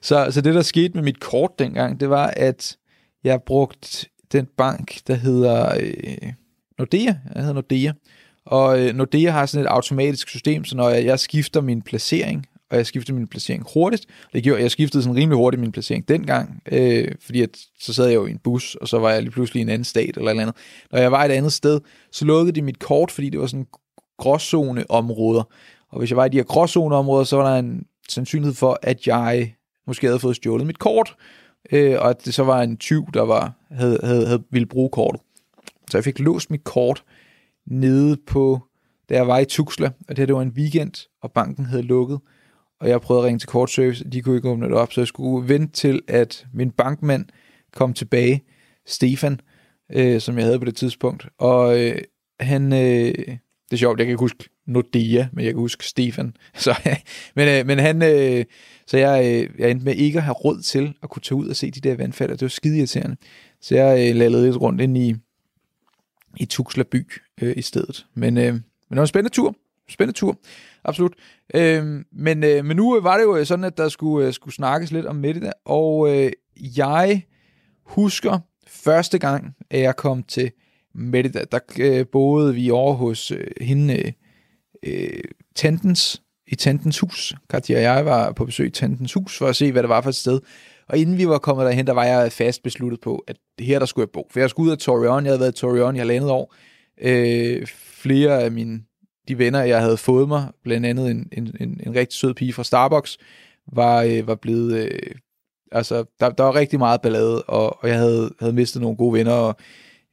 så, 0.00 0.26
så 0.30 0.40
det 0.40 0.54
der 0.54 0.62
skete 0.62 0.94
med 0.94 1.02
mit 1.02 1.20
kort 1.20 1.50
dengang, 1.58 2.00
det 2.00 2.10
var, 2.10 2.26
at 2.26 2.76
jeg 3.24 3.42
brugte 3.42 4.06
den 4.32 4.46
bank, 4.56 4.98
der 5.06 5.14
hedder 5.14 5.74
øh, 5.80 6.32
Nordea, 6.78 7.14
jeg 7.34 7.42
hedder 7.42 7.52
Nordea, 7.52 7.92
og 8.46 8.80
øh, 8.80 8.94
Nordea 8.94 9.30
har 9.30 9.46
sådan 9.46 9.66
et 9.66 9.68
automatisk 9.68 10.28
system, 10.28 10.64
så 10.64 10.76
når 10.76 10.88
jeg, 10.88 11.04
jeg 11.04 11.20
skifter 11.20 11.60
min 11.60 11.82
placering, 11.82 12.46
og 12.70 12.76
jeg 12.76 12.86
skiftede 12.86 13.18
min 13.18 13.26
placering 13.26 13.66
hurtigt. 13.74 14.06
Det 14.32 14.42
gjorde, 14.42 14.62
jeg 14.62 14.70
skiftede 14.70 15.02
sådan 15.02 15.16
rimelig 15.16 15.36
hurtigt 15.36 15.60
min 15.60 15.72
placering 15.72 16.08
dengang, 16.08 16.62
øh, 16.72 17.08
fordi 17.20 17.42
at, 17.42 17.58
så 17.80 17.94
sad 17.94 18.06
jeg 18.06 18.14
jo 18.14 18.26
i 18.26 18.30
en 18.30 18.38
bus, 18.38 18.74
og 18.74 18.88
så 18.88 18.98
var 18.98 19.10
jeg 19.10 19.22
lige 19.22 19.30
pludselig 19.30 19.60
i 19.60 19.62
en 19.62 19.68
anden 19.68 19.84
stat 19.84 20.16
eller, 20.16 20.30
eller 20.30 20.42
andet. 20.42 20.56
Når 20.92 20.98
jeg 20.98 21.12
var 21.12 21.24
et 21.24 21.30
andet 21.30 21.52
sted, 21.52 21.80
så 22.12 22.24
lukkede 22.24 22.52
de 22.52 22.62
mit 22.62 22.78
kort, 22.78 23.10
fordi 23.10 23.30
det 23.30 23.40
var 23.40 23.46
sådan 23.46 23.66
gråzoneområder. 24.18 25.42
Og 25.88 25.98
hvis 25.98 26.10
jeg 26.10 26.16
var 26.16 26.24
i 26.24 26.28
de 26.28 26.36
her 26.36 26.44
gråzoneområder, 26.44 27.24
så 27.24 27.36
var 27.36 27.50
der 27.52 27.58
en 27.58 27.86
sandsynlighed 28.08 28.54
for, 28.54 28.78
at 28.82 29.06
jeg 29.06 29.54
måske 29.86 30.06
havde 30.06 30.18
fået 30.18 30.36
stjålet 30.36 30.66
mit 30.66 30.78
kort, 30.78 31.16
øh, 31.72 31.96
og 31.98 32.10
at 32.10 32.24
det 32.24 32.34
så 32.34 32.44
var 32.44 32.62
en 32.62 32.76
tyv, 32.76 33.06
der 33.14 33.22
var, 33.22 33.52
havde, 33.70 33.98
havde, 34.02 34.26
havde 34.26 34.42
ville 34.50 34.66
bruge 34.66 34.90
kortet. 34.90 35.20
Så 35.90 35.98
jeg 35.98 36.04
fik 36.04 36.18
låst 36.18 36.50
mit 36.50 36.64
kort 36.64 37.04
nede 37.66 38.16
på, 38.26 38.60
da 39.08 39.14
jeg 39.14 39.26
var 39.26 39.38
i 39.38 39.44
Tuxla, 39.44 39.86
og 39.86 40.08
det 40.08 40.18
her 40.18 40.26
det 40.26 40.34
var 40.34 40.42
en 40.42 40.52
weekend, 40.56 41.08
og 41.22 41.32
banken 41.32 41.66
havde 41.66 41.82
lukket, 41.82 42.18
og 42.80 42.88
jeg 42.88 43.00
prøvede 43.00 43.22
at 43.22 43.26
ringe 43.26 43.38
til 43.38 43.48
kortservice, 43.48 44.04
de 44.04 44.22
kunne 44.22 44.36
ikke 44.36 44.48
åbne 44.48 44.66
det 44.66 44.74
op, 44.74 44.92
så 44.92 45.00
jeg 45.00 45.08
skulle 45.08 45.48
vente 45.48 45.72
til, 45.72 46.02
at 46.08 46.46
min 46.52 46.70
bankmand 46.70 47.24
kom 47.72 47.94
tilbage, 47.94 48.42
Stefan, 48.86 49.40
øh, 49.92 50.20
som 50.20 50.38
jeg 50.38 50.44
havde 50.44 50.58
på 50.58 50.64
det 50.64 50.76
tidspunkt, 50.76 51.28
og 51.38 51.80
øh, 51.80 51.98
han, 52.40 52.72
øh, 52.72 53.36
det 53.70 53.72
er 53.72 53.76
sjovt, 53.76 53.98
jeg 53.98 54.06
kan 54.06 54.12
ikke 54.12 54.20
huske 54.20 54.48
Nordea, 54.66 55.26
men 55.32 55.44
jeg 55.44 55.52
kan 55.52 55.60
huske 55.60 55.86
Stefan, 55.86 56.36
så, 56.56 56.74
men, 57.36 57.48
øh, 57.48 57.66
men 57.66 57.78
han, 57.78 58.02
øh, 58.02 58.44
så 58.86 58.98
jeg, 58.98 59.24
øh, 59.24 59.60
jeg 59.60 59.70
endte 59.70 59.84
med 59.84 59.94
ikke 59.94 60.18
at 60.18 60.24
have 60.24 60.34
råd 60.34 60.62
til 60.62 60.94
at 61.02 61.10
kunne 61.10 61.22
tage 61.22 61.36
ud 61.36 61.48
og 61.48 61.56
se 61.56 61.70
de 61.70 61.80
der 61.80 61.96
vandfald, 61.96 62.30
og 62.30 62.40
det 62.40 62.44
var 62.44 62.50
skide 62.50 62.78
irriterende, 62.78 63.16
så 63.60 63.74
jeg 63.74 64.10
øh, 64.10 64.16
lavede 64.16 64.44
lidt 64.44 64.60
rundt 64.60 64.80
ind 64.80 64.98
i, 64.98 65.14
i 66.36 66.44
Tuxla 66.44 66.82
by 66.82 67.12
øh, 67.42 67.54
i 67.56 67.62
stedet, 67.62 68.06
men, 68.14 68.38
øh, 68.38 68.52
men 68.52 68.62
det 68.90 68.96
var 68.96 69.02
en 69.02 69.06
spændende 69.06 69.34
tur, 69.34 69.56
spændende 69.88 70.18
tur. 70.18 70.38
Absolut. 70.84 71.12
Øh, 71.54 72.04
men, 72.12 72.44
øh, 72.44 72.64
men 72.64 72.76
nu 72.76 73.00
var 73.00 73.16
det 73.16 73.24
jo 73.24 73.36
øh, 73.36 73.46
sådan, 73.46 73.64
at 73.64 73.76
der 73.76 73.88
skulle, 73.88 74.26
øh, 74.26 74.32
skulle 74.32 74.54
snakkes 74.54 74.92
lidt 74.92 75.06
om 75.06 75.16
Merida, 75.16 75.52
og 75.64 76.16
øh, 76.16 76.32
jeg 76.76 77.22
husker 77.86 78.38
første 78.66 79.18
gang, 79.18 79.54
at 79.70 79.80
jeg 79.80 79.96
kom 79.96 80.22
til 80.22 80.50
Merida, 80.94 81.44
der 81.52 81.58
øh, 81.80 82.06
boede 82.12 82.54
vi 82.54 82.70
over 82.70 82.94
hos 82.94 83.30
øh, 83.30 83.46
hende, 83.60 84.12
øh, 84.82 85.24
Tantens, 85.54 86.22
i 86.46 86.54
Tantens 86.54 86.98
hus. 86.98 87.34
Katja 87.50 87.76
og 87.76 87.82
jeg 87.82 88.06
var 88.06 88.32
på 88.32 88.44
besøg 88.44 88.66
i 88.66 88.70
Tantens 88.70 89.12
hus 89.12 89.38
for 89.38 89.46
at 89.46 89.56
se, 89.56 89.72
hvad 89.72 89.82
det 89.82 89.88
var 89.88 90.00
for 90.00 90.08
et 90.08 90.16
sted. 90.16 90.40
Og 90.88 90.98
inden 90.98 91.18
vi 91.18 91.28
var 91.28 91.38
kommet 91.38 91.66
derhen, 91.66 91.86
der 91.86 91.92
var 91.92 92.04
jeg 92.04 92.32
fast 92.32 92.62
besluttet 92.62 93.00
på, 93.00 93.24
at 93.28 93.36
her 93.58 93.78
der 93.78 93.86
skulle 93.86 94.02
jeg 94.02 94.10
bo. 94.12 94.28
For 94.30 94.40
jeg 94.40 94.50
skulle 94.50 94.66
ud 94.66 94.72
af 94.72 94.78
Torreon, 94.78 95.24
jeg 95.24 95.30
havde 95.30 95.40
været 95.40 95.52
i 95.52 95.60
Torreon 95.60 95.96
i 95.96 95.98
halvandet 95.98 96.30
år. 96.30 96.54
Øh, 97.02 97.66
flere 97.66 98.42
af 98.42 98.52
mine 98.52 98.80
de 99.28 99.38
venner, 99.38 99.62
jeg 99.62 99.80
havde 99.80 99.96
fået 99.96 100.28
mig, 100.28 100.48
blandt 100.62 100.86
andet 100.86 101.10
en, 101.10 101.28
en, 101.32 101.56
en, 101.60 101.80
en 101.86 101.94
rigtig 101.94 102.18
sød 102.18 102.34
pige 102.34 102.52
fra 102.52 102.64
Starbucks, 102.64 103.18
var, 103.72 104.02
øh, 104.02 104.26
var 104.26 104.34
blevet... 104.34 104.74
Øh, 104.76 105.14
altså, 105.72 106.04
der, 106.20 106.30
der 106.30 106.44
var 106.44 106.54
rigtig 106.54 106.78
meget 106.78 107.02
ballade, 107.02 107.42
og, 107.42 107.82
og 107.82 107.88
jeg 107.88 107.98
havde, 107.98 108.34
havde 108.40 108.52
mistet 108.52 108.82
nogle 108.82 108.96
gode 108.96 109.12
venner, 109.12 109.32
og 109.32 109.56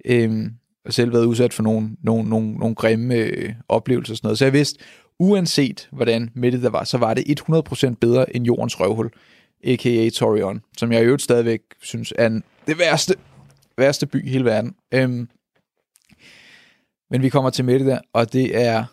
øh, 0.05 0.45
selv 0.89 1.13
været 1.13 1.25
udsat 1.25 1.53
for 1.53 1.63
nogle, 1.63 1.89
nogle, 2.03 2.29
nogle, 2.29 2.53
nogle 2.53 2.75
grimme 2.75 3.15
øh, 3.15 3.53
oplevelser 3.69 4.13
og 4.13 4.17
sådan 4.17 4.27
noget. 4.27 4.37
Så 4.37 4.45
jeg 4.45 4.53
vidste, 4.53 4.79
uanset 5.19 5.89
hvordan 5.91 6.29
Mette 6.33 6.61
der 6.61 6.69
var, 6.69 6.83
så 6.83 6.97
var 6.97 7.13
det 7.13 7.39
100% 7.49 7.95
bedre 8.01 8.35
end 8.35 8.45
jordens 8.45 8.79
røvhul, 8.79 9.09
a.k.a. 9.63 10.09
Torion, 10.09 10.61
som 10.77 10.91
jeg 10.91 11.01
i 11.01 11.05
øvrigt 11.05 11.23
stadigvæk 11.23 11.61
synes 11.81 12.13
er 12.17 12.27
en, 12.27 12.43
det 12.67 12.79
værste, 12.79 13.15
værste 13.77 14.05
by 14.05 14.25
i 14.25 14.29
hele 14.29 14.45
verden. 14.45 14.75
Øhm, 14.91 15.29
men 17.09 17.21
vi 17.21 17.29
kommer 17.29 17.49
til 17.49 17.65
Mette 17.65 17.85
der, 17.85 17.99
og 18.13 18.33
det 18.33 18.61
er 18.61 18.85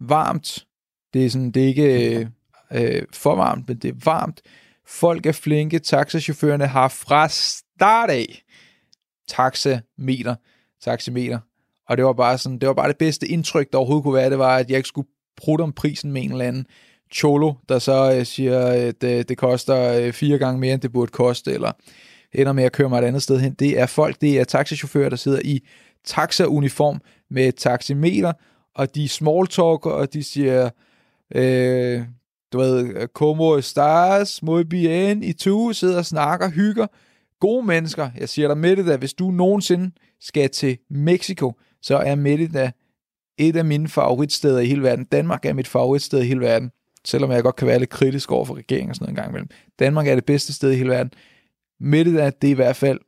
varmt. 0.00 0.66
Det 1.14 1.24
er, 1.24 1.30
sådan, 1.30 1.50
det 1.50 1.62
er 1.62 1.66
ikke 1.66 2.28
øh, 2.72 3.02
for 3.12 3.36
varmt, 3.36 3.68
men 3.68 3.76
det 3.76 3.88
er 3.88 3.98
varmt. 4.04 4.40
Folk 4.86 5.26
er 5.26 5.32
flinke. 5.32 5.78
Taxachaufførerne 5.78 6.66
har 6.66 6.88
fra 6.88 7.28
start 7.28 8.10
af 8.10 8.42
taxameter, 9.28 10.34
taximeter. 10.84 11.38
Og 11.88 11.96
det 11.96 12.04
var 12.04 12.12
bare 12.12 12.38
sådan, 12.38 12.58
det 12.58 12.66
var 12.66 12.74
bare 12.74 12.88
det 12.88 12.98
bedste 12.98 13.28
indtryk, 13.28 13.72
der 13.72 13.78
overhovedet 13.78 14.02
kunne 14.02 14.14
være, 14.14 14.30
det 14.30 14.38
var, 14.38 14.56
at 14.56 14.70
jeg 14.70 14.76
ikke 14.76 14.88
skulle 14.88 15.08
prutte 15.36 15.62
om 15.62 15.72
prisen 15.72 16.12
med 16.12 16.22
en 16.22 16.32
eller 16.32 16.44
anden 16.44 16.66
cholo, 17.12 17.52
der 17.68 17.78
så 17.78 18.14
øh, 18.18 18.26
siger, 18.26 18.66
at 18.66 19.02
det, 19.02 19.28
det 19.28 19.38
koster 19.38 19.92
øh, 19.92 20.12
fire 20.12 20.38
gange 20.38 20.60
mere, 20.60 20.74
end 20.74 20.82
det 20.82 20.92
burde 20.92 21.10
koste, 21.10 21.52
eller 21.52 21.72
ender 22.32 22.52
med 22.52 22.64
at 22.64 22.72
køre 22.72 22.88
mig 22.88 22.98
et 22.98 23.04
andet 23.04 23.22
sted 23.22 23.40
hen. 23.40 23.54
Det 23.54 23.80
er 23.80 23.86
folk, 23.86 24.20
det 24.20 24.40
er 24.40 24.44
taxichauffører, 24.44 25.08
der 25.08 25.16
sidder 25.16 25.40
i 25.44 25.60
taxauniform 26.04 27.00
med 27.30 27.52
taximeter, 27.52 28.32
og 28.74 28.94
de 28.94 29.08
smalltalker, 29.08 29.90
og 29.90 30.12
de 30.12 30.22
siger, 30.22 30.70
øh, 31.34 32.02
du 32.52 32.58
ved, 32.58 33.08
como 33.08 33.58
estás, 33.58 34.38
muy 34.42 34.62
bien, 34.62 35.22
i 35.22 35.32
tu, 35.32 35.72
sidder 35.72 35.98
og 35.98 36.06
snakker, 36.06 36.50
hygger. 36.50 36.86
Gode 37.40 37.66
mennesker, 37.66 38.10
jeg 38.18 38.28
siger 38.28 38.48
dig 38.48 38.58
med 38.58 38.76
det 38.76 38.86
der, 38.86 38.96
hvis 38.96 39.14
du 39.14 39.30
nogensinde 39.30 39.90
skal 40.24 40.50
til 40.50 40.78
Mexico, 40.90 41.52
så 41.82 41.96
er 41.96 42.14
Merida 42.14 42.70
et 43.38 43.56
af 43.56 43.64
mine 43.64 43.88
favoritsteder 43.88 44.60
i 44.60 44.66
hele 44.66 44.82
verden. 44.82 45.04
Danmark 45.04 45.44
er 45.44 45.52
mit 45.52 45.68
favoritsted 45.68 46.22
i 46.22 46.26
hele 46.26 46.40
verden, 46.40 46.70
selvom 47.04 47.30
jeg 47.30 47.42
godt 47.42 47.56
kan 47.56 47.68
være 47.68 47.78
lidt 47.78 47.90
kritisk 47.90 48.32
over 48.32 48.44
for 48.44 48.54
regeringen 48.54 48.90
og 48.90 48.96
sådan 48.96 49.04
noget 49.04 49.12
en 49.12 49.22
gang 49.22 49.30
imellem. 49.30 49.48
Danmark 49.78 50.06
er 50.06 50.14
det 50.14 50.24
bedste 50.24 50.52
sted 50.52 50.70
i 50.70 50.76
hele 50.76 50.90
verden. 50.90 51.12
Merida, 51.80 52.30
det 52.30 52.48
er 52.48 52.52
i 52.52 52.54
hvert 52.54 52.76
fald, 52.76 53.00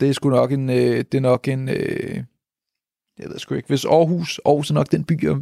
det 0.00 0.08
er 0.08 0.12
sgu 0.12 0.30
nok 0.30 0.52
en, 0.52 0.70
øh, 0.70 0.98
det 0.98 1.14
er 1.14 1.20
nok 1.20 1.48
en, 1.48 1.68
øh, 1.68 2.24
jeg 3.18 3.30
ved 3.30 3.38
sgu 3.38 3.54
ikke, 3.54 3.68
hvis 3.68 3.84
Aarhus, 3.84 4.40
Aarhus 4.44 4.70
er 4.70 4.74
nok 4.74 4.92
den 4.92 5.04
by, 5.04 5.24
jeg 5.24 5.30
er 5.30 5.40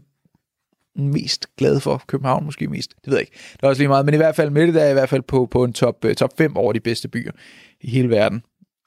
mest 0.94 1.56
glad 1.56 1.80
for. 1.80 2.02
København 2.06 2.44
måske 2.44 2.68
mest, 2.68 2.94
det 3.04 3.10
ved 3.10 3.14
jeg 3.14 3.20
ikke. 3.20 3.38
Det 3.52 3.62
er 3.62 3.68
også 3.68 3.80
lige 3.80 3.88
meget, 3.88 4.04
men 4.04 4.14
i 4.14 4.16
hvert 4.16 4.36
fald 4.36 4.50
med 4.50 4.72
der 4.72 4.82
er 4.82 4.90
i 4.90 4.92
hvert 4.92 5.08
fald 5.08 5.22
på, 5.22 5.46
på 5.46 5.64
en 5.64 5.72
top, 5.72 6.04
øh, 6.04 6.14
top 6.14 6.38
5 6.38 6.56
over 6.56 6.72
de 6.72 6.80
bedste 6.80 7.08
byer 7.08 7.32
i 7.80 7.90
hele 7.90 8.10
verden. 8.10 8.42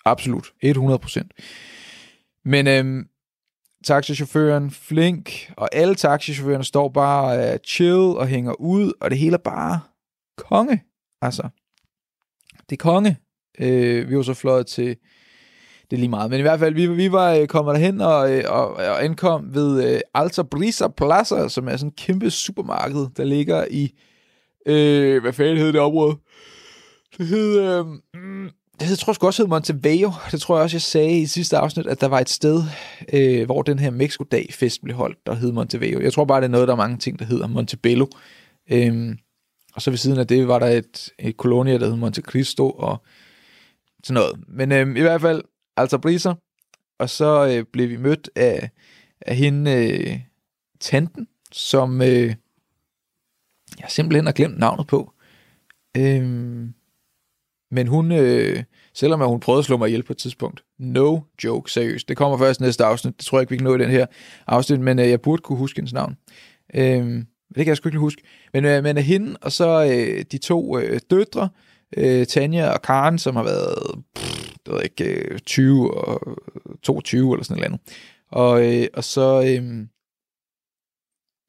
Absolut, 0.06 0.54
100 0.62 1.00
men 2.46 2.68
øhm, 2.68 3.08
taxichaufføren 3.84 4.72
flink, 4.72 5.52
og 5.58 5.70
alle 5.76 5.96
taxichaufførerne 5.96 6.64
står 6.64 6.90
bare 6.90 7.54
uh, 7.54 7.60
chill 7.68 7.94
og 7.94 8.28
hænger 8.28 8.54
ud, 8.54 8.94
og 9.02 9.10
det 9.10 9.18
hele 9.18 9.34
er 9.34 9.38
bare 9.38 9.80
konge. 10.38 10.84
Altså, 11.22 11.50
det 12.70 12.76
er 12.76 12.84
konge. 12.84 13.18
Øh, 13.60 14.10
vi 14.10 14.18
var 14.18 14.24
så 14.24 14.34
fløjet 14.34 14.68
til 14.68 14.98
det 15.94 15.98
er 15.98 16.00
lige 16.00 16.10
meget. 16.10 16.30
Men 16.30 16.40
i 16.40 16.42
hvert 16.42 16.60
fald, 16.60 16.74
vi, 16.74 16.88
vi 16.88 17.12
var 17.12 17.34
øh, 17.34 17.48
kommet 17.48 17.76
derhen 17.76 18.02
og, 18.02 18.34
øh, 18.34 18.44
og, 18.48 18.74
og 18.74 19.04
ankom 19.04 19.56
ved 19.56 19.94
øh, 19.94 20.00
Alta 20.14 20.42
Brisa 20.42 20.88
Plaza, 20.88 21.48
som 21.48 21.68
er 21.68 21.78
sådan 21.78 21.88
en 21.88 21.96
kæmpe 21.98 22.30
supermarked, 22.30 23.08
der 23.18 23.24
ligger 23.24 23.66
i, 23.72 23.94
øh, 24.66 25.22
hvad 25.22 25.34
fanden 25.34 25.58
hed 25.58 25.74
det 25.74 25.82
område? 25.82 26.18
Det 27.18 27.28
hed, 27.28 27.62
øh, 27.62 27.86
det 28.80 29.00
tror 29.00 29.14
sgu 29.14 29.28
også 29.28 29.44
hed 29.44 29.50
Montevideo. 29.50 30.12
Det 30.32 30.42
tror 30.42 30.56
jeg 30.56 30.64
også, 30.64 30.76
jeg 30.76 30.82
sagde 30.82 31.22
i 31.22 31.26
sidste 31.26 31.58
afsnit, 31.58 31.88
at 31.88 32.02
der 32.02 32.08
var 32.08 32.20
et 32.20 32.30
sted, 32.30 32.64
øh, 33.14 33.46
hvor 33.46 33.62
den 33.62 33.80
her 33.80 33.92
Mexico-dag-fest 33.92 34.82
blev 34.82 34.96
holdt, 34.96 35.26
der 35.26 35.34
hed 35.34 35.52
Montevideo. 35.52 36.00
Jeg 36.00 36.14
tror 36.14 36.26
bare, 36.26 36.42
det 36.42 36.46
er 36.46 36.52
noget, 36.52 36.68
der 36.68 36.74
er 36.74 36.78
mange 36.78 36.98
ting, 36.98 37.20
der 37.20 37.26
hedder 37.26 37.48
Montebello. 37.48 38.08
Øhm, 38.72 39.18
og 39.74 39.82
så 39.82 39.92
ved 39.92 39.98
siden 39.98 40.20
af 40.20 40.28
det 40.28 40.48
var 40.48 40.60
der 40.60 40.68
et, 40.68 41.10
et 41.20 41.38
kolonie, 41.38 41.80
der 41.80 41.86
hed 41.86 41.96
Monte 41.96 42.22
Cristo 42.22 42.70
og 42.70 43.04
sådan 44.04 44.14
noget. 44.14 44.44
Men 44.48 44.72
øhm, 44.72 44.96
i 44.96 45.02
hvert 45.02 45.22
fald, 45.22 45.42
altså 45.78 45.98
Briser. 45.98 46.36
Og 47.00 47.10
så 47.10 47.48
øh, 47.48 47.66
blev 47.74 47.90
vi 47.90 47.98
mødt 47.98 48.30
af, 48.36 48.70
af 49.22 49.36
hende, 49.36 49.72
øh, 49.72 50.20
tanten, 50.80 51.28
som 51.52 52.02
øh, 52.02 52.36
jeg 53.80 53.90
simpelthen 53.90 54.26
har 54.26 54.34
glemt 54.34 54.58
navnet 54.58 54.88
på. 54.88 55.14
Øhm, 55.98 56.74
men 57.74 57.88
hun, 57.88 58.12
øh, 58.12 58.64
selvom 58.94 59.22
hun 59.22 59.40
prøvede 59.40 59.60
at 59.60 59.66
slå 59.66 59.78
mig 59.78 59.88
ihjel 59.88 60.04
på 60.04 60.14
et 60.14 60.18
tidspunkt, 60.18 60.64
no 60.80 61.20
joke, 61.44 61.72
seriøst. 61.72 62.10
Det 62.10 62.18
kommer 62.18 62.38
først 62.38 62.62
næste 62.62 62.86
afsnit. 62.86 63.18
Det 63.18 63.26
tror 63.26 63.38
jeg 63.38 63.42
ikke, 63.42 63.52
vi 63.52 63.58
kan 63.58 63.64
nå 63.64 63.76
i 63.76 63.78
den 63.78 63.90
her 63.90 64.06
afsnit, 64.48 64.80
men 64.80 65.00
øh, 65.00 65.10
jeg 65.10 65.22
burde 65.22 65.42
kunne 65.42 65.58
huske 65.58 65.78
hendes 65.78 65.94
navn. 65.94 66.18
Øh, 66.76 67.24
det 67.56 67.56
kan 67.56 67.68
jeg 67.68 67.78
sgu 67.78 67.90
ikke 67.90 68.00
huske. 68.00 68.22
Men, 68.54 68.66
øh, 68.66 68.84
men 68.84 68.98
hende, 68.98 69.38
og 69.42 69.52
så 69.52 69.84
øh, 69.84 70.26
de 70.32 70.38
to 70.38 70.80
øh, 70.80 71.00
døtre, 71.12 71.50
øh, 71.98 72.26
Tanja 72.26 72.70
og 72.70 72.82
Karen, 72.82 73.20
som 73.20 73.36
har 73.36 73.44
været, 73.44 74.04
pff, 74.16 74.54
det 74.66 74.74
ved 74.74 74.84
ikke, 74.84 75.06
øh, 75.06 75.40
20 75.40 75.94
og 75.94 76.38
22 76.84 77.34
eller 77.34 77.44
sådan 77.44 77.58
noget 77.58 77.66
andet. 77.66 77.82
Og, 78.32 78.74
øh, 78.74 78.88
og 78.94 79.04
så... 79.04 79.44
Øh, 79.48 79.88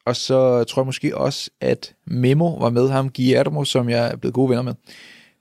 og 0.07 0.17
så 0.17 0.65
tror 0.65 0.83
jeg 0.83 0.87
måske 0.87 1.17
også, 1.17 1.51
at 1.61 1.95
Memo 2.07 2.55
var 2.55 2.71
med 2.71 2.89
ham, 2.89 3.11
Guillermo, 3.11 3.65
som 3.65 3.89
jeg 3.89 4.07
er 4.13 4.17
blevet 4.17 4.35
gode 4.35 4.49
venner 4.49 4.63
med. 4.63 4.75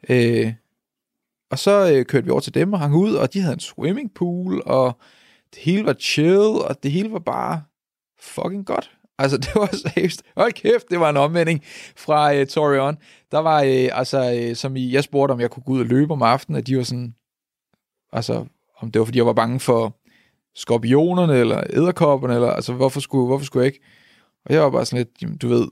Øh, 0.10 0.54
og 1.54 1.60
så 1.60 1.94
øh, 1.94 2.06
kørte 2.06 2.26
vi 2.26 2.32
over 2.32 2.40
til 2.40 2.54
dem 2.54 2.74
og 2.74 2.80
hang 2.80 2.96
ud, 2.96 3.14
og 3.14 3.34
de 3.34 3.40
havde 3.40 3.54
en 3.54 3.60
swimmingpool, 3.60 4.62
og 4.66 4.98
det 5.54 5.62
hele 5.62 5.86
var 5.86 5.94
chill, 5.94 6.40
og 6.40 6.84
det 6.84 6.92
hele 6.92 7.12
var 7.12 7.20
bare 7.20 7.64
fucking 8.20 8.66
godt. 8.66 8.92
Altså, 9.18 9.38
det 9.44 9.50
var 9.56 9.76
seriøst. 9.76 10.24
Hold 10.38 10.54
kæft, 10.54 10.90
det 10.90 11.00
var 11.00 11.10
en 11.10 11.18
omvending 11.18 11.62
fra 11.96 12.36
øh, 12.36 12.48
Torion. 12.48 12.98
Der 13.32 13.40
var, 13.40 13.62
øh, 13.62 13.90
altså, 14.00 14.34
øh, 14.36 14.56
som 14.56 14.76
I, 14.76 14.94
jeg 14.94 15.04
spurgte, 15.04 15.32
om 15.32 15.40
jeg 15.40 15.52
kunne 15.52 15.64
gå 15.64 15.72
ud 15.72 15.80
og 15.80 15.86
løbe 15.86 16.14
om 16.14 16.22
aftenen, 16.22 16.58
at 16.58 16.68
de 16.68 16.78
var 16.78 16.84
sådan, 16.84 17.16
altså, 18.14 18.46
om 18.78 18.92
det 18.92 19.00
var, 19.00 19.06
fordi 19.06 19.18
jeg 19.18 19.26
var 19.26 19.34
bange 19.34 19.60
for 19.60 19.98
skorpionerne, 20.56 21.38
eller 21.38 21.64
æderkopperne, 21.70 22.34
eller, 22.34 22.50
altså, 22.50 22.74
hvorfor 22.74 23.00
skulle, 23.00 23.26
hvorfor 23.26 23.46
skulle 23.46 23.64
jeg 23.64 23.74
ikke? 23.74 23.86
Og 24.46 24.54
jeg 24.54 24.62
var 24.62 24.70
bare 24.70 24.86
sådan 24.86 24.98
lidt, 24.98 25.22
jamen, 25.22 25.38
du 25.38 25.48
ved, 25.48 25.68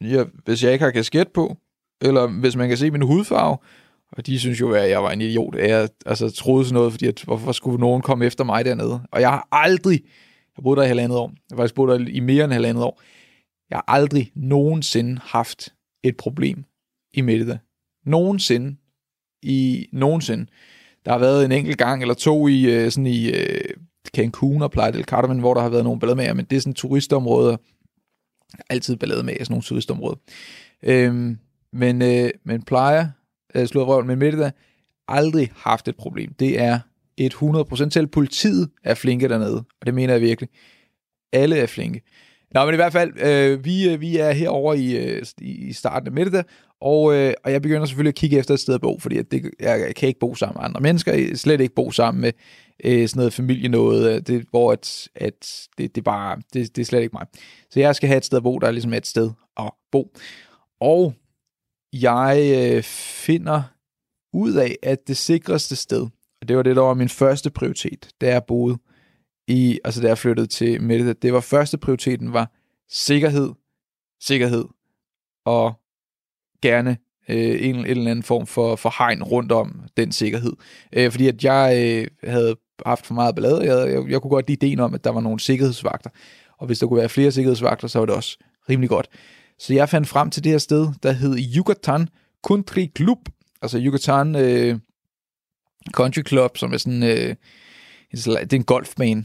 jeg, 0.00 0.26
hvis 0.44 0.64
jeg 0.64 0.72
ikke 0.72 0.84
har 0.84 0.92
kasket 0.92 1.28
på, 1.28 1.56
eller 2.00 2.26
hvis 2.26 2.56
man 2.56 2.68
kan 2.68 2.78
se 2.78 2.90
min 2.90 3.02
hudfarve, 3.02 3.56
og 4.12 4.26
de 4.26 4.40
synes 4.40 4.60
jo, 4.60 4.72
at 4.72 4.90
jeg 4.90 5.02
var 5.02 5.10
en 5.10 5.20
idiot. 5.20 5.54
Jeg 5.54 5.88
altså, 6.06 6.30
troede 6.30 6.64
sådan 6.64 6.74
noget, 6.74 6.92
fordi 6.92 7.06
at, 7.06 7.22
hvorfor 7.24 7.52
skulle 7.52 7.80
nogen 7.80 8.02
komme 8.02 8.24
efter 8.24 8.44
mig 8.44 8.64
dernede? 8.64 9.00
Og 9.12 9.20
jeg 9.20 9.30
har 9.30 9.48
aldrig, 9.52 10.02
jeg 10.56 10.62
boede 10.62 10.80
der 10.80 10.84
i 10.84 10.88
halvandet 10.88 11.18
år, 11.18 11.28
jeg 11.28 11.54
har 11.54 11.56
faktisk 11.56 11.74
boet 11.74 12.00
der 12.00 12.06
i 12.06 12.20
mere 12.20 12.44
end 12.44 12.52
halvandet 12.52 12.84
år, 12.84 13.02
jeg 13.70 13.76
har 13.76 13.84
aldrig 13.88 14.32
nogensinde 14.34 15.20
haft 15.24 15.74
et 16.02 16.16
problem 16.16 16.64
i 17.14 17.20
Merida. 17.20 17.58
Nogensinde. 18.06 18.76
I 19.42 19.86
nogensinde. 19.92 20.46
Der 21.04 21.12
har 21.12 21.18
været 21.18 21.44
en 21.44 21.52
enkelt 21.52 21.78
gang 21.78 22.02
eller 22.02 22.14
to 22.14 22.48
i, 22.48 22.64
øh, 22.64 22.90
sådan 22.90 23.06
i 23.06 23.30
øh, 23.30 23.74
Cancun 24.16 24.62
og 24.62 24.70
Playa 24.70 24.90
del 24.90 25.04
Carmen, 25.04 25.38
hvor 25.38 25.54
der 25.54 25.60
har 25.60 25.68
været 25.68 25.84
nogle 25.84 26.00
ballade 26.00 26.16
med, 26.16 26.34
men 26.34 26.44
det 26.44 26.56
er 26.56 26.60
sådan 26.60 26.74
turistområder. 26.74 27.56
Altid 28.70 28.96
ballade 28.96 29.22
med 29.22 29.34
sådan 29.38 29.52
nogle 29.52 29.62
turistområder. 29.62 30.16
Øhm, 30.82 31.38
men, 31.72 32.02
øh, 32.02 32.30
men 32.44 32.62
Playa, 32.62 33.06
øh, 33.54 33.66
slået 33.66 33.86
røven, 33.86 34.06
men 34.06 34.18
Merida, 34.18 34.50
aldrig 35.08 35.52
haft 35.56 35.88
et 35.88 35.96
problem. 35.96 36.34
Det 36.34 36.60
er 36.60 36.78
et 37.16 37.34
100% 37.34 37.90
selv. 37.90 38.06
Politiet 38.06 38.70
er 38.84 38.94
flinke 38.94 39.28
dernede, 39.28 39.56
og 39.80 39.86
det 39.86 39.94
mener 39.94 40.14
jeg 40.14 40.20
virkelig. 40.20 40.50
Alle 41.32 41.56
er 41.56 41.66
flinke. 41.66 42.02
Nå, 42.54 42.64
men 42.64 42.74
i 42.74 42.76
hvert 42.76 42.92
fald, 42.92 43.20
øh, 43.22 43.64
vi, 43.64 43.88
øh, 43.88 44.00
vi 44.00 44.16
er 44.16 44.32
herovre 44.32 44.78
i, 44.78 44.96
øh, 44.98 45.26
i 45.40 45.72
starten 45.72 46.06
af 46.06 46.12
middag, 46.12 46.44
og, 46.80 47.14
øh, 47.14 47.34
og 47.44 47.52
jeg 47.52 47.62
begynder 47.62 47.86
selvfølgelig 47.86 48.10
at 48.10 48.14
kigge 48.14 48.38
efter 48.38 48.54
et 48.54 48.60
sted 48.60 48.74
at 48.74 48.80
bo, 48.80 48.98
fordi 48.98 49.18
at 49.18 49.30
det, 49.30 49.50
jeg 49.60 49.94
kan 49.96 50.08
ikke 50.08 50.20
bo 50.20 50.34
sammen 50.34 50.56
med 50.58 50.64
andre 50.64 50.80
mennesker, 50.80 51.36
slet 51.36 51.60
ikke 51.60 51.74
bo 51.74 51.90
sammen 51.90 52.20
med 52.20 52.32
øh, 52.84 53.08
sådan 53.08 53.18
noget 53.18 53.32
familie 53.32 53.68
noget, 53.68 54.26
det, 54.26 54.44
hvor 54.50 54.72
at, 54.72 55.08
at 55.14 55.68
det, 55.78 55.94
det, 55.94 56.04
bare, 56.04 56.36
det, 56.54 56.76
det 56.76 56.82
er 56.82 56.86
slet 56.86 57.00
ikke 57.02 57.12
mig. 57.12 57.26
Så 57.70 57.80
jeg 57.80 57.96
skal 57.96 58.06
have 58.06 58.16
et 58.16 58.24
sted 58.24 58.38
at 58.38 58.42
bo, 58.42 58.58
der 58.58 58.66
er 58.66 58.70
ligesom 58.70 58.94
et 58.94 59.06
sted 59.06 59.30
at 59.56 59.70
bo. 59.92 60.12
Og 60.80 61.14
jeg 61.92 62.52
øh, 62.56 62.82
finder 63.26 63.62
ud 64.32 64.54
af, 64.54 64.76
at 64.82 65.08
det 65.08 65.16
sikreste 65.16 65.76
sted, 65.76 66.06
og 66.40 66.48
det 66.48 66.56
var 66.56 66.62
det, 66.62 66.76
der 66.76 66.82
var 66.82 66.94
min 66.94 67.08
første 67.08 67.50
prioritet, 67.50 68.10
da 68.20 68.28
jeg 68.28 68.44
boede 68.44 68.78
i, 69.48 69.80
altså 69.84 70.02
da 70.02 70.08
jeg 70.08 70.18
flyttede 70.18 70.46
til 70.46 70.82
Mette, 70.82 71.12
det 71.12 71.32
var 71.32 71.40
første 71.40 71.78
prioriteten 71.78 72.32
var 72.32 72.52
sikkerhed, 72.90 73.50
sikkerhed, 74.20 74.64
og 75.44 75.74
gerne 76.62 76.96
øh, 77.28 77.66
en, 77.66 77.76
en 77.76 77.86
eller 77.86 78.10
anden 78.10 78.22
form 78.22 78.46
for, 78.46 78.76
for 78.76 78.94
hegn 78.98 79.22
rundt 79.22 79.52
om 79.52 79.82
den 79.96 80.12
sikkerhed. 80.12 80.52
Øh, 80.92 81.10
fordi 81.10 81.28
at 81.28 81.44
jeg 81.44 81.74
øh, 81.76 82.30
havde 82.30 82.56
haft 82.86 83.06
for 83.06 83.14
meget 83.14 83.34
ballade, 83.34 83.64
jeg, 83.64 83.92
jeg, 83.92 84.10
jeg 84.10 84.20
kunne 84.22 84.30
godt 84.30 84.48
lide 84.48 84.66
ideen 84.66 84.80
om, 84.80 84.94
at 84.94 85.04
der 85.04 85.10
var 85.10 85.20
nogle 85.20 85.40
sikkerhedsvagter, 85.40 86.10
og 86.58 86.66
hvis 86.66 86.78
der 86.78 86.86
kunne 86.86 87.00
være 87.00 87.08
flere 87.08 87.30
sikkerhedsvagter, 87.30 87.88
så 87.88 87.98
var 87.98 88.06
det 88.06 88.14
også 88.14 88.38
rimelig 88.68 88.88
godt. 88.88 89.08
Så 89.60 89.74
jeg 89.74 89.88
fandt 89.88 90.08
frem 90.08 90.30
til 90.30 90.44
det 90.44 90.52
her 90.52 90.58
sted, 90.58 90.88
der 91.02 91.12
hed 91.12 91.38
Yucatan 91.56 92.08
Country 92.46 92.86
Club, 92.96 93.18
altså 93.62 93.78
Yucatan 93.80 94.36
øh, 94.36 94.78
Country 95.92 96.22
Club, 96.26 96.56
som 96.56 96.72
er 96.72 96.76
sådan, 96.76 97.02
øh, 97.02 97.34
det 98.12 98.52
er 98.52 98.56
en 98.56 98.64
golfbane, 98.64 99.24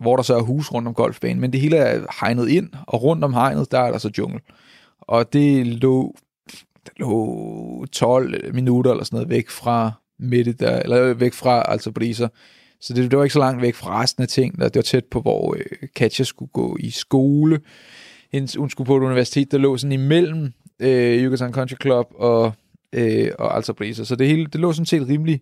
hvor 0.00 0.16
der 0.16 0.22
så 0.22 0.36
er 0.36 0.42
hus 0.42 0.72
rundt 0.72 0.88
om 0.88 0.94
golfbanen, 0.94 1.40
men 1.40 1.52
det 1.52 1.60
hele 1.60 1.76
er 1.76 2.06
hegnet 2.20 2.48
ind, 2.48 2.68
og 2.86 3.02
rundt 3.02 3.24
om 3.24 3.34
hegnet, 3.34 3.70
der 3.72 3.80
er 3.80 3.90
der 3.90 3.98
så 3.98 4.10
jungle. 4.18 4.40
Og 5.00 5.32
det 5.32 5.66
lå, 5.66 6.16
det 6.86 6.92
lå 6.96 7.86
12 7.92 8.54
minutter 8.54 8.90
eller 8.90 9.04
sådan 9.04 9.16
noget 9.16 9.30
væk 9.30 9.50
fra 9.50 9.92
midte 10.18 10.52
der, 10.52 10.80
eller 10.80 11.14
væk 11.14 11.32
fra 11.32 11.72
altså 11.72 11.92
Briser. 11.92 12.28
Så 12.80 12.94
det, 12.94 13.10
det 13.10 13.18
var 13.18 13.24
ikke 13.24 13.32
så 13.32 13.38
langt 13.38 13.62
væk 13.62 13.74
fra 13.74 14.02
resten 14.02 14.22
af 14.22 14.28
ting. 14.28 14.58
Det 14.58 14.74
var 14.74 14.82
tæt 14.82 15.04
på, 15.04 15.20
hvor 15.20 15.54
øh, 15.54 15.88
Katja 15.96 16.24
skulle 16.24 16.50
gå 16.52 16.76
i 16.80 16.90
skole 16.90 17.60
hendes, 18.36 18.54
hun 18.54 18.70
skulle 18.70 18.86
på 18.86 18.96
et 18.96 19.00
universitet, 19.00 19.52
der 19.52 19.58
lå 19.58 19.76
sådan 19.76 19.92
imellem 19.92 20.52
øh, 20.80 21.24
Yucatan 21.24 21.52
Country 21.52 21.74
Club 21.82 22.06
og, 22.14 22.52
øh, 22.92 23.30
og 23.38 23.56
Alta 23.56 23.72
Brisa. 23.72 24.04
Så 24.04 24.16
det, 24.16 24.26
hele, 24.26 24.46
det 24.46 24.60
lå 24.60 24.72
sådan 24.72 24.86
set 24.86 25.08
rimelig 25.08 25.40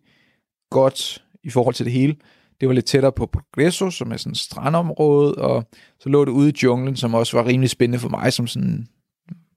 godt 0.70 1.24
i 1.44 1.50
forhold 1.50 1.74
til 1.74 1.86
det 1.86 1.92
hele. 1.92 2.16
Det 2.60 2.68
var 2.68 2.74
lidt 2.74 2.86
tættere 2.86 3.12
på 3.12 3.26
Progreso, 3.26 3.90
som 3.90 4.12
er 4.12 4.16
sådan 4.16 4.32
et 4.32 4.38
strandområde, 4.38 5.34
og 5.34 5.68
så 6.00 6.08
lå 6.08 6.24
det 6.24 6.32
ude 6.32 6.50
i 6.50 6.54
junglen, 6.62 6.96
som 6.96 7.14
også 7.14 7.36
var 7.36 7.46
rimelig 7.46 7.70
spændende 7.70 7.98
for 7.98 8.08
mig, 8.08 8.32
som 8.32 8.46
sådan 8.46 8.88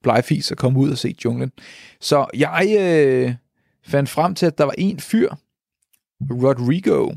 plejefis 0.03 0.51
at 0.51 0.57
komme 0.57 0.79
ud 0.79 0.91
og 0.91 0.97
se 0.97 1.15
junglen. 1.25 1.51
Så 1.99 2.25
jeg 2.33 2.75
øh, 2.79 3.33
fandt 3.83 4.09
frem 4.09 4.35
til, 4.35 4.45
at 4.45 4.57
der 4.57 4.63
var 4.63 4.75
en 4.77 4.99
fyr, 4.99 5.29
Rodrigo, 6.21 7.11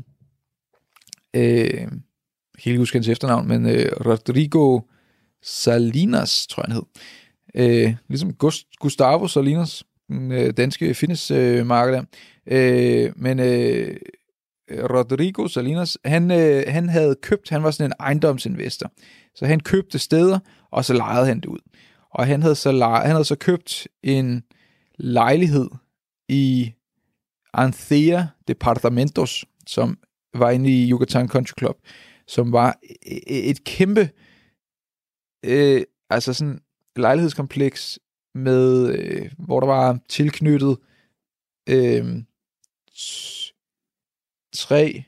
øh, 1.35 1.87
jeg 2.61 2.63
kan 2.63 2.69
ikke 2.69 2.79
huske 2.79 2.95
hans 2.95 3.07
efternavn, 3.07 3.47
men 3.47 3.65
øh, 3.65 3.91
Rodrigo 4.05 4.79
Salinas, 5.43 6.47
tror 6.47 6.63
jeg 6.67 6.73
han 6.73 6.75
hed. 6.75 7.85
Øh, 7.85 7.95
ligesom 8.07 8.33
Gustavo 8.79 9.27
Salinas, 9.27 9.83
den 10.07 10.31
øh, 10.31 10.53
danske 10.57 10.93
fitnessmarked 10.93 11.95
øh, 11.95 12.03
der. 12.47 13.05
Øh, 13.05 13.11
men 13.15 13.39
øh, 13.39 13.95
Rodrigo 14.71 15.47
Salinas, 15.47 15.97
han, 16.05 16.31
øh, 16.31 16.63
han 16.67 16.89
havde 16.89 17.15
købt, 17.21 17.49
han 17.49 17.63
var 17.63 17.71
sådan 17.71 17.89
en 17.89 17.93
ejendomsinvestor. 17.99 18.91
Så 19.35 19.45
han 19.45 19.59
købte 19.59 19.99
steder, 19.99 20.39
og 20.71 20.85
så 20.85 20.93
lejede 20.93 21.25
han 21.25 21.39
det 21.39 21.45
ud. 21.45 21.59
Og 22.11 22.27
han 22.27 22.41
havde 22.41 22.55
så, 22.55 22.71
lejet, 22.71 23.01
han 23.01 23.11
havde 23.11 23.25
så 23.25 23.35
købt 23.35 23.87
en 24.03 24.43
lejlighed 24.99 25.69
i 26.29 26.71
Anthea 27.53 28.23
Departamentos, 28.47 29.45
som 29.67 29.97
var 30.33 30.49
inde 30.49 30.69
i 30.69 30.91
Yucatan 30.91 31.27
Country 31.27 31.53
Club, 31.59 31.75
som 32.27 32.51
var 32.51 32.79
øh, 33.11 33.17
et 33.27 33.63
kæmpe 33.63 34.01
øh, 34.01 34.07
Øh, 35.45 35.83
altså 36.09 36.33
sådan 36.33 36.61
lejlighedskompleks 36.95 37.99
med, 38.35 38.95
øh, 38.95 39.31
hvor 39.37 39.59
der 39.59 39.67
var 39.67 39.99
tilknyttet 40.09 40.77
øh, 41.69 42.23
tre, 44.53 45.03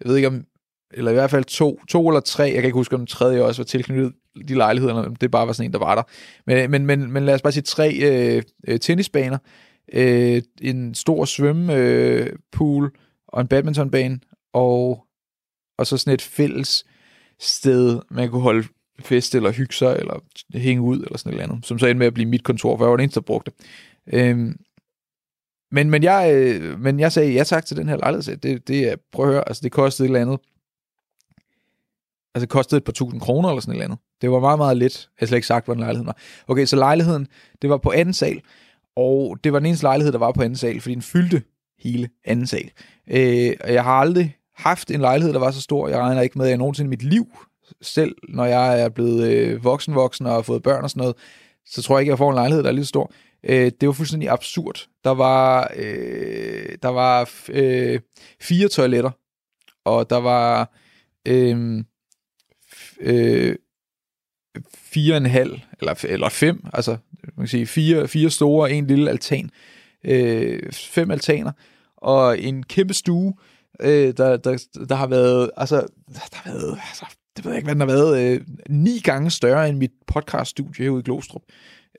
jeg 0.00 0.08
ved 0.08 0.16
ikke 0.16 0.28
om, 0.28 0.46
eller 0.90 1.10
i 1.10 1.14
hvert 1.14 1.30
fald 1.30 1.44
to, 1.44 1.80
to 1.88 2.08
eller 2.08 2.20
tre, 2.20 2.42
jeg 2.42 2.54
kan 2.54 2.64
ikke 2.64 2.74
huske 2.74 2.94
om 2.94 3.00
den 3.00 3.06
tredje 3.06 3.42
også 3.42 3.62
var 3.62 3.66
tilknyttet 3.66 4.14
de 4.48 4.54
lejligheder, 4.54 4.94
eller 4.94 5.14
det 5.14 5.30
bare 5.30 5.46
var 5.46 5.52
sådan 5.52 5.68
en, 5.68 5.72
der 5.72 5.78
var 5.78 5.94
der. 5.94 6.02
Men, 6.46 6.58
øh, 6.58 6.70
men, 6.70 6.86
men, 6.86 7.12
men 7.12 7.24
lad 7.24 7.34
os 7.34 7.42
bare 7.42 7.52
sige 7.52 7.62
tre 7.62 7.94
øh, 8.02 8.42
øh 8.68 8.80
tennisbaner, 8.80 9.38
øh, 9.92 10.42
en 10.60 10.94
stor 10.94 11.24
svømmepool 11.24 12.84
øh, 12.84 12.90
og 13.28 13.40
en 13.40 13.48
badmintonbane, 13.48 14.20
og, 14.52 15.06
og 15.78 15.86
så 15.86 15.96
sådan 15.96 16.14
et 16.14 16.22
fælles 16.22 16.84
sted, 17.40 18.00
man 18.10 18.30
kunne 18.30 18.42
holde 18.42 18.68
feste, 19.00 19.38
eller 19.38 19.52
hygge 19.52 19.74
sig, 19.74 19.96
eller 19.98 20.24
hænge 20.54 20.82
ud, 20.82 20.96
eller 20.96 21.18
sådan 21.18 21.36
noget 21.36 21.50
andet, 21.50 21.66
som 21.66 21.78
så 21.78 21.86
endte 21.86 21.98
med 21.98 22.06
at 22.06 22.14
blive 22.14 22.28
mit 22.28 22.44
kontor, 22.44 22.76
for 22.76 22.84
jeg 22.84 22.90
var 22.90 22.96
den 22.96 23.04
eneste, 23.04 23.20
der 23.20 23.24
brugte 23.24 23.50
det. 23.50 23.66
Øhm, 24.14 24.58
men, 25.70 25.90
men, 25.90 26.02
jeg, 26.02 26.34
øh, 26.34 26.44
men 26.44 26.62
jeg, 26.62 26.62
men, 26.62 26.62
jeg, 26.62 26.72
øh, 26.72 26.80
men 26.80 27.00
jeg 27.00 27.12
sagde 27.12 27.32
ja 27.32 27.44
tak 27.44 27.66
til 27.66 27.76
den 27.76 27.88
her 27.88 27.96
lejlighed. 27.96 28.36
Det, 28.36 28.68
det 28.68 28.88
er, 28.88 28.96
prøv 29.12 29.26
at 29.26 29.32
høre, 29.32 29.48
altså 29.48 29.60
det 29.62 29.72
kostede 29.72 30.06
et 30.06 30.08
eller 30.08 30.20
andet. 30.20 30.40
Altså 32.34 32.46
det 32.46 32.48
kostede 32.48 32.78
et 32.78 32.84
par 32.84 32.92
tusind 32.92 33.20
kroner 33.20 33.48
eller 33.48 33.60
sådan 33.60 33.72
et 33.72 33.74
eller 33.74 33.84
andet. 33.84 33.98
Det 34.20 34.30
var 34.30 34.40
meget, 34.40 34.58
meget 34.58 34.76
lidt. 34.76 35.08
Jeg 35.20 35.24
har 35.24 35.26
slet 35.26 35.36
ikke 35.36 35.46
sagt, 35.46 35.64
hvordan 35.64 35.80
lejligheden 35.80 36.06
var. 36.06 36.16
Okay, 36.48 36.66
så 36.66 36.76
lejligheden, 36.76 37.26
det 37.62 37.70
var 37.70 37.76
på 37.76 37.90
anden 37.90 38.14
sal. 38.14 38.40
Og 38.96 39.38
det 39.44 39.52
var 39.52 39.58
den 39.58 39.66
eneste 39.66 39.84
lejlighed, 39.84 40.12
der 40.12 40.18
var 40.18 40.32
på 40.32 40.42
anden 40.42 40.56
sal, 40.56 40.80
fordi 40.80 40.94
den 40.94 41.02
fyldte 41.02 41.42
hele 41.78 42.08
anden 42.24 42.46
sal. 42.46 42.70
Øh, 43.10 43.52
og 43.60 43.72
jeg 43.72 43.84
har 43.84 43.92
aldrig 43.92 44.36
haft 44.56 44.90
en 44.90 45.00
lejlighed, 45.00 45.32
der 45.32 45.40
var 45.40 45.50
så 45.50 45.60
stor. 45.60 45.88
Jeg 45.88 45.98
regner 45.98 46.22
ikke 46.22 46.38
med, 46.38 46.46
at 46.46 46.50
jeg 46.50 46.58
nogensinde 46.58 46.88
i 46.88 46.90
mit 46.90 47.02
liv, 47.02 47.26
selv 47.82 48.16
når 48.28 48.44
jeg 48.44 48.82
er 48.82 48.88
blevet 48.88 49.28
øh, 49.28 49.64
voksen-voksen 49.64 50.26
og 50.26 50.32
har 50.32 50.42
fået 50.42 50.62
børn 50.62 50.84
og 50.84 50.90
sådan 50.90 51.00
noget, 51.00 51.16
så 51.66 51.82
tror 51.82 51.96
jeg 51.96 52.02
ikke, 52.02 52.10
jeg 52.10 52.18
får 52.18 52.30
en 52.30 52.34
lejlighed, 52.34 52.62
der 52.62 52.68
er 52.68 52.74
lidt 52.74 52.88
stor. 52.88 53.12
Øh, 53.44 53.72
det 53.80 53.86
var 53.86 53.92
fuldstændig 53.92 54.30
absurd. 54.30 54.86
Der 55.04 55.10
var, 55.10 55.72
øh, 55.76 56.78
der 56.82 56.88
var 56.88 57.30
øh, 57.48 58.00
fire 58.40 58.68
toiletter, 58.68 59.10
og 59.84 60.10
der 60.10 60.16
var 60.16 60.72
øh, 61.28 61.84
øh, 63.00 63.56
fire 64.74 65.14
og 65.14 65.16
en 65.16 65.26
halv, 65.26 65.60
eller, 65.80 66.04
eller 66.04 66.28
fem, 66.28 66.66
altså 66.72 66.96
man 67.22 67.36
kan 67.36 67.48
sige 67.48 67.66
fire, 67.66 68.08
fire 68.08 68.30
store, 68.30 68.72
en 68.72 68.86
lille 68.86 69.10
altan, 69.10 69.50
øh, 70.04 70.72
fem 70.72 71.10
altaner, 71.10 71.52
og 71.96 72.40
en 72.40 72.62
kæmpe 72.62 72.94
stue, 72.94 73.34
øh, 73.80 74.14
der, 74.16 74.36
der, 74.36 74.66
der 74.88 74.94
har 74.94 75.06
været, 75.06 75.50
altså, 75.56 75.86
der 76.08 76.36
har 76.36 76.52
været, 76.52 76.78
altså, 76.88 77.06
det 77.36 77.44
ved 77.44 77.52
jeg 77.52 77.58
ikke, 77.58 77.66
hvad 77.66 77.74
den 77.74 77.80
har 77.80 77.96
været, 77.96 78.34
øh, 78.34 78.40
ni 78.68 78.98
gange 78.98 79.30
større 79.30 79.68
end 79.68 79.78
mit 79.78 79.92
podcaststudie 80.06 80.84
herude 80.84 81.00
i 81.00 81.02
Glostrup. 81.02 81.42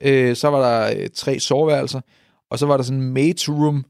Øh, 0.02 0.36
så 0.36 0.48
var 0.48 0.60
der 0.60 1.00
øh, 1.00 1.08
tre 1.14 1.40
soveværelser, 1.40 2.00
og 2.50 2.58
så 2.58 2.66
var 2.66 2.76
der 2.76 2.84
sådan 2.84 3.02
en 3.02 3.12
mate-room, 3.12 3.84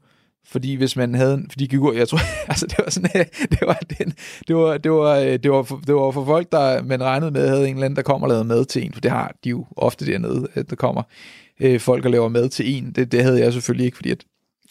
fordi 0.45 0.75
hvis 0.75 0.95
man 0.95 1.15
havde, 1.15 1.45
fordi 1.49 1.65
gik 1.65 1.79
ud, 1.79 1.95
jeg 1.95 2.07
tror, 2.07 2.19
altså 2.51 2.67
det 2.67 2.77
var 2.77 2.89
sådan, 2.89 3.09
øh, 3.15 3.25
det 3.51 3.61
var, 3.61 3.79
den, 3.99 4.13
det 4.47 4.55
var, 4.55 4.77
det 4.77 4.91
var, 4.91 5.15
øh, 5.15 5.39
det 5.43 5.51
var, 5.51 5.63
for, 5.63 5.81
det 5.87 5.95
var 5.95 6.11
for 6.11 6.25
folk, 6.25 6.51
der 6.51 6.83
man 6.83 7.03
regnede 7.03 7.31
med, 7.31 7.47
havde 7.47 7.69
en 7.69 7.75
eller 7.75 7.85
anden, 7.85 7.95
der 7.95 8.01
kom 8.01 8.23
og 8.23 8.29
lavede 8.29 8.45
mad 8.45 8.65
til 8.65 8.85
en, 8.85 8.93
for 8.93 9.01
det 9.01 9.11
har 9.11 9.35
de 9.43 9.49
jo 9.49 9.65
ofte 9.77 10.05
dernede, 10.05 10.47
at 10.53 10.69
der 10.69 10.75
kommer 10.75 11.03
øh, 11.59 11.79
folk 11.79 12.05
og 12.05 12.11
laver 12.11 12.29
mad 12.29 12.49
til 12.49 12.77
en. 12.77 12.91
Det, 12.91 13.11
det 13.11 13.23
havde 13.23 13.39
jeg 13.39 13.53
selvfølgelig 13.53 13.85
ikke, 13.85 13.97
fordi 13.97 14.11
at 14.11 14.23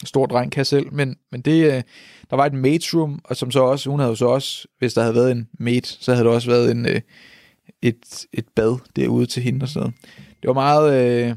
stor 0.03 0.25
dreng 0.25 0.51
kan 0.51 0.65
selv, 0.65 0.93
men, 0.93 1.15
men 1.31 1.41
det, 1.41 1.73
øh, 1.73 1.83
der 2.29 2.35
var 2.35 2.45
et 2.45 2.53
maid's 2.53 2.97
room, 2.97 3.19
og 3.23 3.35
som 3.35 3.51
så 3.51 3.59
også, 3.59 3.89
hun 3.89 3.99
havde 3.99 4.09
jo 4.09 4.15
så 4.15 4.27
også, 4.27 4.67
hvis 4.79 4.93
der 4.93 5.01
havde 5.01 5.15
været 5.15 5.31
en 5.31 5.49
mate, 5.59 5.89
så 5.89 6.13
havde 6.13 6.25
der 6.27 6.33
også 6.33 6.49
været 6.49 6.71
en, 6.71 6.85
øh, 6.85 7.01
et, 7.81 8.25
et 8.33 8.45
bad 8.55 8.77
derude 8.95 9.25
til 9.25 9.43
hende 9.43 9.63
og 9.63 9.67
sådan 9.67 9.81
noget. 9.81 9.95
Det 10.41 10.47
var 10.47 10.53
meget, 10.53 10.93
øh, 10.93 11.29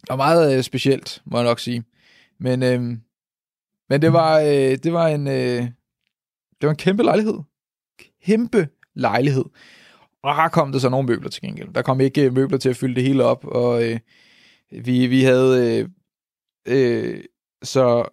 det 0.00 0.08
var 0.08 0.16
meget 0.16 0.56
øh, 0.56 0.62
specielt, 0.62 1.22
må 1.24 1.38
jeg 1.38 1.44
nok 1.44 1.60
sige. 1.60 1.84
Men, 2.40 2.62
øh, 2.62 2.80
men 3.88 4.02
det 4.02 4.12
var, 4.12 4.40
øh, 4.40 4.78
det 4.82 4.92
var 4.92 5.08
en, 5.08 5.26
øh, 5.26 5.62
det 6.60 6.62
var 6.66 6.70
en 6.70 6.76
kæmpe 6.76 7.02
lejlighed. 7.02 7.38
Kæmpe 8.24 8.68
lejlighed. 8.94 9.44
Og 10.22 10.36
her 10.36 10.48
kom 10.48 10.72
der 10.72 10.78
så 10.78 10.88
nogle 10.88 11.06
møbler 11.06 11.30
til 11.30 11.42
gengæld. 11.42 11.74
Der 11.74 11.82
kom 11.82 12.00
ikke 12.00 12.24
øh, 12.24 12.34
møbler 12.34 12.58
til 12.58 12.68
at 12.68 12.76
fylde 12.76 12.94
det 12.94 13.02
hele 13.02 13.24
op, 13.24 13.44
og 13.44 13.84
øh, 13.84 13.98
vi, 14.70 15.06
vi 15.06 15.22
havde 15.22 15.78
øh, 15.78 15.88
øh, 16.66 17.24
så 17.62 18.04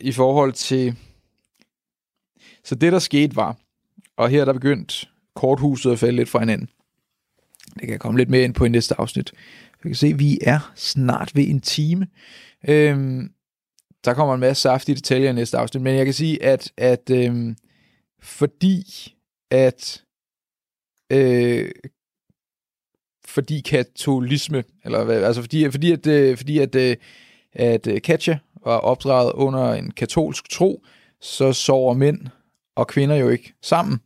i 0.00 0.12
forhold 0.12 0.52
til 0.52 0.96
så 2.64 2.74
det 2.74 2.92
der 2.92 2.98
skete 2.98 3.36
var, 3.36 3.56
og 4.16 4.28
her 4.28 4.44
der 4.44 4.52
begyndt 4.52 5.10
korthuset 5.34 5.92
at 5.92 5.98
falde 5.98 6.16
lidt 6.16 6.28
fra 6.28 6.38
hinanden. 6.38 6.68
Det 7.74 7.80
kan 7.80 7.90
jeg 7.90 8.00
komme 8.00 8.18
lidt 8.18 8.30
mere 8.30 8.44
ind 8.44 8.54
på 8.54 8.64
i 8.64 8.68
næste 8.68 9.00
afsnit. 9.00 9.32
Vi 9.82 9.88
kan 9.88 9.96
se, 9.96 10.06
at 10.06 10.18
vi 10.18 10.38
er 10.42 10.72
snart 10.74 11.36
ved 11.36 11.48
en 11.48 11.60
time. 11.60 12.06
Øhm, 12.68 13.30
der 14.04 14.14
kommer 14.14 14.34
en 14.34 14.40
masse 14.40 14.62
saftige 14.62 14.96
detaljer 14.96 15.30
i 15.30 15.32
næste 15.32 15.58
afsnit, 15.58 15.82
men 15.82 15.96
jeg 15.96 16.04
kan 16.04 16.14
sige, 16.14 16.42
at, 16.42 16.72
at 16.76 17.10
øhm, 17.10 17.56
fordi 18.22 19.14
at 19.50 20.04
øh, 21.12 21.70
fordi 23.24 23.60
katolisme, 23.60 24.64
eller 24.84 25.04
hvad, 25.04 25.22
altså 25.22 25.42
fordi, 25.42 25.70
fordi 25.70 25.92
at, 25.92 26.06
øh, 26.06 26.36
fordi 26.36 26.58
at, 26.58 26.74
øh, 26.74 26.96
at 27.52 27.86
øh, 27.86 28.02
Katja 28.02 28.38
var 28.64 28.76
opdraget 28.76 29.32
under 29.32 29.72
en 29.72 29.90
katolsk 29.90 30.50
tro, 30.50 30.82
så 31.20 31.52
sover 31.52 31.94
mænd 31.94 32.20
og 32.76 32.86
kvinder 32.86 33.16
jo 33.16 33.28
ikke 33.28 33.54
sammen, 33.62 34.00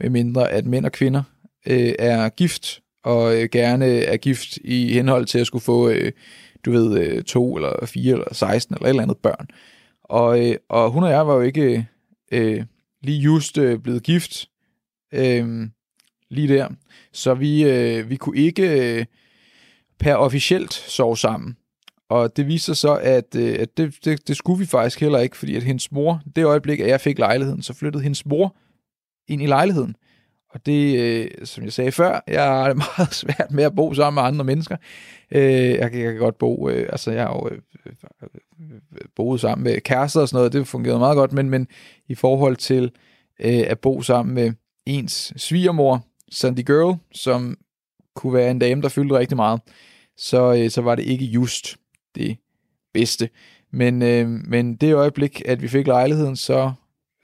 medmindre 0.00 0.50
at 0.50 0.66
mænd 0.66 0.86
og 0.86 0.92
kvinder 0.92 1.22
øh, 1.66 1.92
er 1.98 2.28
gift, 2.28 2.80
og 3.04 3.36
øh, 3.36 3.48
gerne 3.52 3.86
er 3.86 4.16
gift 4.16 4.56
i 4.56 4.92
henhold 4.92 5.26
til 5.26 5.38
at 5.38 5.46
skulle 5.46 5.64
få, 5.64 5.88
øh, 5.88 6.12
du 6.64 6.70
ved, 6.70 6.98
øh, 6.98 7.22
to 7.22 7.56
eller 7.56 7.86
fire 7.86 8.12
eller 8.12 8.34
16 8.34 8.74
eller 8.74 8.86
et 8.86 8.90
eller 8.90 9.02
andet 9.02 9.18
børn. 9.18 9.48
Og, 10.04 10.46
øh, 10.46 10.56
og 10.68 10.90
hun 10.90 11.02
og 11.02 11.10
jeg 11.10 11.26
var 11.26 11.34
jo 11.34 11.40
ikke 11.40 11.88
øh, 12.32 12.64
lige 13.02 13.18
just 13.18 13.58
øh, 13.58 13.78
blevet 13.78 14.02
gift 14.02 14.48
øh, 15.14 15.68
lige 16.30 16.48
der, 16.48 16.68
så 17.12 17.34
vi, 17.34 17.64
øh, 17.64 18.10
vi 18.10 18.16
kunne 18.16 18.38
ikke 18.38 18.96
øh, 18.98 19.04
per 19.98 20.14
officielt 20.14 20.72
sove 20.72 21.16
sammen. 21.16 21.56
Og 22.08 22.36
det 22.36 22.46
viste 22.46 22.66
sig 22.66 22.76
så, 22.76 22.94
at, 23.02 23.36
øh, 23.36 23.56
at 23.60 23.76
det, 23.76 23.94
det, 24.04 24.28
det 24.28 24.36
skulle 24.36 24.58
vi 24.58 24.66
faktisk 24.66 25.00
heller 25.00 25.18
ikke, 25.18 25.36
fordi 25.36 25.56
at 25.56 25.62
hendes 25.62 25.92
mor, 25.92 26.22
det 26.36 26.44
øjeblik, 26.44 26.80
at 26.80 26.88
jeg 26.88 27.00
fik 27.00 27.18
lejligheden, 27.18 27.62
så 27.62 27.74
flyttede 27.74 28.02
hendes 28.02 28.26
mor 28.26 28.56
ind 29.28 29.42
i 29.42 29.46
lejligheden. 29.46 29.96
Og 30.50 30.66
det, 30.66 30.98
øh, 30.98 31.46
som 31.46 31.64
jeg 31.64 31.72
sagde 31.72 31.92
før, 31.92 32.24
jeg 32.26 32.44
har 32.44 32.68
det 32.68 32.76
meget 32.98 33.14
svært 33.14 33.50
med 33.50 33.64
at 33.64 33.74
bo 33.76 33.94
sammen 33.94 34.22
med 34.22 34.28
andre 34.28 34.44
mennesker. 34.44 34.76
Øh, 35.30 35.42
jeg, 35.42 35.80
jeg 35.80 35.90
kan 35.90 36.16
godt 36.16 36.38
bo, 36.38 36.68
øh, 36.68 36.88
altså 36.92 37.10
jeg 37.10 37.22
har 37.22 37.32
jo 37.32 37.48
øh, 37.48 37.58
øh 37.86 38.80
boet 39.16 39.40
sammen 39.40 39.64
med 39.64 39.80
kærester 39.80 40.20
og 40.20 40.28
sådan 40.28 40.38
noget, 40.38 40.52
det 40.52 40.68
fungerede 40.68 40.98
meget 40.98 41.16
godt, 41.16 41.32
men, 41.32 41.50
men 41.50 41.66
i 42.08 42.14
forhold 42.14 42.56
til 42.56 42.84
øh, 43.40 43.64
at 43.66 43.80
bo 43.80 44.02
sammen 44.02 44.34
med 44.34 44.52
ens 44.86 45.32
svigermor, 45.36 46.04
Sandy 46.30 46.66
Girl, 46.66 46.96
som 47.12 47.56
kunne 48.14 48.34
være 48.34 48.50
en 48.50 48.58
dame, 48.58 48.82
der 48.82 48.88
fyldte 48.88 49.18
rigtig 49.18 49.36
meget, 49.36 49.60
så, 50.16 50.54
øh, 50.54 50.70
så 50.70 50.80
var 50.80 50.94
det 50.94 51.02
ikke 51.02 51.24
just 51.24 51.76
det 52.16 52.36
bedste. 52.94 53.28
Men, 53.72 54.02
øh, 54.02 54.28
men 54.28 54.76
det 54.76 54.94
øjeblik, 54.94 55.42
at 55.44 55.62
vi 55.62 55.68
fik 55.68 55.86
lejligheden, 55.86 56.36
så 56.36 56.72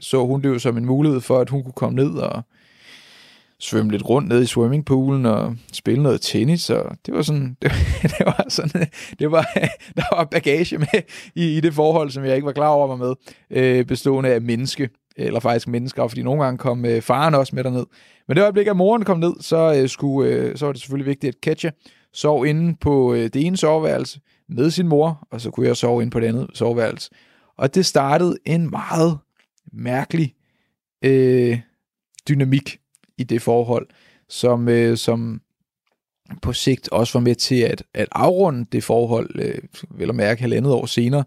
så 0.02 0.26
hun 0.26 0.42
det 0.42 0.48
jo 0.48 0.58
som 0.58 0.76
en 0.76 0.86
mulighed 0.86 1.20
for, 1.20 1.38
at 1.38 1.48
hun 1.48 1.62
kunne 1.62 1.72
komme 1.72 1.96
ned 1.96 2.10
og 2.10 2.42
svømme 3.60 3.92
lidt 3.92 4.08
rundt 4.08 4.28
ned 4.28 4.42
i 4.42 4.46
swimmingpoolen 4.46 5.26
og 5.26 5.56
spille 5.72 6.02
noget 6.02 6.20
tennis, 6.20 6.70
og 6.70 6.96
det 7.06 7.14
var 7.14 7.22
sådan, 7.22 7.56
det, 7.62 7.72
det 8.02 8.26
var 8.26 8.46
sådan, 8.48 8.86
det 9.18 9.30
var, 9.30 9.42
der 9.96 10.16
var 10.16 10.24
bagage 10.24 10.78
med 10.78 11.02
i, 11.34 11.56
i 11.56 11.60
det 11.60 11.74
forhold, 11.74 12.10
som 12.10 12.24
jeg 12.24 12.34
ikke 12.34 12.46
var 12.46 12.52
klar 12.52 12.68
over 12.68 12.96
mig 12.96 12.98
med, 12.98 13.14
øh, 13.50 13.84
bestående 13.84 14.30
af 14.30 14.40
menneske, 14.40 14.88
eller 15.16 15.40
faktisk 15.40 15.68
mennesker, 15.68 16.08
fordi 16.08 16.22
nogle 16.22 16.44
gange 16.44 16.58
kom 16.58 16.84
øh, 16.84 17.02
faren 17.02 17.34
også 17.34 17.56
med 17.56 17.64
derned. 17.64 17.86
Men 18.28 18.36
det 18.36 18.42
øjeblik, 18.42 18.66
at 18.66 18.76
moren 18.76 19.04
kom 19.04 19.18
ned, 19.18 19.32
så, 19.40 19.74
øh, 19.76 19.88
skulle, 19.88 20.30
øh, 20.30 20.56
så 20.56 20.66
var 20.66 20.72
det 20.72 20.80
selvfølgelig 20.80 21.06
vigtigt, 21.06 21.34
at 21.36 21.40
Katja 21.40 21.70
sov 22.12 22.46
inde 22.46 22.76
på 22.80 23.14
øh, 23.14 23.24
det 23.24 23.36
ene 23.46 23.56
soveværelse 23.56 24.20
med 24.48 24.70
sin 24.70 24.88
mor, 24.88 25.28
og 25.30 25.40
så 25.40 25.50
kunne 25.50 25.66
jeg 25.66 25.76
sove 25.76 26.02
ind 26.02 26.10
på 26.10 26.20
det 26.20 26.26
andet 26.26 26.50
soveværelse. 26.54 27.10
Og 27.56 27.74
det 27.74 27.86
startede 27.86 28.36
en 28.44 28.70
meget 28.70 29.18
mærkelig 29.72 30.34
øh, 31.04 31.60
dynamik 32.28 32.78
i 33.18 33.24
det 33.24 33.42
forhold, 33.42 33.86
som, 34.28 34.68
øh, 34.68 34.96
som 34.96 35.40
på 36.42 36.52
sigt 36.52 36.88
også 36.88 37.18
var 37.18 37.22
med 37.22 37.34
til 37.34 37.60
at, 37.60 37.82
at 37.94 38.08
afrunde 38.12 38.66
det 38.72 38.84
forhold, 38.84 39.30
øh, 39.34 39.58
vel 39.90 40.08
at 40.08 40.14
mærke 40.14 40.40
halvandet 40.40 40.72
år 40.72 40.86
senere. 40.86 41.24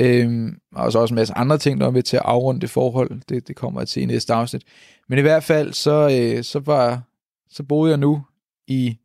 Øh, 0.00 0.52
og 0.74 0.92
så 0.92 0.98
også 0.98 1.14
en 1.14 1.16
masse 1.16 1.34
andre 1.34 1.58
ting, 1.58 1.80
der 1.80 1.86
var 1.86 1.92
med 1.92 2.02
til 2.02 2.16
at 2.16 2.22
afrunde 2.24 2.60
det 2.60 2.70
forhold. 2.70 3.20
Det, 3.28 3.48
det 3.48 3.56
kommer 3.56 3.80
jeg 3.80 3.88
til 3.88 4.02
i 4.02 4.06
næste 4.06 4.34
afsnit. 4.34 4.62
Men 5.08 5.18
i 5.18 5.22
hvert 5.22 5.44
fald, 5.44 5.72
så, 5.72 6.20
øh, 6.20 6.44
så, 6.44 6.58
var, 6.58 7.02
så 7.50 7.62
boede 7.62 7.90
jeg 7.90 7.98
nu 7.98 8.22
i 8.66 8.98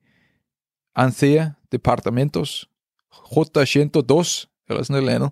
Anthea 0.96 1.46
Departamentos, 1.72 2.70
Ruta 3.14 3.62
102, 3.62 4.22
eller 4.70 4.84
sådan 4.84 4.96
et 4.96 5.10
eller 5.10 5.16
andet. 5.16 5.32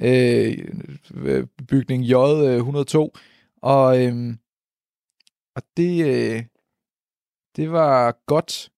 Øh, 0.00 1.46
bygning 1.68 2.04
J102. 2.04 2.98
Øh, 2.98 3.08
og, 3.62 4.04
øh, 4.04 4.34
og 5.56 5.62
det, 5.76 6.06
øh, 6.06 6.44
det 7.56 7.72
var 7.72 8.16
godt. 8.26 8.70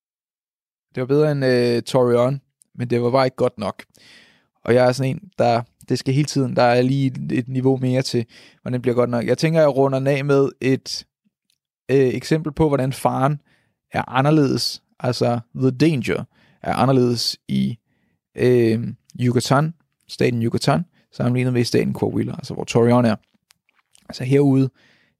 Det 0.95 1.01
var 1.01 1.07
bedre 1.07 1.31
end 1.31 1.45
øh, 1.45 1.81
Torion, 1.81 2.41
men 2.75 2.89
det 2.89 3.01
var 3.01 3.11
bare 3.11 3.27
ikke 3.27 3.35
godt 3.35 3.57
nok. 3.57 3.83
Og 4.65 4.73
jeg 4.73 4.87
er 4.87 4.91
sådan 4.91 5.15
en, 5.15 5.31
der, 5.37 5.61
det 5.89 5.99
skal 5.99 6.13
hele 6.13 6.25
tiden, 6.25 6.55
der 6.55 6.63
er 6.63 6.81
lige 6.81 7.07
et, 7.07 7.31
et 7.31 7.47
niveau 7.47 7.77
mere 7.77 8.01
til, 8.01 8.25
hvordan 8.61 8.73
det 8.73 8.81
bliver 8.81 8.95
godt 8.95 9.09
nok. 9.09 9.25
Jeg 9.25 9.37
tænker, 9.37 9.59
jeg 9.59 9.75
runder 9.75 10.11
af 10.11 10.25
med 10.25 10.49
et 10.61 11.05
øh, 11.91 11.97
eksempel 12.07 12.53
på, 12.53 12.67
hvordan 12.67 12.93
faren 12.93 13.41
er 13.91 14.09
anderledes, 14.09 14.83
altså 14.99 15.39
The 15.55 15.71
Danger 15.71 16.23
er 16.61 16.73
anderledes 16.73 17.37
i 17.47 17.78
øh, 18.39 18.87
Yucatan, 19.19 19.73
staten 20.07 20.43
Yucatan, 20.43 20.85
sammenlignet 21.11 21.53
med 21.53 21.63
staten 21.63 21.93
Coahuila, 21.93 22.31
altså 22.31 22.53
hvor 22.53 22.63
Torreon 22.63 23.05
er. 23.05 23.15
Altså 24.09 24.23
herude 24.23 24.69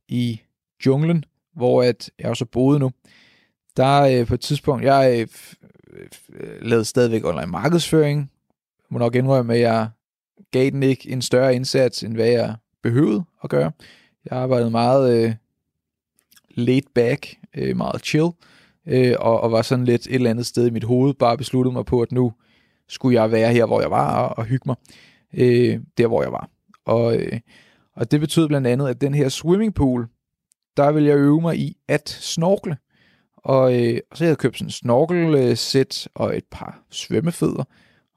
i 0.08 0.42
junglen, 0.86 1.26
hvor 1.56 1.84
at 1.84 2.12
jeg 2.20 2.30
også 2.30 2.46
boede 2.46 2.80
nu, 2.80 2.92
der 3.78 4.02
øh, 4.02 4.28
på 4.28 4.34
et 4.34 4.40
tidspunkt, 4.42 4.86
jeg 4.86 5.20
øh, 5.20 5.28
øh 6.34 6.62
lavede 6.62 6.86
stadigvæk 6.86 7.26
online 7.26 7.52
markedsføring, 7.52 8.20
jeg 8.80 8.88
må 8.90 9.00
nok 9.00 9.16
indrømme, 9.16 9.54
at 9.54 9.60
jeg 9.60 9.90
gav 10.52 10.70
den 10.70 10.84
ikke 10.84 11.10
en 11.10 11.22
større 11.22 11.56
indsats, 11.56 12.04
end 12.04 12.14
hvad 12.14 12.28
jeg 12.28 12.56
behøvede 12.84 13.24
at 13.44 13.50
gøre. 13.50 13.72
Jeg 14.26 14.38
arbejdede 14.38 14.72
meget 14.72 15.24
øh, 15.24 15.34
laid 16.50 16.82
back, 16.96 17.36
øh, 17.56 17.78
meget 17.78 18.06
chill, 18.06 18.30
øh, 18.86 19.16
og, 19.20 19.42
og 19.42 19.52
var 19.52 19.62
sådan 19.62 19.86
lidt 19.86 20.08
et 20.08 20.16
eller 20.16 20.30
andet 20.30 20.46
sted 20.46 20.68
i 20.68 20.70
mit 20.70 20.84
hoved, 20.84 21.14
bare 21.14 21.38
besluttede 21.38 21.74
mig 21.74 21.86
på, 21.86 22.02
at 22.02 22.12
nu 22.12 22.34
skulle 22.90 23.22
jeg 23.22 23.32
være 23.32 23.54
her, 23.54 23.66
hvor 23.66 23.82
jeg 23.82 23.92
var, 23.92 24.24
og, 24.24 24.38
og 24.38 24.46
hygge 24.46 24.64
mig 24.66 24.76
øh, 25.34 25.80
der, 25.98 26.08
hvor 26.08 26.24
jeg 26.24 26.32
var. 26.32 26.50
Og, 26.86 27.16
øh, 27.16 27.40
og 27.96 28.12
det 28.12 28.20
betød 28.20 28.48
blandt 28.48 28.68
andet, 28.68 28.90
at 28.90 29.02
den 29.02 29.14
her 29.14 29.30
swimmingpool, 29.30 30.08
der 30.78 30.92
ville 30.92 31.10
jeg 31.10 31.18
øve 31.18 31.42
mig 31.42 31.58
i 31.58 31.78
at 31.88 32.10
snorkle. 32.10 32.78
Og, 33.38 33.80
øh, 33.80 34.00
og 34.12 34.18
så 34.18 34.24
havde 34.24 34.32
jeg 34.32 34.38
købt 34.38 34.58
sådan 34.58 34.68
en 34.68 34.72
snorkelsæt 34.72 36.08
og 36.16 36.38
et 36.38 36.46
par 36.52 36.84
svømmefødder. 36.90 37.64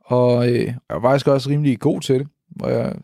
Og 0.05 0.49
øh, 0.49 0.67
jeg 0.67 0.77
var 0.89 1.01
faktisk 1.01 1.29
også 1.29 1.51
rimelig 1.51 1.79
god 1.79 2.01
til 2.01 2.19
det. 2.19 2.29
Og 2.61 2.73
jeg, 2.73 2.95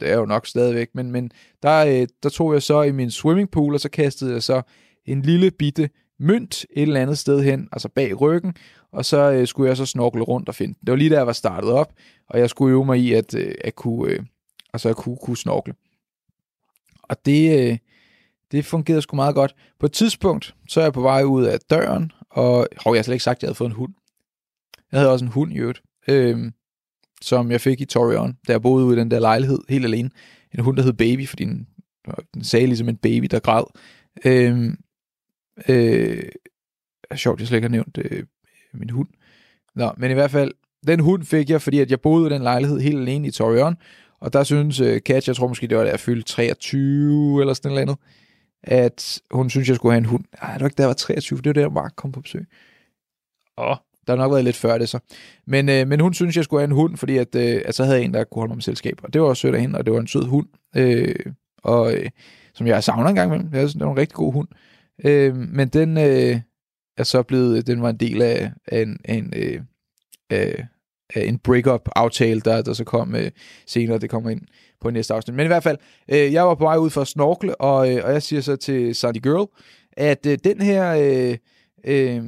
det 0.00 0.10
er 0.10 0.16
jo 0.16 0.24
nok 0.24 0.46
stadigvæk, 0.46 0.88
men, 0.94 1.10
men 1.10 1.30
der, 1.62 1.86
øh, 1.86 2.08
der 2.22 2.28
tog 2.28 2.54
jeg 2.54 2.62
så 2.62 2.82
i 2.82 2.92
min 2.92 3.10
swimmingpool, 3.10 3.74
og 3.74 3.80
så 3.80 3.88
kastede 3.90 4.32
jeg 4.32 4.42
så 4.42 4.62
en 5.06 5.22
lille 5.22 5.50
bitte 5.50 5.90
mønt 6.20 6.66
et 6.70 6.82
eller 6.82 7.00
andet 7.00 7.18
sted 7.18 7.42
hen, 7.42 7.68
altså 7.72 7.88
bag 7.88 8.20
ryggen, 8.20 8.54
og 8.92 9.04
så 9.04 9.32
øh, 9.32 9.46
skulle 9.46 9.68
jeg 9.68 9.76
så 9.76 9.86
snorkle 9.86 10.22
rundt 10.22 10.48
og 10.48 10.54
finde 10.54 10.74
den. 10.74 10.80
Det 10.80 10.90
var 10.90 10.96
lige 10.96 11.10
da 11.10 11.16
jeg 11.16 11.26
var 11.26 11.32
startet 11.32 11.70
op, 11.70 11.92
og 12.28 12.38
jeg 12.38 12.50
skulle 12.50 12.72
øve 12.72 12.84
mig 12.84 12.98
i 12.98 13.12
at, 13.12 13.34
øh, 13.34 13.54
at 13.64 13.74
kunne, 13.74 14.12
øh, 14.12 14.22
altså 14.72 14.88
at 14.88 14.96
kunne, 14.96 15.16
kunne 15.22 15.36
snorkle. 15.36 15.74
Og 17.02 17.26
det, 17.26 17.70
øh, 17.70 17.78
det 18.52 18.64
fungerede 18.64 19.02
sgu 19.02 19.16
meget 19.16 19.34
godt. 19.34 19.54
På 19.78 19.86
et 19.86 19.92
tidspunkt, 19.92 20.54
så 20.68 20.80
er 20.80 20.84
jeg 20.84 20.92
på 20.92 21.00
vej 21.00 21.22
ud 21.22 21.44
af 21.44 21.60
døren, 21.60 22.12
og 22.30 22.66
hov, 22.76 22.94
jeg 22.94 22.98
har 22.98 23.02
slet 23.02 23.14
ikke 23.14 23.24
sagt, 23.24 23.38
at 23.38 23.42
jeg 23.42 23.48
havde 23.48 23.56
fået 23.56 23.68
en 23.68 23.76
hund. 23.76 23.94
Jeg 24.92 25.00
havde 25.00 25.12
også 25.12 25.24
en 25.24 25.30
hund 25.30 25.52
i 25.52 25.58
øvrigt, 25.58 25.82
øh, 26.08 26.52
som 27.22 27.50
jeg 27.50 27.60
fik 27.60 27.80
i 27.80 27.84
Torion, 27.84 28.36
da 28.48 28.52
jeg 28.52 28.62
boede 28.62 28.86
ude 28.86 28.96
i 28.96 29.00
den 29.00 29.10
der 29.10 29.18
lejlighed 29.18 29.58
helt 29.68 29.84
alene. 29.84 30.10
En 30.54 30.64
hund, 30.64 30.76
der 30.76 30.82
hed 30.82 30.92
Baby, 30.92 31.28
fordi 31.28 31.44
den, 31.44 31.66
den 32.34 32.44
sagde 32.44 32.66
ligesom 32.66 32.88
en 32.88 32.96
baby, 32.96 33.26
der 33.30 33.38
græd. 33.38 33.64
Øh, 34.24 34.74
øh, 35.68 36.22
sjovt, 37.14 37.40
jeg 37.40 37.48
slet 37.48 37.56
ikke 37.56 37.68
har 37.68 37.70
nævnt 37.70 37.98
øh, 37.98 38.24
min 38.74 38.90
hund. 38.90 39.08
Nå, 39.74 39.92
men 39.96 40.10
i 40.10 40.14
hvert 40.14 40.30
fald, 40.30 40.52
den 40.86 41.00
hund 41.00 41.24
fik 41.24 41.50
jeg, 41.50 41.62
fordi 41.62 41.80
at 41.80 41.90
jeg 41.90 42.00
boede 42.00 42.26
i 42.26 42.34
den 42.34 42.42
lejlighed 42.42 42.80
helt 42.80 43.00
alene 43.00 43.28
i 43.28 43.30
Torion, 43.30 43.76
og 44.20 44.32
der 44.32 44.44
synes 44.44 44.80
uh, 44.80 44.96
Kat, 45.06 45.28
jeg 45.28 45.36
tror 45.36 45.48
måske 45.48 45.66
det 45.66 45.78
var 45.78 45.84
da 45.84 45.90
jeg 45.90 46.00
fyldte 46.00 46.32
23 46.32 47.40
eller 47.40 47.54
sådan 47.54 47.68
noget 47.68 47.82
andet, 47.82 47.96
at 48.62 49.20
hun 49.30 49.50
synes, 49.50 49.68
jeg 49.68 49.76
skulle 49.76 49.92
have 49.92 49.98
en 49.98 50.04
hund. 50.04 50.24
Nej, 50.42 50.52
det 50.52 50.60
var 50.60 50.66
ikke 50.66 50.76
da 50.76 50.82
jeg 50.82 50.88
var 50.88 50.94
23, 50.94 51.36
for 51.36 51.42
det 51.42 51.56
var 51.56 51.62
der, 51.62 51.70
Mark 51.70 51.92
kom 51.96 52.12
på 52.12 52.20
besøg. 52.20 52.46
Åh, 53.58 53.76
der 54.06 54.12
har 54.12 54.16
nok 54.16 54.32
været 54.32 54.44
lidt 54.44 54.56
før 54.56 54.78
det 54.78 54.88
så. 54.88 54.98
Men, 55.46 55.68
øh, 55.68 55.88
men 55.88 56.00
hun 56.00 56.14
synes, 56.14 56.36
jeg 56.36 56.44
skulle 56.44 56.60
have 56.60 56.70
en 56.70 56.74
hund, 56.74 56.96
fordi 56.96 57.16
at, 57.16 57.34
øh, 57.34 57.62
at 57.64 57.74
så 57.74 57.84
havde 57.84 57.96
jeg 57.96 58.04
en, 58.04 58.14
der 58.14 58.24
kunne 58.24 58.40
holde 58.40 58.50
mig 58.50 58.56
med 58.56 58.62
selskab. 58.62 58.94
Og 59.02 59.12
det 59.12 59.22
var 59.22 59.28
også 59.28 59.40
sødt 59.40 59.54
af 59.54 59.60
hende, 59.60 59.78
og 59.78 59.86
det 59.86 59.92
var 59.92 60.00
en 60.00 60.06
sød 60.06 60.24
hund. 60.24 60.46
Øh, 60.76 61.14
og 61.62 61.94
øh, 61.94 62.10
som 62.54 62.66
jeg 62.66 62.84
savner 62.84 63.08
en 63.08 63.14
gang 63.14 63.28
imellem. 63.28 63.50
Det 63.50 63.80
var 63.80 63.90
en 63.90 63.98
rigtig 63.98 64.16
god 64.16 64.32
hund. 64.32 64.48
Øh, 65.04 65.36
men 65.36 65.68
den 65.68 65.98
øh, 65.98 66.40
er 66.96 67.04
så 67.04 67.22
blevet, 67.22 67.66
den 67.66 67.82
var 67.82 67.90
en 67.90 67.96
del 67.96 68.22
af, 68.22 68.52
af 68.66 68.82
en, 68.82 68.98
af 69.04 69.14
en, 69.14 69.32
øh, 69.36 69.60
af, 70.30 70.66
af 71.14 71.24
en 71.24 71.38
break-up 71.38 71.88
aftale, 71.96 72.40
der, 72.40 72.62
der 72.62 72.72
så 72.72 72.84
kom 72.84 73.14
øh, 73.14 73.30
senere, 73.66 73.98
det 73.98 74.10
kommer 74.10 74.30
ind 74.30 74.40
på 74.80 74.90
næste 74.90 75.14
afsnit. 75.14 75.36
Men 75.36 75.44
i 75.44 75.46
hvert 75.46 75.62
fald, 75.62 75.78
øh, 76.08 76.32
jeg 76.32 76.46
var 76.46 76.54
på 76.54 76.64
vej 76.64 76.76
ud 76.76 76.90
for 76.90 77.00
at 77.00 77.08
snorkle, 77.08 77.60
og, 77.60 77.94
øh, 77.94 78.04
og 78.04 78.12
jeg 78.12 78.22
siger 78.22 78.42
så 78.42 78.56
til 78.56 78.94
Sandy 78.94 79.22
Girl, 79.22 79.48
at 79.92 80.26
øh, 80.26 80.38
den 80.44 80.60
her, 80.60 80.94
øh, 80.94 81.36
øh, 81.84 82.24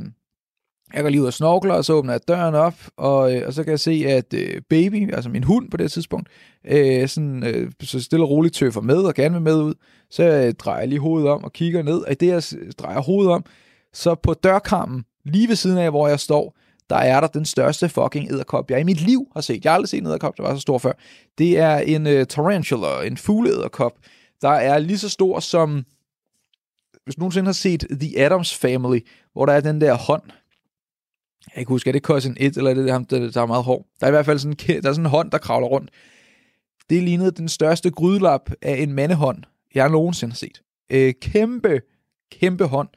jeg 0.95 1.03
går 1.03 1.11
lige 1.11 1.21
ud 1.21 1.27
og 1.27 1.33
snorkler, 1.33 1.75
og 1.75 1.85
så 1.85 1.93
åbner 1.93 2.13
jeg 2.13 2.21
døren 2.29 2.55
op, 2.55 2.75
og, 2.97 3.35
øh, 3.37 3.47
og 3.47 3.53
så 3.53 3.65
kan 3.65 3.71
jeg 3.71 3.81
se, 3.81 4.05
at 4.09 4.35
øh, 4.35 4.63
baby, 4.71 5.15
altså 5.15 5.31
min 5.31 5.45
hund 5.45 5.71
på 5.71 5.77
det 5.77 5.93
tidspunkt, 5.93 6.29
øh, 6.65 7.09
sådan, 7.09 7.45
øh, 7.47 7.73
så 7.83 8.03
stille 8.03 8.25
og 8.25 8.31
roligt 8.31 8.55
tøffer 8.55 8.81
med 8.81 8.97
og 8.97 9.15
gerne 9.15 9.35
vil 9.35 9.43
med 9.43 9.55
ud. 9.55 9.75
Så 10.11 10.23
jeg 10.25 10.59
drejer 10.59 10.79
jeg 10.79 10.89
lige 10.89 11.01
hovedet 11.01 11.29
om 11.29 11.45
og 11.45 11.53
kigger 11.53 11.83
ned, 11.83 11.99
og 11.99 12.13
i 12.13 12.15
det 12.15 12.27
jeg 12.27 12.43
drejer 12.79 13.01
hovedet 13.01 13.33
om, 13.33 13.45
så 13.93 14.15
på 14.15 14.35
dørkarmen, 14.35 15.05
lige 15.25 15.49
ved 15.49 15.57
siden 15.57 15.79
af, 15.79 15.91
hvor 15.91 16.09
jeg 16.09 16.21
står, 16.21 16.57
der 16.91 16.97
er 16.97 17.21
der 17.21 17.27
den 17.27 17.45
største 17.45 17.89
fucking 17.89 18.31
edderkop, 18.31 18.71
jeg 18.71 18.81
i 18.81 18.85
mit 18.85 19.01
liv 19.01 19.27
har 19.33 19.41
set. 19.41 19.65
Jeg 19.65 19.73
har 19.73 19.75
aldrig 19.75 19.89
set 19.89 19.99
en 19.99 20.07
edderkop, 20.07 20.37
der 20.37 20.43
var 20.43 20.55
så 20.55 20.61
stor 20.61 20.79
før. 20.79 20.93
Det 21.39 21.59
er 21.59 21.77
en 21.79 22.07
øh, 22.07 22.27
tarantula, 22.27 23.07
en 23.07 23.17
fugleedderkop, 23.17 23.93
der 24.43 24.49
er 24.49 24.79
lige 24.79 24.99
så 24.99 25.09
stor 25.09 25.41
som, 25.41 25.85
hvis 27.05 27.15
du 27.15 27.21
nogensinde 27.21 27.47
har 27.47 27.53
set 27.53 27.87
The 28.01 28.25
Adams 28.25 28.55
Family, 28.55 29.01
hvor 29.33 29.47
der 29.47 29.53
er 29.53 29.61
den 29.61 29.81
der 29.81 29.95
hånd. 29.95 30.23
Jeg 31.47 31.53
kan 31.55 31.61
ikke 31.61 31.69
huske, 31.69 31.91
er 31.91 31.93
det 31.93 32.03
Cousin 32.03 32.37
1, 32.41 32.57
eller 32.57 32.71
er 32.71 32.75
det 32.75 32.93
ham, 32.93 33.05
der, 33.05 33.31
der 33.31 33.43
er 33.43 33.47
meget 33.47 33.65
hård? 33.65 33.87
Der 34.01 34.07
er 34.07 34.11
i 34.11 34.13
hvert 34.13 34.27
fald 34.27 34.39
sådan, 34.39 34.57
der 34.83 34.89
er 34.89 34.93
sådan 34.93 35.07
en 35.07 35.11
hånd, 35.11 35.31
der 35.31 35.39
kravler 35.39 35.69
rundt. 35.69 35.91
Det 36.91 37.03
lignede 37.03 37.31
den 37.31 37.49
største 37.49 37.91
grydelap 37.91 38.51
af 38.63 38.75
en 38.75 38.93
mandehånd, 38.93 39.43
jeg 39.75 39.89
nogensinde 39.89 40.33
har 40.33 40.37
set. 40.37 40.63
Øh, 40.93 41.15
kæmpe, 41.21 41.81
kæmpe 42.33 42.65
hånd 42.65 42.89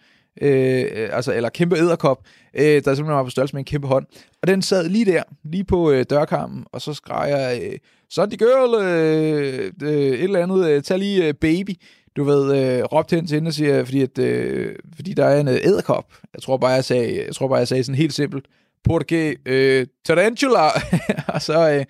øh, 0.41 1.09
altså, 1.11 1.33
eller 1.33 1.49
kæmpe 1.49 1.77
æderkop, 1.77 2.25
øh, 2.53 2.63
der 2.63 2.79
simpelthen 2.79 3.07
var 3.07 3.23
på 3.23 3.29
størrelse 3.29 3.55
med 3.55 3.61
en 3.61 3.65
kæmpe 3.65 3.87
hånd. 3.87 4.05
Og 4.41 4.47
den 4.47 4.61
sad 4.61 4.89
lige 4.89 5.05
der, 5.05 5.23
lige 5.43 5.63
på 5.63 5.91
øh, 5.91 6.05
dørkarmen, 6.09 6.65
og 6.71 6.81
så 6.81 6.93
skreg 6.93 7.29
jeg, 7.29 7.61
øh, 7.63 7.77
Sunday 8.09 8.37
girl, 8.37 8.83
øh, 8.83 9.71
øh, 9.83 9.89
et 9.89 10.23
eller 10.23 10.43
andet, 10.43 10.69
øh, 10.69 10.83
tag 10.83 10.99
lige 10.99 11.27
øh, 11.27 11.33
baby. 11.33 11.71
Du 12.15 12.23
ved, 12.23 12.57
øh, 12.57 12.83
råbte 12.83 13.15
hen 13.15 13.27
til 13.27 13.35
hende 13.35 13.49
og 13.49 13.53
siger, 13.53 13.85
fordi, 13.85 14.01
at, 14.01 14.17
øh, 14.19 14.75
fordi 14.95 15.13
der 15.13 15.25
er 15.25 15.39
en 15.39 15.47
øh, 15.47 15.57
æderkop. 15.63 16.13
Jeg 16.33 16.41
tror 16.41 16.57
bare, 16.57 16.71
jeg 16.71 16.85
sagde, 16.85 17.25
jeg 17.25 17.35
tror 17.35 17.47
bare, 17.47 17.57
jeg 17.57 17.67
sagde 17.67 17.83
sådan 17.83 17.97
helt 17.97 18.13
simpelt, 18.13 18.45
porque 18.83 19.35
øh, 19.45 19.87
tarantula. 20.05 20.67
og 21.33 21.41
så, 21.41 21.71
øh, 21.71 21.85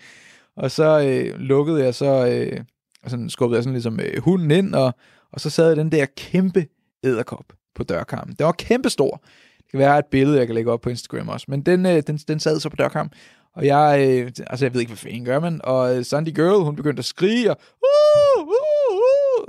og 0.56 0.72
så 0.72 1.00
øh, 1.00 1.40
lukkede 1.40 1.84
jeg 1.84 1.96
så, 1.96 2.28
øh, 2.28 2.60
og 3.04 3.10
sådan 3.10 3.30
skubbede 3.30 3.58
jeg 3.58 3.64
sådan 3.64 3.74
ligesom 3.74 4.00
øh, 4.00 4.22
hunden 4.22 4.52
ind, 4.52 4.76
og, 4.76 4.94
og 5.32 5.40
så 5.40 5.50
sad 5.50 5.76
den 5.76 5.92
der 5.92 6.06
kæmpe 6.18 6.66
æderkop 7.04 7.46
på 7.76 7.84
dørkarmen. 7.84 8.36
Den 8.40 8.46
var 8.46 8.52
kæmpestor. 8.52 9.22
Det 9.58 9.72
kan 9.72 9.80
være 9.80 10.00
et 10.00 10.06
billede, 10.06 10.38
jeg 10.38 10.46
kan 10.48 10.56
lægge 10.56 10.72
op 10.72 10.82
på 10.82 10.90
Instagram 10.90 11.30
også. 11.30 11.46
Men 11.50 11.62
den, 11.62 11.86
øh, 11.86 12.04
den, 12.08 12.18
den 12.18 12.40
sad 12.40 12.60
så 12.60 12.70
på 12.70 12.76
dørkarmen. 12.76 13.12
Og 13.56 13.66
jeg, 13.66 14.08
øh, 14.10 14.32
altså 14.48 14.66
jeg 14.66 14.74
ved 14.74 14.82
ikke, 14.82 14.90
hvad 14.90 14.98
fanden 14.98 15.26
gør 15.26 15.40
man. 15.40 15.62
Og 15.64 15.98
øh, 15.98 16.06
Sandy 16.06 16.36
Girl, 16.36 16.64
hun 16.64 16.76
begyndte 16.76 17.00
at 17.00 17.06
skrige, 17.06 17.52
og 17.52 17.58
uh, 17.82 18.48
uh, 18.48 18.75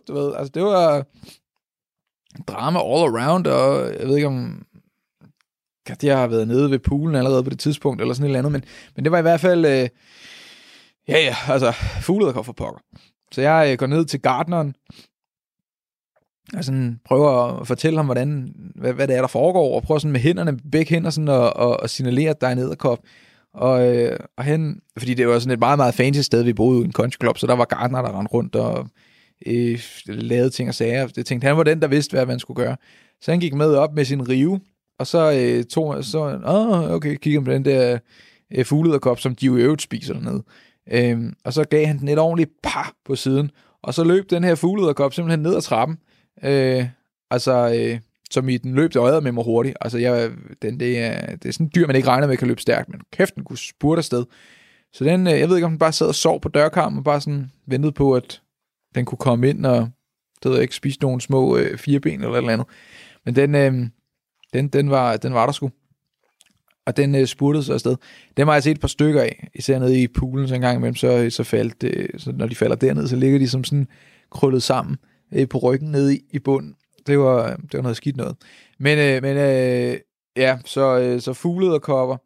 du 0.09 0.15
ved, 0.15 0.35
altså 0.35 0.53
det 0.55 0.63
var 0.63 1.07
drama 2.49 2.79
all 2.79 3.17
around, 3.17 3.47
og 3.47 3.95
jeg 4.01 4.09
ved 4.09 4.17
ikke 4.17 4.27
om, 4.27 4.67
jeg 6.03 6.19
har 6.19 6.27
været 6.27 6.49
nede 6.49 6.71
ved 6.71 6.79
poolen 6.79 7.17
allerede 7.17 7.45
på 7.45 7.51
det 7.51 7.59
tidspunkt, 7.59 8.01
eller 8.01 8.15
sådan 8.15 8.25
et 8.25 8.29
eller 8.29 8.39
andet, 8.39 8.53
men, 8.53 8.65
men 8.97 9.05
det 9.05 9.13
var 9.13 9.19
i 9.19 9.23
hvert 9.23 9.41
fald, 9.41 9.65
øh, 9.65 9.89
ja 11.09 11.19
ja, 11.19 11.37
altså, 11.49 11.73
fuglet 12.03 12.35
kom 12.35 12.45
for 12.45 12.53
pokker. 12.53 12.81
Så 13.33 13.41
jeg 13.41 13.69
øh, 13.73 13.79
går 13.79 13.87
ned 13.87 14.05
til 14.05 14.21
gardneren, 14.21 14.75
og 16.55 16.65
sådan 16.65 17.01
prøver 17.05 17.61
at 17.61 17.67
fortælle 17.67 17.99
ham, 17.99 18.07
hvordan, 18.07 18.55
hvad, 18.75 18.93
hvad 18.93 19.09
det 19.09 19.17
er, 19.17 19.21
der 19.21 19.29
foregår, 19.29 19.77
og 19.77 19.83
prøver 19.83 19.99
sådan 19.99 20.13
med 20.13 20.21
hænderne, 20.21 20.59
begge 20.73 20.95
hænder 20.95 21.11
sådan 21.11 21.29
at, 21.29 21.53
at, 21.59 21.77
at 21.83 21.91
signalere, 21.91 22.31
at 22.31 22.41
der 22.41 22.47
er 22.47 22.53
en 22.53 22.59
edderkop. 22.59 22.99
Og, 23.55 23.97
øh, 23.97 24.19
og 24.37 24.45
han, 24.45 24.81
fordi 24.99 25.15
det 25.15 25.29
var 25.29 25.39
sådan 25.39 25.53
et 25.53 25.59
meget, 25.59 25.79
meget 25.79 25.95
fancy 25.95 26.21
sted, 26.21 26.43
vi 26.43 26.53
boede 26.53 26.83
i 26.83 26.85
en 26.85 26.93
country 26.93 27.17
club, 27.21 27.39
så 27.39 27.47
der 27.47 27.57
var 27.57 27.65
Gardner, 27.65 28.03
der 28.03 28.19
rendte 28.19 28.33
rundt 28.33 28.57
og 28.57 28.89
øh, 29.47 29.81
lavede 30.07 30.51
ting 30.51 30.69
og 30.69 30.75
sager. 30.75 31.07
Det 31.07 31.27
tænkte, 31.27 31.47
han 31.47 31.57
var 31.57 31.63
den, 31.63 31.83
der 31.83 31.89
vidste, 31.89 32.17
hvad 32.17 32.27
man 32.27 32.39
skulle 32.39 32.65
gøre. 32.65 32.77
Så 33.21 33.31
han 33.31 33.41
gik 33.41 33.55
med 33.55 33.75
op 33.75 33.95
med 33.95 34.05
sin 34.05 34.29
rive, 34.29 34.61
og 34.99 35.07
så 35.07 35.33
øh, 35.33 35.65
tog 35.65 36.05
så, 36.05 36.41
åh, 36.47 36.91
okay, 36.91 37.17
kiggede 37.17 37.45
på 37.45 37.51
den 37.51 37.65
der 37.65 37.99
øh, 38.55 38.65
fuglederkop, 38.65 39.21
som 39.21 39.35
de 39.35 39.47
jo 39.47 39.57
i 39.57 39.61
øvrigt 39.61 39.83
spiser 39.83 40.15
dernede. 40.15 40.43
Øh, 40.93 41.33
og 41.45 41.53
så 41.53 41.65
gav 41.65 41.87
han 41.87 41.99
den 41.99 42.09
et 42.09 42.19
ordentligt 42.19 42.51
par 42.63 42.95
på 43.05 43.17
siden, 43.17 43.51
og 43.83 43.95
så 43.95 44.05
løb 44.05 44.31
den 44.31 44.45
her 44.45 44.55
fuglederkop 44.55 45.15
simpelthen 45.15 45.43
ned 45.43 45.57
ad 45.57 45.63
trappen, 45.63 45.99
Øh, 46.45 46.87
altså, 47.31 47.75
øh, 47.79 48.01
som 48.31 48.49
i 48.49 48.57
den 48.57 48.75
løb 48.75 48.97
øjet 48.97 49.23
med 49.23 49.33
mig 49.33 49.45
hurtigt. 49.45 49.77
Altså, 49.81 49.99
jeg, 49.99 50.31
den, 50.63 50.81
det, 50.81 50.99
er, 50.99 51.37
det 51.37 51.49
er 51.49 51.53
sådan 51.53 51.67
en 51.67 51.73
dyr, 51.75 51.87
man 51.87 51.97
ikke 51.97 52.09
regner 52.09 52.27
med 52.27 52.37
kan 52.37 52.49
løbe 52.49 52.61
stærkt, 52.61 52.89
men 52.89 53.01
kæft, 53.13 53.35
den 53.35 53.45
kunne 53.45 53.59
spurte 53.59 53.99
afsted. 53.99 54.25
Så 54.93 55.05
den, 55.05 55.27
øh, 55.27 55.41
jeg 55.41 55.49
ved 55.49 55.57
ikke, 55.57 55.67
om 55.67 55.73
den 55.73 55.79
bare 55.79 55.93
sad 55.93 56.07
og 56.07 56.15
sov 56.15 56.41
på 56.41 56.49
dørkarmen 56.49 56.99
og 56.99 57.05
bare 57.05 57.21
sådan 57.21 57.51
ventede 57.67 57.93
på, 57.93 58.15
at 58.15 58.43
den 58.97 59.05
kunne 59.05 59.19
komme 59.19 59.49
ind 59.49 59.67
og, 59.67 59.89
det 60.43 60.51
ved 60.51 60.53
jeg 60.53 60.63
ikke, 60.63 60.75
spise 60.75 60.99
nogle 61.01 61.21
små 61.21 61.57
øh, 61.57 61.79
fireben 61.79 62.23
eller 62.23 62.37
eller 62.37 62.53
andet. 62.53 62.67
Men 63.25 63.37
den, 63.37 63.55
øh, 63.55 63.89
den, 64.53 64.69
den, 64.69 64.91
var, 64.91 65.17
den 65.17 65.35
var 65.35 65.47
der 65.47 65.53
sgu. 65.53 65.71
Og 66.87 66.97
den 66.97 67.15
øh, 67.15 67.27
spurtede 67.27 67.65
sig 67.65 67.75
afsted. 67.75 67.97
Den 68.37 68.47
har 68.47 68.55
jeg 68.55 68.63
set 68.63 68.71
et 68.71 68.81
par 68.81 68.89
stykker 68.89 69.23
af, 69.23 69.49
især 69.55 69.79
nede 69.79 70.03
i 70.03 70.09
poolen, 70.09 70.49
så 70.49 70.55
en 70.55 70.61
gang 70.61 70.77
imellem, 70.77 70.95
så, 70.95 71.31
så 71.31 71.45
faldt, 71.45 71.85
øh, 71.85 72.09
så 72.19 72.33
når 72.33 72.47
de 72.47 72.55
falder 72.55 72.77
derned, 72.77 73.07
så 73.07 73.17
ligger 73.17 73.39
de 73.39 73.49
som 73.49 73.65
sådan 73.65 73.89
krøllet 74.31 74.63
sammen 74.63 74.97
øh, 75.33 75.49
på 75.49 75.59
ryggen 75.59 75.91
nede 75.91 76.17
i, 76.17 76.21
i 76.31 76.39
bunden. 76.39 76.75
Det 77.07 77.19
var, 77.19 77.57
det 77.57 77.75
var 77.75 77.83
noget 77.83 77.97
skidt 77.97 78.17
noget. 78.17 78.37
Men, 78.79 78.99
øh, 78.99 79.23
men 79.23 79.37
øh, 79.37 79.97
ja, 80.37 80.59
så, 80.65 80.99
øh, 80.99 81.21
så 81.21 81.33
fuglet 81.33 81.75
og 81.75 81.83
kopper. 81.83 82.17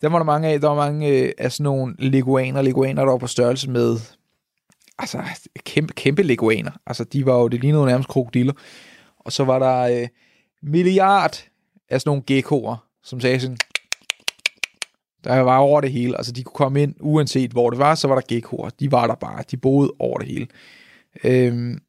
Der 0.00 0.08
var 0.08 0.18
der 0.18 0.24
mange 0.24 0.48
af. 0.48 0.60
Der 0.60 0.68
var 0.68 0.90
mange 0.90 1.08
øh, 1.08 1.32
af 1.38 1.52
sådan 1.52 1.64
nogle 1.64 1.94
leguaner. 1.98 2.62
Leguaner, 2.62 3.04
der 3.04 3.10
var 3.10 3.18
på 3.18 3.26
størrelse 3.26 3.70
med 3.70 3.96
altså 5.00 5.48
kæmpe, 5.64 5.92
kæmpe 5.92 6.22
leguaner. 6.22 6.70
Altså 6.86 7.04
de 7.04 7.26
var 7.26 7.38
jo, 7.38 7.48
det 7.48 7.60
lignede 7.60 7.86
nærmest 7.86 8.08
krokodiller. 8.08 8.52
Og 9.18 9.32
så 9.32 9.44
var 9.44 9.58
der 9.58 10.02
øh, 10.02 10.08
milliard 10.62 11.44
af 11.90 12.00
sådan 12.00 12.10
nogle 12.10 12.22
gekkoer, 12.26 12.86
som 13.02 13.20
sagde 13.20 13.40
sådan, 13.40 13.56
Der 15.24 15.40
var 15.40 15.58
over 15.58 15.80
det 15.80 15.92
hele. 15.92 16.16
Altså, 16.16 16.32
de 16.32 16.42
kunne 16.42 16.54
komme 16.54 16.82
ind, 16.82 16.94
uanset 17.00 17.50
hvor 17.50 17.70
det 17.70 17.78
var, 17.78 17.94
så 17.94 18.08
var 18.08 18.14
der 18.14 18.22
gekkoer. 18.28 18.70
De 18.80 18.92
var 18.92 19.06
der 19.06 19.14
bare. 19.14 19.44
De 19.50 19.56
boede 19.56 19.92
over 19.98 20.18
det 20.18 20.28
hele. 20.28 20.46
Øhm, 21.24 21.80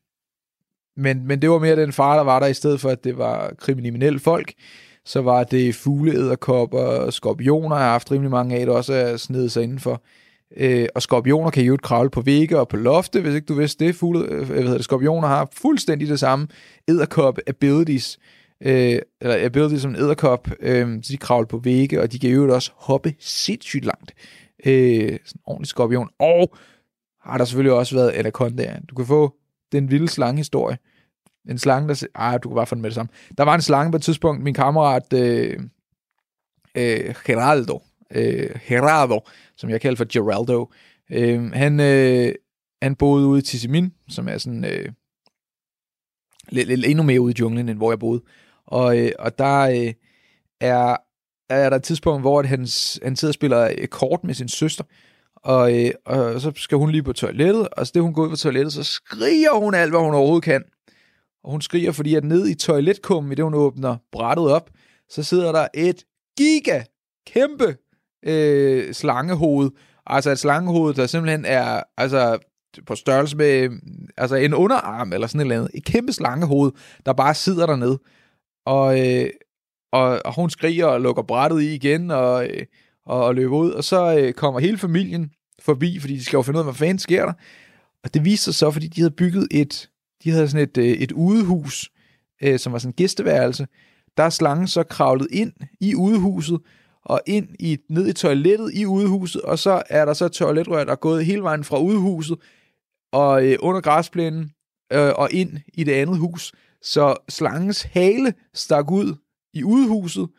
men, 0.97 1.27
men 1.27 1.41
det 1.41 1.49
var 1.49 1.59
mere 1.59 1.75
den 1.75 1.93
far, 1.93 2.15
der 2.15 2.23
var 2.23 2.39
der, 2.39 2.47
i 2.47 2.53
stedet 2.53 2.81
for, 2.81 2.89
at 2.89 3.03
det 3.03 3.17
var 3.17 3.53
kriminelle 3.57 4.19
folk. 4.19 4.53
Så 5.05 5.21
var 5.21 5.43
det 5.43 5.75
fugleæderkopper, 5.75 7.09
skorpioner, 7.09 7.75
jeg 7.75 7.85
har 7.85 7.91
haft 7.91 8.11
rimelig 8.11 8.31
mange 8.31 8.55
af, 8.55 8.65
der 8.65 8.73
også 8.73 8.93
er 8.93 9.17
snedet 9.17 9.51
sig 9.51 9.63
indenfor. 9.63 10.01
Øh, 10.57 10.87
og 10.95 11.01
skorpioner 11.01 11.49
kan 11.49 11.63
jo 11.63 11.77
kravle 11.83 12.09
på 12.09 12.21
vægge 12.21 12.59
og 12.59 12.67
på 12.67 12.77
lofte, 12.77 13.21
hvis 13.21 13.35
ikke 13.35 13.45
du 13.45 13.53
vidste 13.53 13.85
det. 13.85 13.95
Fugle, 13.95 14.25
øh, 14.25 14.45
hvad 14.45 14.57
hedder 14.57 14.73
det, 14.73 14.83
skorpioner 14.83 15.27
har 15.27 15.49
fuldstændig 15.53 16.07
det 16.07 16.19
samme 16.19 16.47
edderkop 16.87 17.39
abilities, 17.47 18.19
øh, 18.61 18.99
eller 19.21 19.45
abilities 19.45 19.81
som 19.81 19.91
en 19.91 19.97
edderkop, 19.97 20.47
øh, 20.59 20.99
så 21.03 21.13
de 21.13 21.17
kravler 21.17 21.47
på 21.47 21.57
vægge, 21.57 22.01
og 22.01 22.11
de 22.11 22.19
kan 22.19 22.29
jo 22.29 22.55
også 22.55 22.71
hoppe 22.75 23.13
sindssygt 23.19 23.85
langt. 23.85 24.13
Øh, 24.65 25.19
sådan 25.25 25.39
en 25.39 25.41
ordentlig 25.45 25.67
skorpion. 25.67 26.09
Og 26.19 26.55
har 27.23 27.37
der 27.37 27.45
selvfølgelig 27.45 27.73
også 27.73 27.95
været 27.95 28.09
anacondaer. 28.09 28.79
Du 28.89 28.95
kan 28.95 29.05
få 29.05 29.35
den 29.71 29.91
vilde 29.91 30.07
slangehistorie. 30.07 30.77
En 31.49 31.57
slange, 31.57 31.89
der... 31.89 32.03
Ej, 32.15 32.33
ah, 32.33 32.39
du 32.43 32.49
kan 32.49 32.55
bare 32.55 32.65
få 32.65 32.75
den 32.75 32.81
med 32.81 32.89
det 32.89 32.95
samme. 32.95 33.09
Der 33.37 33.43
var 33.43 33.55
en 33.55 33.61
slange 33.61 33.91
på 33.91 33.95
et 33.95 34.03
tidspunkt, 34.03 34.43
min 34.43 34.53
kammerat 34.53 35.13
øh, 35.13 35.59
øh, 36.77 37.15
Geraldo, 37.25 37.81
øh, 38.15 38.49
Gerardo, 38.67 39.27
som 39.57 39.69
jeg 39.69 39.81
kalder 39.81 39.97
for 39.97 40.05
Geraldo, 40.13 40.71
øh, 41.11 41.51
han, 41.51 41.79
øh, 41.79 42.35
han 42.81 42.95
boede 42.95 43.27
ude 43.27 43.39
i 43.39 43.41
Tizimin, 43.41 43.93
som 44.09 44.27
er 44.27 44.37
sådan 44.37 44.65
øh, 44.65 44.91
lidt, 46.49 46.67
lidt 46.67 46.85
endnu 46.85 47.03
mere 47.03 47.21
ude 47.21 47.31
i 47.31 47.39
junglen, 47.39 47.69
end 47.69 47.77
hvor 47.77 47.91
jeg 47.91 47.99
boede. 47.99 48.21
Og, 48.65 48.99
øh, 48.99 49.11
og 49.19 49.37
der 49.37 49.59
øh, 49.59 49.93
er, 50.61 50.97
er 51.49 51.69
der 51.69 51.77
et 51.77 51.83
tidspunkt, 51.83 52.23
hvor 52.23 52.43
han, 52.43 52.59
han 53.03 53.15
sidder 53.15 53.29
og 53.29 53.33
spiller 53.33 53.73
øh, 53.77 53.87
kort 53.87 54.23
med 54.23 54.33
sin 54.33 54.49
søster, 54.49 54.83
og, 55.35 55.85
øh, 55.85 55.91
og 56.05 56.41
så 56.41 56.51
skal 56.55 56.77
hun 56.77 56.91
lige 56.91 57.03
på 57.03 57.13
toilettet, 57.13 57.67
og 57.69 57.87
så 57.87 57.91
det 57.95 58.01
hun 58.01 58.13
går 58.13 58.23
ud 58.23 58.29
på 58.29 58.35
toilettet, 58.35 58.73
så 58.73 58.83
skriger 58.83 59.59
hun 59.59 59.73
alt, 59.73 59.91
hvad 59.91 59.99
hun 59.99 60.13
overhovedet 60.13 60.43
kan. 60.43 60.63
Og 61.43 61.51
hun 61.51 61.61
skriger, 61.61 61.91
fordi 61.91 62.15
at 62.15 62.23
ned 62.23 62.47
i 62.47 62.53
toiletkummen, 62.53 63.31
i 63.31 63.35
det 63.35 63.43
hun 63.43 63.53
åbner 63.53 63.97
brættet 64.11 64.47
op, 64.47 64.69
så 65.09 65.23
sidder 65.23 65.51
der 65.51 65.67
et 65.73 66.05
giga, 66.37 66.83
kæmpe 67.27 67.77
øh, 68.25 68.93
slangehoved. 68.93 69.69
Altså 70.05 70.31
et 70.31 70.39
slangehoved, 70.39 70.93
der 70.93 71.07
simpelthen 71.07 71.45
er 71.45 71.83
altså, 71.97 72.39
på 72.85 72.95
størrelse 72.95 73.37
med 73.37 73.69
altså 74.17 74.35
en 74.35 74.53
underarm 74.53 75.13
eller 75.13 75.27
sådan 75.27 75.41
et 75.41 75.45
eller 75.45 75.55
andet. 75.55 75.71
Et 75.73 75.85
kæmpe 75.85 76.13
slangehoved, 76.13 76.71
der 77.05 77.13
bare 77.13 77.33
sidder 77.33 77.65
dernede. 77.65 77.99
Og, 78.65 78.99
øh, 79.07 79.29
og, 79.91 80.21
og 80.25 80.35
hun 80.35 80.49
skriger 80.49 80.85
og 80.85 81.01
lukker 81.01 81.23
brættet 81.23 81.61
i 81.61 81.75
igen 81.75 82.11
og, 82.11 82.47
øh, 82.47 82.65
og, 83.05 83.25
og 83.25 83.35
løber 83.35 83.57
ud. 83.57 83.71
Og 83.71 83.83
så 83.83 84.17
øh, 84.17 84.33
kommer 84.33 84.59
hele 84.59 84.77
familien 84.77 85.31
forbi, 85.61 85.99
fordi 85.99 86.15
de 86.15 86.23
skal 86.23 86.37
jo 86.37 86.41
finde 86.41 86.57
ud 86.57 86.61
af, 86.61 86.65
hvad 86.65 86.73
fanden 86.73 86.99
sker 86.99 87.25
der. 87.25 87.33
Og 88.03 88.13
det 88.13 88.25
viser 88.25 88.43
sig 88.43 88.55
så, 88.55 88.71
fordi 88.71 88.87
de 88.87 89.01
havde 89.01 89.11
bygget 89.11 89.47
et, 89.51 89.89
de 90.23 90.31
havde 90.31 90.49
sådan 90.49 90.67
et, 90.67 90.77
øh, 90.77 90.85
et 90.85 91.11
udehus, 91.11 91.91
øh, 92.43 92.59
som 92.59 92.73
var 92.73 92.79
sådan 92.79 92.89
en 92.89 92.93
gæsteværelse. 92.93 93.67
Der 94.17 94.23
er 94.23 94.29
slangen 94.29 94.67
så 94.67 94.83
kravlet 94.83 95.27
ind 95.31 95.53
i 95.79 95.95
udehuset, 95.95 96.59
og 97.05 97.21
ind 97.25 97.47
i, 97.59 97.77
ned 97.89 98.07
i 98.07 98.13
toilettet 98.13 98.71
i 98.73 98.85
udehuset, 98.85 99.41
og 99.41 99.59
så 99.59 99.83
er 99.89 100.05
der 100.05 100.13
så 100.13 100.27
toiletrør, 100.27 100.83
der 100.83 100.91
er 100.91 100.95
gået 100.95 101.25
hele 101.25 101.43
vejen 101.43 101.63
fra 101.63 101.79
udehuset 101.79 102.37
og 103.11 103.47
øh, 103.47 103.57
under 103.59 103.81
græsplænen 103.81 104.51
øh, 104.93 105.11
og 105.15 105.31
ind 105.31 105.57
i 105.73 105.83
det 105.83 105.91
andet 105.91 106.17
hus. 106.17 106.53
Så 106.81 107.15
slangens 107.29 107.81
hale 107.81 108.33
stak 108.53 108.91
ud 108.91 109.15
i 109.53 109.63
udehuset, 109.63 110.29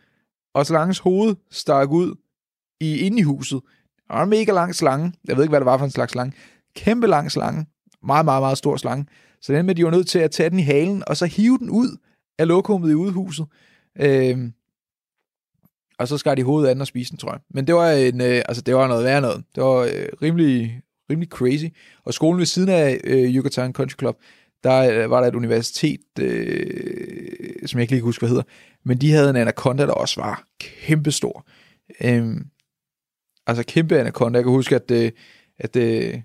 og 0.55 0.67
slangens 0.67 0.99
hoved 0.99 1.37
stak 1.51 1.91
ud 1.91 2.15
i 2.81 2.99
inde 2.99 3.19
i 3.19 3.23
huset. 3.23 3.61
Og 4.11 4.23
en 4.23 4.29
mega 4.29 4.53
lang 4.53 4.75
slange. 4.75 5.13
Jeg 5.29 5.37
ved 5.37 5.45
ikke, 5.45 5.51
hvad 5.51 5.61
det 5.61 5.67
var 5.67 5.79
for 5.79 5.85
en 5.85 5.91
slags 5.91 6.13
slange. 6.13 6.33
Kæmpe 6.77 7.07
lang 7.07 7.33
slange. 7.33 7.67
Meget, 8.03 8.25
meget, 8.25 8.43
meget 8.43 8.59
stor 8.59 8.77
slange. 8.77 9.07
Så 9.41 9.53
den 9.53 9.67
med, 9.67 9.75
de 9.75 9.85
var 9.85 9.91
nødt 9.91 10.09
til 10.09 10.19
at 10.19 10.31
tage 10.31 10.51
den 10.51 10.59
i 10.59 10.63
halen, 10.63 11.03
og 11.07 11.17
så 11.17 11.27
hive 11.27 11.59
den 11.59 11.71
ud 11.71 11.97
af 12.39 12.49
lokummet 12.49 12.91
i 12.91 12.95
udehuset. 12.95 13.47
Øh, 14.01 14.51
og 15.99 16.09
så 16.09 16.19
skar 16.19 16.35
de 16.35 16.43
hovedet 16.43 16.69
af 16.69 16.75
den 16.75 16.81
og 16.81 16.87
spiste 16.87 17.11
den, 17.11 17.19
tror 17.19 17.33
jeg. 17.33 17.41
Men 17.51 17.67
det 17.67 17.75
var, 17.75 17.91
en, 17.91 18.21
øh, 18.21 18.43
altså, 18.49 18.63
det 18.63 18.75
var 18.75 18.89
noget 18.89 19.05
værre 19.05 19.21
noget. 19.21 19.45
Det 19.55 19.63
var 19.63 19.77
øh, 19.77 20.09
rimelig, 20.23 20.81
rimelig 21.11 21.29
crazy. 21.29 21.65
Og 22.05 22.15
skolen 22.15 22.39
ved 22.39 22.47
siden 22.47 22.69
af 22.69 23.01
øh, 23.05 23.35
Yucatan 23.37 23.73
Country 23.73 23.99
Club, 23.99 24.17
der 24.65 25.03
øh, 25.03 25.11
var 25.11 25.21
der 25.21 25.29
et 25.29 25.35
universitet, 25.35 26.01
øh, 26.21 27.67
som 27.67 27.79
jeg 27.79 27.83
ikke 27.83 27.93
lige 27.93 28.01
kan 28.01 28.05
huske, 28.05 28.21
hvad 28.21 28.29
hedder. 28.29 28.43
Men 28.85 28.99
de 28.99 29.13
havde 29.13 29.31
en 29.31 29.37
anaconda, 29.37 29.87
der 29.87 29.93
også 29.93 30.21
var 30.21 30.45
kæmpestor. 30.61 31.47
Øh, 32.05 32.37
altså 33.47 33.65
kæmpe 33.65 33.99
anaconda. 33.99 34.37
Jeg 34.37 34.45
kan 34.45 34.53
huske, 34.53 34.75
at, 34.75 34.91
øh, 34.91 35.11
at 35.59 35.77
øh, 35.77 36.21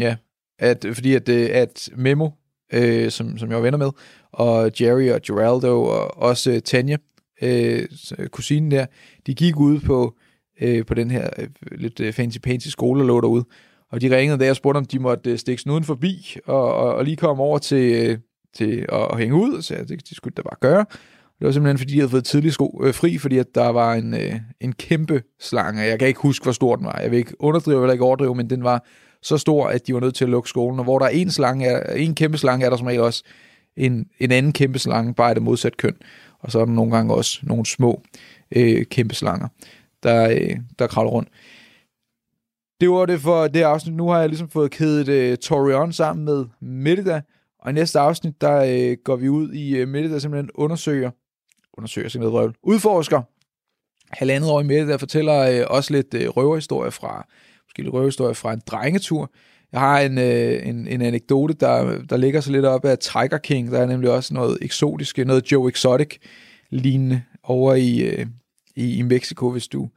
ja, 0.00 0.16
at, 0.58 0.86
fordi 0.92 1.14
at, 1.14 1.28
øh, 1.28 1.50
at 1.52 1.90
Memo, 1.96 2.30
øh, 2.72 3.10
som, 3.10 3.38
som 3.38 3.48
jeg 3.48 3.56
var 3.56 3.62
venner 3.62 3.78
med, 3.78 3.90
og 4.32 4.72
Jerry 4.80 5.10
og 5.10 5.22
Geraldo 5.22 5.82
og 5.82 6.16
også 6.16 6.50
øh, 6.50 6.62
Tanya, 6.62 6.96
øh, 7.42 7.84
kusinen 8.30 8.70
der, 8.70 8.86
de 9.26 9.34
gik 9.34 9.56
ud 9.56 9.80
på, 9.80 10.14
øh, 10.60 10.86
på 10.86 10.94
den 10.94 11.10
her 11.10 11.28
øh, 11.38 11.48
lidt 11.70 12.00
øh, 12.00 12.12
fancy-pansy 12.18 12.70
skole, 12.70 13.00
der 13.00 13.06
lå 13.06 13.20
derude. 13.20 13.44
Og 13.92 14.00
de 14.00 14.16
ringede 14.16 14.38
der 14.38 14.50
og 14.50 14.56
spurgte, 14.56 14.78
om 14.78 14.84
de 14.84 14.98
måtte 14.98 15.30
øh, 15.30 15.38
stikke 15.38 15.62
snuden 15.62 15.84
forbi 15.84 16.36
og, 16.46 16.74
og, 16.74 16.94
og 16.94 17.04
lige 17.04 17.16
komme 17.16 17.42
over 17.42 17.58
til, 17.58 17.92
øh, 17.92 18.18
til 18.54 18.86
at, 18.92 19.08
at 19.12 19.18
hænge 19.18 19.34
ud. 19.34 19.62
Så 19.62 19.74
jeg, 19.74 19.88
det, 19.88 20.08
det 20.08 20.16
skulle 20.16 20.34
da 20.34 20.42
bare 20.42 20.56
gøre. 20.60 20.84
Det 21.38 21.46
var 21.46 21.52
simpelthen, 21.52 21.78
fordi 21.78 21.92
de 21.92 21.98
havde 21.98 22.10
fået 22.10 22.24
tidlig 22.24 22.52
sko, 22.52 22.80
øh, 22.84 22.94
fri, 22.94 23.18
fordi 23.18 23.38
at 23.38 23.54
der 23.54 23.68
var 23.68 23.94
en, 23.94 24.14
øh, 24.14 24.34
en 24.60 24.72
kæmpe 24.72 25.22
slange. 25.40 25.82
Jeg 25.82 25.98
kan 25.98 26.08
ikke 26.08 26.20
huske, 26.20 26.42
hvor 26.42 26.52
stor 26.52 26.76
den 26.76 26.86
var. 26.86 26.98
Jeg 27.02 27.10
vil 27.10 27.18
ikke 27.18 27.34
underdrive 27.38 27.80
eller 27.80 27.92
ikke 27.92 28.04
overdrive, 28.04 28.34
men 28.34 28.50
den 28.50 28.64
var 28.64 28.86
så 29.22 29.38
stor, 29.38 29.66
at 29.66 29.86
de 29.86 29.94
var 29.94 30.00
nødt 30.00 30.14
til 30.14 30.24
at 30.24 30.30
lukke 30.30 30.48
skolen. 30.48 30.78
Og 30.78 30.84
hvor 30.84 30.98
der 30.98 31.06
er 31.06 31.10
en, 31.10 31.30
slange, 31.30 31.66
er, 31.66 31.94
en 31.94 32.14
kæmpe 32.14 32.38
slange, 32.38 32.66
er 32.66 32.70
der 32.70 32.76
som 32.76 32.86
regel 32.86 33.00
også 33.00 33.24
en, 33.76 34.06
en 34.20 34.32
anden 34.32 34.52
kæmpe 34.52 34.78
slange, 34.78 35.14
bare 35.14 35.28
af 35.28 35.34
det 35.34 35.42
modsatte 35.42 35.76
køn 35.76 35.96
og 36.40 36.52
så 36.52 36.60
er 36.60 36.64
der 36.64 36.72
nogle 36.72 36.96
gange 36.96 37.14
også 37.14 37.40
nogle 37.42 37.66
små 37.66 38.02
øh, 38.56 38.86
kæmpe 38.86 39.14
slanger, 39.14 39.48
der, 40.02 40.30
øh, 40.30 40.56
der 40.78 40.86
kravler 40.86 41.10
rundt. 41.10 41.28
Det 42.80 42.90
var 42.90 43.06
det 43.06 43.20
for 43.20 43.48
det 43.48 43.62
afsnit. 43.62 43.94
Nu 43.94 44.08
har 44.08 44.18
jeg 44.18 44.28
ligesom 44.28 44.48
fået 44.48 44.70
kædet 44.70 45.08
øh, 45.08 45.36
Torion 45.36 45.92
sammen 45.92 46.24
med 46.24 46.44
Merida, 46.60 47.20
og 47.58 47.70
i 47.70 47.72
næste 47.74 47.98
afsnit, 47.98 48.40
der 48.40 48.64
øh, 48.90 48.96
går 49.04 49.16
vi 49.16 49.28
ud 49.28 49.52
i 49.52 49.76
øh, 49.76 49.88
Merida 49.88 50.18
simpelthen 50.18 50.50
undersøger, 50.54 51.10
undersøger 51.72 52.08
simpelthen 52.08 52.38
røvel, 52.38 52.54
udforsker 52.62 53.22
halvandet 54.10 54.50
år 54.50 54.60
i 54.60 54.64
Merida, 54.64 54.86
der 54.86 54.96
fortæller 54.96 55.60
øh, 55.60 55.66
også 55.68 55.92
lidt 55.92 56.14
øh, 56.14 56.28
røverhistorie 56.28 56.90
fra, 56.90 57.26
måske 57.66 57.82
lidt 57.82 57.94
røverhistorie 57.94 58.34
fra 58.34 58.52
en 58.52 58.62
drengetur, 58.66 59.30
jeg 59.72 59.80
har 59.80 60.00
en, 60.00 60.18
øh, 60.18 60.68
en, 60.68 60.86
en 60.86 61.02
anekdote, 61.02 61.54
der, 61.54 62.02
der 62.02 62.16
ligger 62.16 62.40
så 62.40 62.52
lidt 62.52 62.64
op 62.64 62.84
af 62.84 62.98
Tiger 62.98 63.38
King. 63.38 63.72
Der 63.72 63.78
er 63.78 63.86
nemlig 63.86 64.10
også 64.10 64.34
noget 64.34 64.58
eksotisk, 64.62 65.18
noget 65.18 65.52
Joe 65.52 65.68
Exotic 65.68 66.16
lignende 66.70 67.22
over 67.42 67.74
i, 67.74 68.00
øh, 68.00 68.26
i, 68.76 68.96
i 68.96 69.02
Mexico, 69.02 69.50
hvis 69.50 69.68
du 69.68 69.88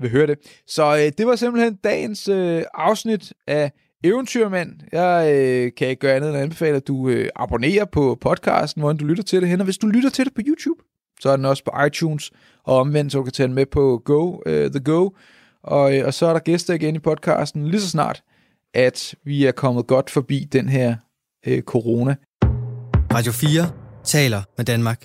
vil 0.00 0.10
høre 0.10 0.26
det. 0.26 0.38
Så 0.66 0.96
øh, 0.96 1.12
det 1.18 1.26
var 1.26 1.36
simpelthen 1.36 1.74
dagens 1.84 2.28
øh, 2.28 2.62
afsnit 2.74 3.32
af 3.46 3.72
Eventyrmand. 4.04 4.72
Jeg 4.92 5.32
øh, 5.34 5.72
kan 5.76 5.88
ikke 5.88 6.00
gøre 6.00 6.14
andet 6.14 6.28
end 6.28 6.36
at 6.36 6.42
anbefale, 6.42 6.76
at 6.76 6.88
du 6.88 7.08
øh, 7.08 7.28
abonnerer 7.36 7.84
på 7.84 8.18
podcasten, 8.20 8.82
hvor 8.82 8.92
du 8.92 9.04
lytter 9.04 9.22
til 9.22 9.40
det 9.40 9.48
hen. 9.48 9.60
Og 9.60 9.64
hvis 9.64 9.78
du 9.78 9.86
lytter 9.86 10.10
til 10.10 10.24
det 10.24 10.34
på 10.34 10.40
YouTube, 10.46 10.82
så 11.20 11.30
er 11.30 11.36
den 11.36 11.44
også 11.44 11.64
på 11.64 11.84
iTunes, 11.86 12.30
og 12.64 12.76
omvendt, 12.76 13.12
så 13.12 13.18
du 13.18 13.24
kan 13.24 13.32
tage 13.32 13.46
den 13.46 13.54
med 13.54 13.66
på 13.66 14.02
Go, 14.04 14.38
øh, 14.46 14.70
The 14.70 14.80
Go. 14.80 15.10
Og, 15.62 15.96
øh, 15.96 16.06
og 16.06 16.14
så 16.14 16.26
er 16.26 16.32
der 16.32 16.40
gæster 16.40 16.74
igen 16.74 16.96
i 16.96 16.98
podcasten 16.98 17.68
lige 17.68 17.80
så 17.80 17.90
snart, 17.90 18.22
at 18.74 19.14
vi 19.24 19.44
er 19.44 19.52
kommet 19.52 19.86
godt 19.86 20.10
forbi 20.10 20.48
den 20.52 20.68
her 20.68 20.96
øh, 21.46 21.62
corona. 21.62 22.16
Radio 23.14 23.32
4 23.32 23.70
taler 24.04 24.42
med 24.56 24.64
Danmark. 24.64 25.04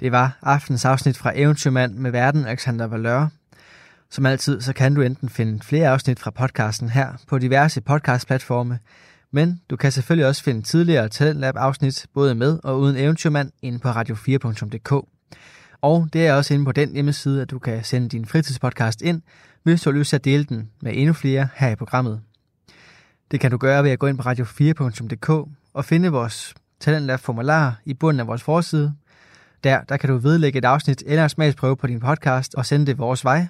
Det 0.00 0.12
var 0.12 0.38
aftens 0.42 0.84
afsnit 0.84 1.16
fra 1.16 1.32
Eventyrmand 1.34 1.94
med 1.94 2.10
verden 2.10 2.44
Alexander 2.44 2.86
Valør. 2.86 3.26
Som 4.10 4.26
altid, 4.26 4.60
så 4.60 4.72
kan 4.72 4.94
du 4.94 5.02
enten 5.02 5.28
finde 5.28 5.60
flere 5.64 5.88
afsnit 5.88 6.20
fra 6.20 6.30
podcasten 6.30 6.88
her 6.88 7.12
på 7.28 7.38
diverse 7.38 7.80
podcastplatforme, 7.80 8.78
men 9.32 9.60
du 9.70 9.76
kan 9.76 9.92
selvfølgelig 9.92 10.26
også 10.26 10.42
finde 10.42 10.62
tidligere 10.62 11.08
Talentlab-afsnit 11.08 12.06
både 12.14 12.34
med 12.34 12.58
og 12.64 12.80
uden 12.80 12.96
Eventyrmand 12.96 13.50
inde 13.62 13.78
på 13.78 13.88
radio4.dk. 13.88 14.92
Og 15.80 16.08
det 16.12 16.26
er 16.26 16.34
også 16.34 16.54
inde 16.54 16.64
på 16.64 16.72
den 16.72 16.92
hjemmeside, 16.92 17.42
at 17.42 17.50
du 17.50 17.58
kan 17.58 17.84
sende 17.84 18.08
din 18.08 18.26
fritidspodcast 18.26 19.02
ind, 19.02 19.22
hvis 19.62 19.82
du 19.82 19.90
har 19.90 19.98
lyst 19.98 20.08
til 20.08 20.16
at 20.16 20.24
dele 20.24 20.44
den 20.44 20.70
med 20.82 20.92
endnu 20.94 21.12
flere 21.12 21.48
her 21.54 21.68
i 21.68 21.76
programmet. 21.76 22.20
Det 23.32 23.40
kan 23.40 23.50
du 23.50 23.56
gøre 23.56 23.84
ved 23.84 23.90
at 23.90 23.98
gå 23.98 24.06
ind 24.06 24.18
på 24.18 24.28
radio4.dk 24.28 25.48
og 25.74 25.84
finde 25.84 26.08
vores 26.08 26.54
Talentlab 26.80 27.20
formular 27.20 27.80
i 27.84 27.94
bunden 27.94 28.20
af 28.20 28.26
vores 28.26 28.42
forside. 28.42 28.94
Der, 29.64 29.80
der 29.82 29.96
kan 29.96 30.08
du 30.08 30.16
vedlægge 30.16 30.58
et 30.58 30.64
afsnit 30.64 31.02
eller 31.06 31.24
en 31.24 31.28
smagsprøve 31.28 31.76
på 31.76 31.86
din 31.86 32.00
podcast 32.00 32.54
og 32.54 32.66
sende 32.66 32.86
det 32.86 32.98
vores 32.98 33.24
vej. 33.24 33.46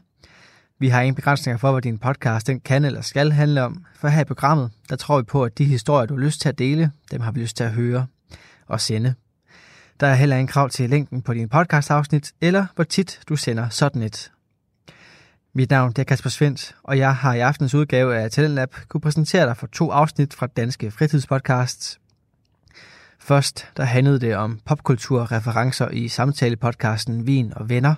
Vi 0.79 0.89
har 0.89 1.01
ingen 1.01 1.15
begrænsninger 1.15 1.59
for, 1.59 1.73
hvad 1.73 1.83
din 1.83 1.99
podcast 1.99 2.47
den 2.47 2.61
kan 2.61 2.85
eller 2.85 3.01
skal 3.01 3.33
handle 3.33 3.63
om, 3.63 3.85
for 3.95 4.09
her 4.09 4.21
i 4.21 4.25
programmet, 4.25 4.71
der 4.91 4.97
tror 4.97 5.17
vi 5.17 5.23
på, 5.23 5.45
at 5.45 5.59
de 5.59 5.65
historier, 5.65 6.07
du 6.07 6.15
har 6.15 6.25
lyst 6.25 6.41
til 6.41 6.49
at 6.49 6.59
dele, 6.59 6.91
dem 7.11 7.21
har 7.21 7.33
vi 7.33 7.41
lyst 7.41 7.57
til 7.57 7.65
at 7.65 7.71
høre 7.71 8.07
og 8.67 8.81
sende. 8.81 9.15
Der 10.01 10.07
er 10.07 10.15
heller 10.15 10.37
ingen 10.37 10.49
krav 10.49 10.71
til 10.71 10.91
længden 10.91 11.23
på 11.23 11.35
din 11.35 11.49
podcastafsnit, 11.49 12.33
eller 12.41 12.67
hvor 12.75 12.85
tit 12.85 13.21
du 13.29 13.37
sender 13.37 13.69
sådan 13.69 14.03
et. 14.03 14.33
Mit 15.55 15.71
navn 15.71 15.93
det 15.93 15.99
er 15.99 16.05
Kasper 16.05 16.31
Svendt, 16.31 16.75
og 16.83 16.99
jeg 16.99 17.17
har 17.17 17.35
i 17.35 17.41
aftens 17.41 17.75
udgave 17.75 18.17
af 18.17 18.31
Talentlab 18.31 18.75
kunne 18.89 19.01
præsentere 19.01 19.47
dig 19.47 19.57
for 19.57 19.67
to 19.67 19.91
afsnit 19.91 20.35
fra 20.35 20.47
Danske 20.47 20.91
Fritidspodcasts. 20.91 22.01
Først 23.19 23.69
der 23.77 23.85
handlede 23.85 24.21
det 24.21 24.37
om 24.37 24.61
popkulturreferencer 24.65 25.89
i 25.89 26.09
samtalepodcasten 26.09 27.27
Vin 27.27 27.53
og 27.57 27.69
Venner 27.69 27.95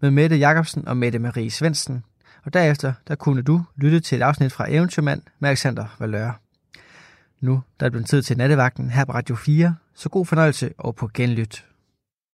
med 0.00 0.10
Mette 0.10 0.36
Jacobsen 0.36 0.88
og 0.88 0.96
Mette 0.96 1.18
Marie 1.18 1.50
Svendsen, 1.50 2.04
og 2.44 2.52
derefter 2.52 2.92
der 3.08 3.14
kunne 3.14 3.42
du 3.42 3.62
lytte 3.76 4.00
til 4.00 4.16
et 4.16 4.22
afsnit 4.22 4.52
fra 4.52 4.66
Eventyrmand 4.70 5.22
med 5.38 5.48
Alexander 5.48 5.96
Valør. 5.98 6.40
Nu 7.40 7.62
der 7.80 7.86
er 7.86 7.88
det 7.88 7.92
blevet 7.92 8.08
tid 8.08 8.22
til 8.22 8.36
nattevagten 8.36 8.90
her 8.90 9.04
på 9.04 9.12
Radio 9.12 9.34
4, 9.34 9.76
så 9.94 10.08
god 10.08 10.26
fornøjelse 10.26 10.70
og 10.78 10.96
på 10.96 11.10
genlyt. 11.14 11.64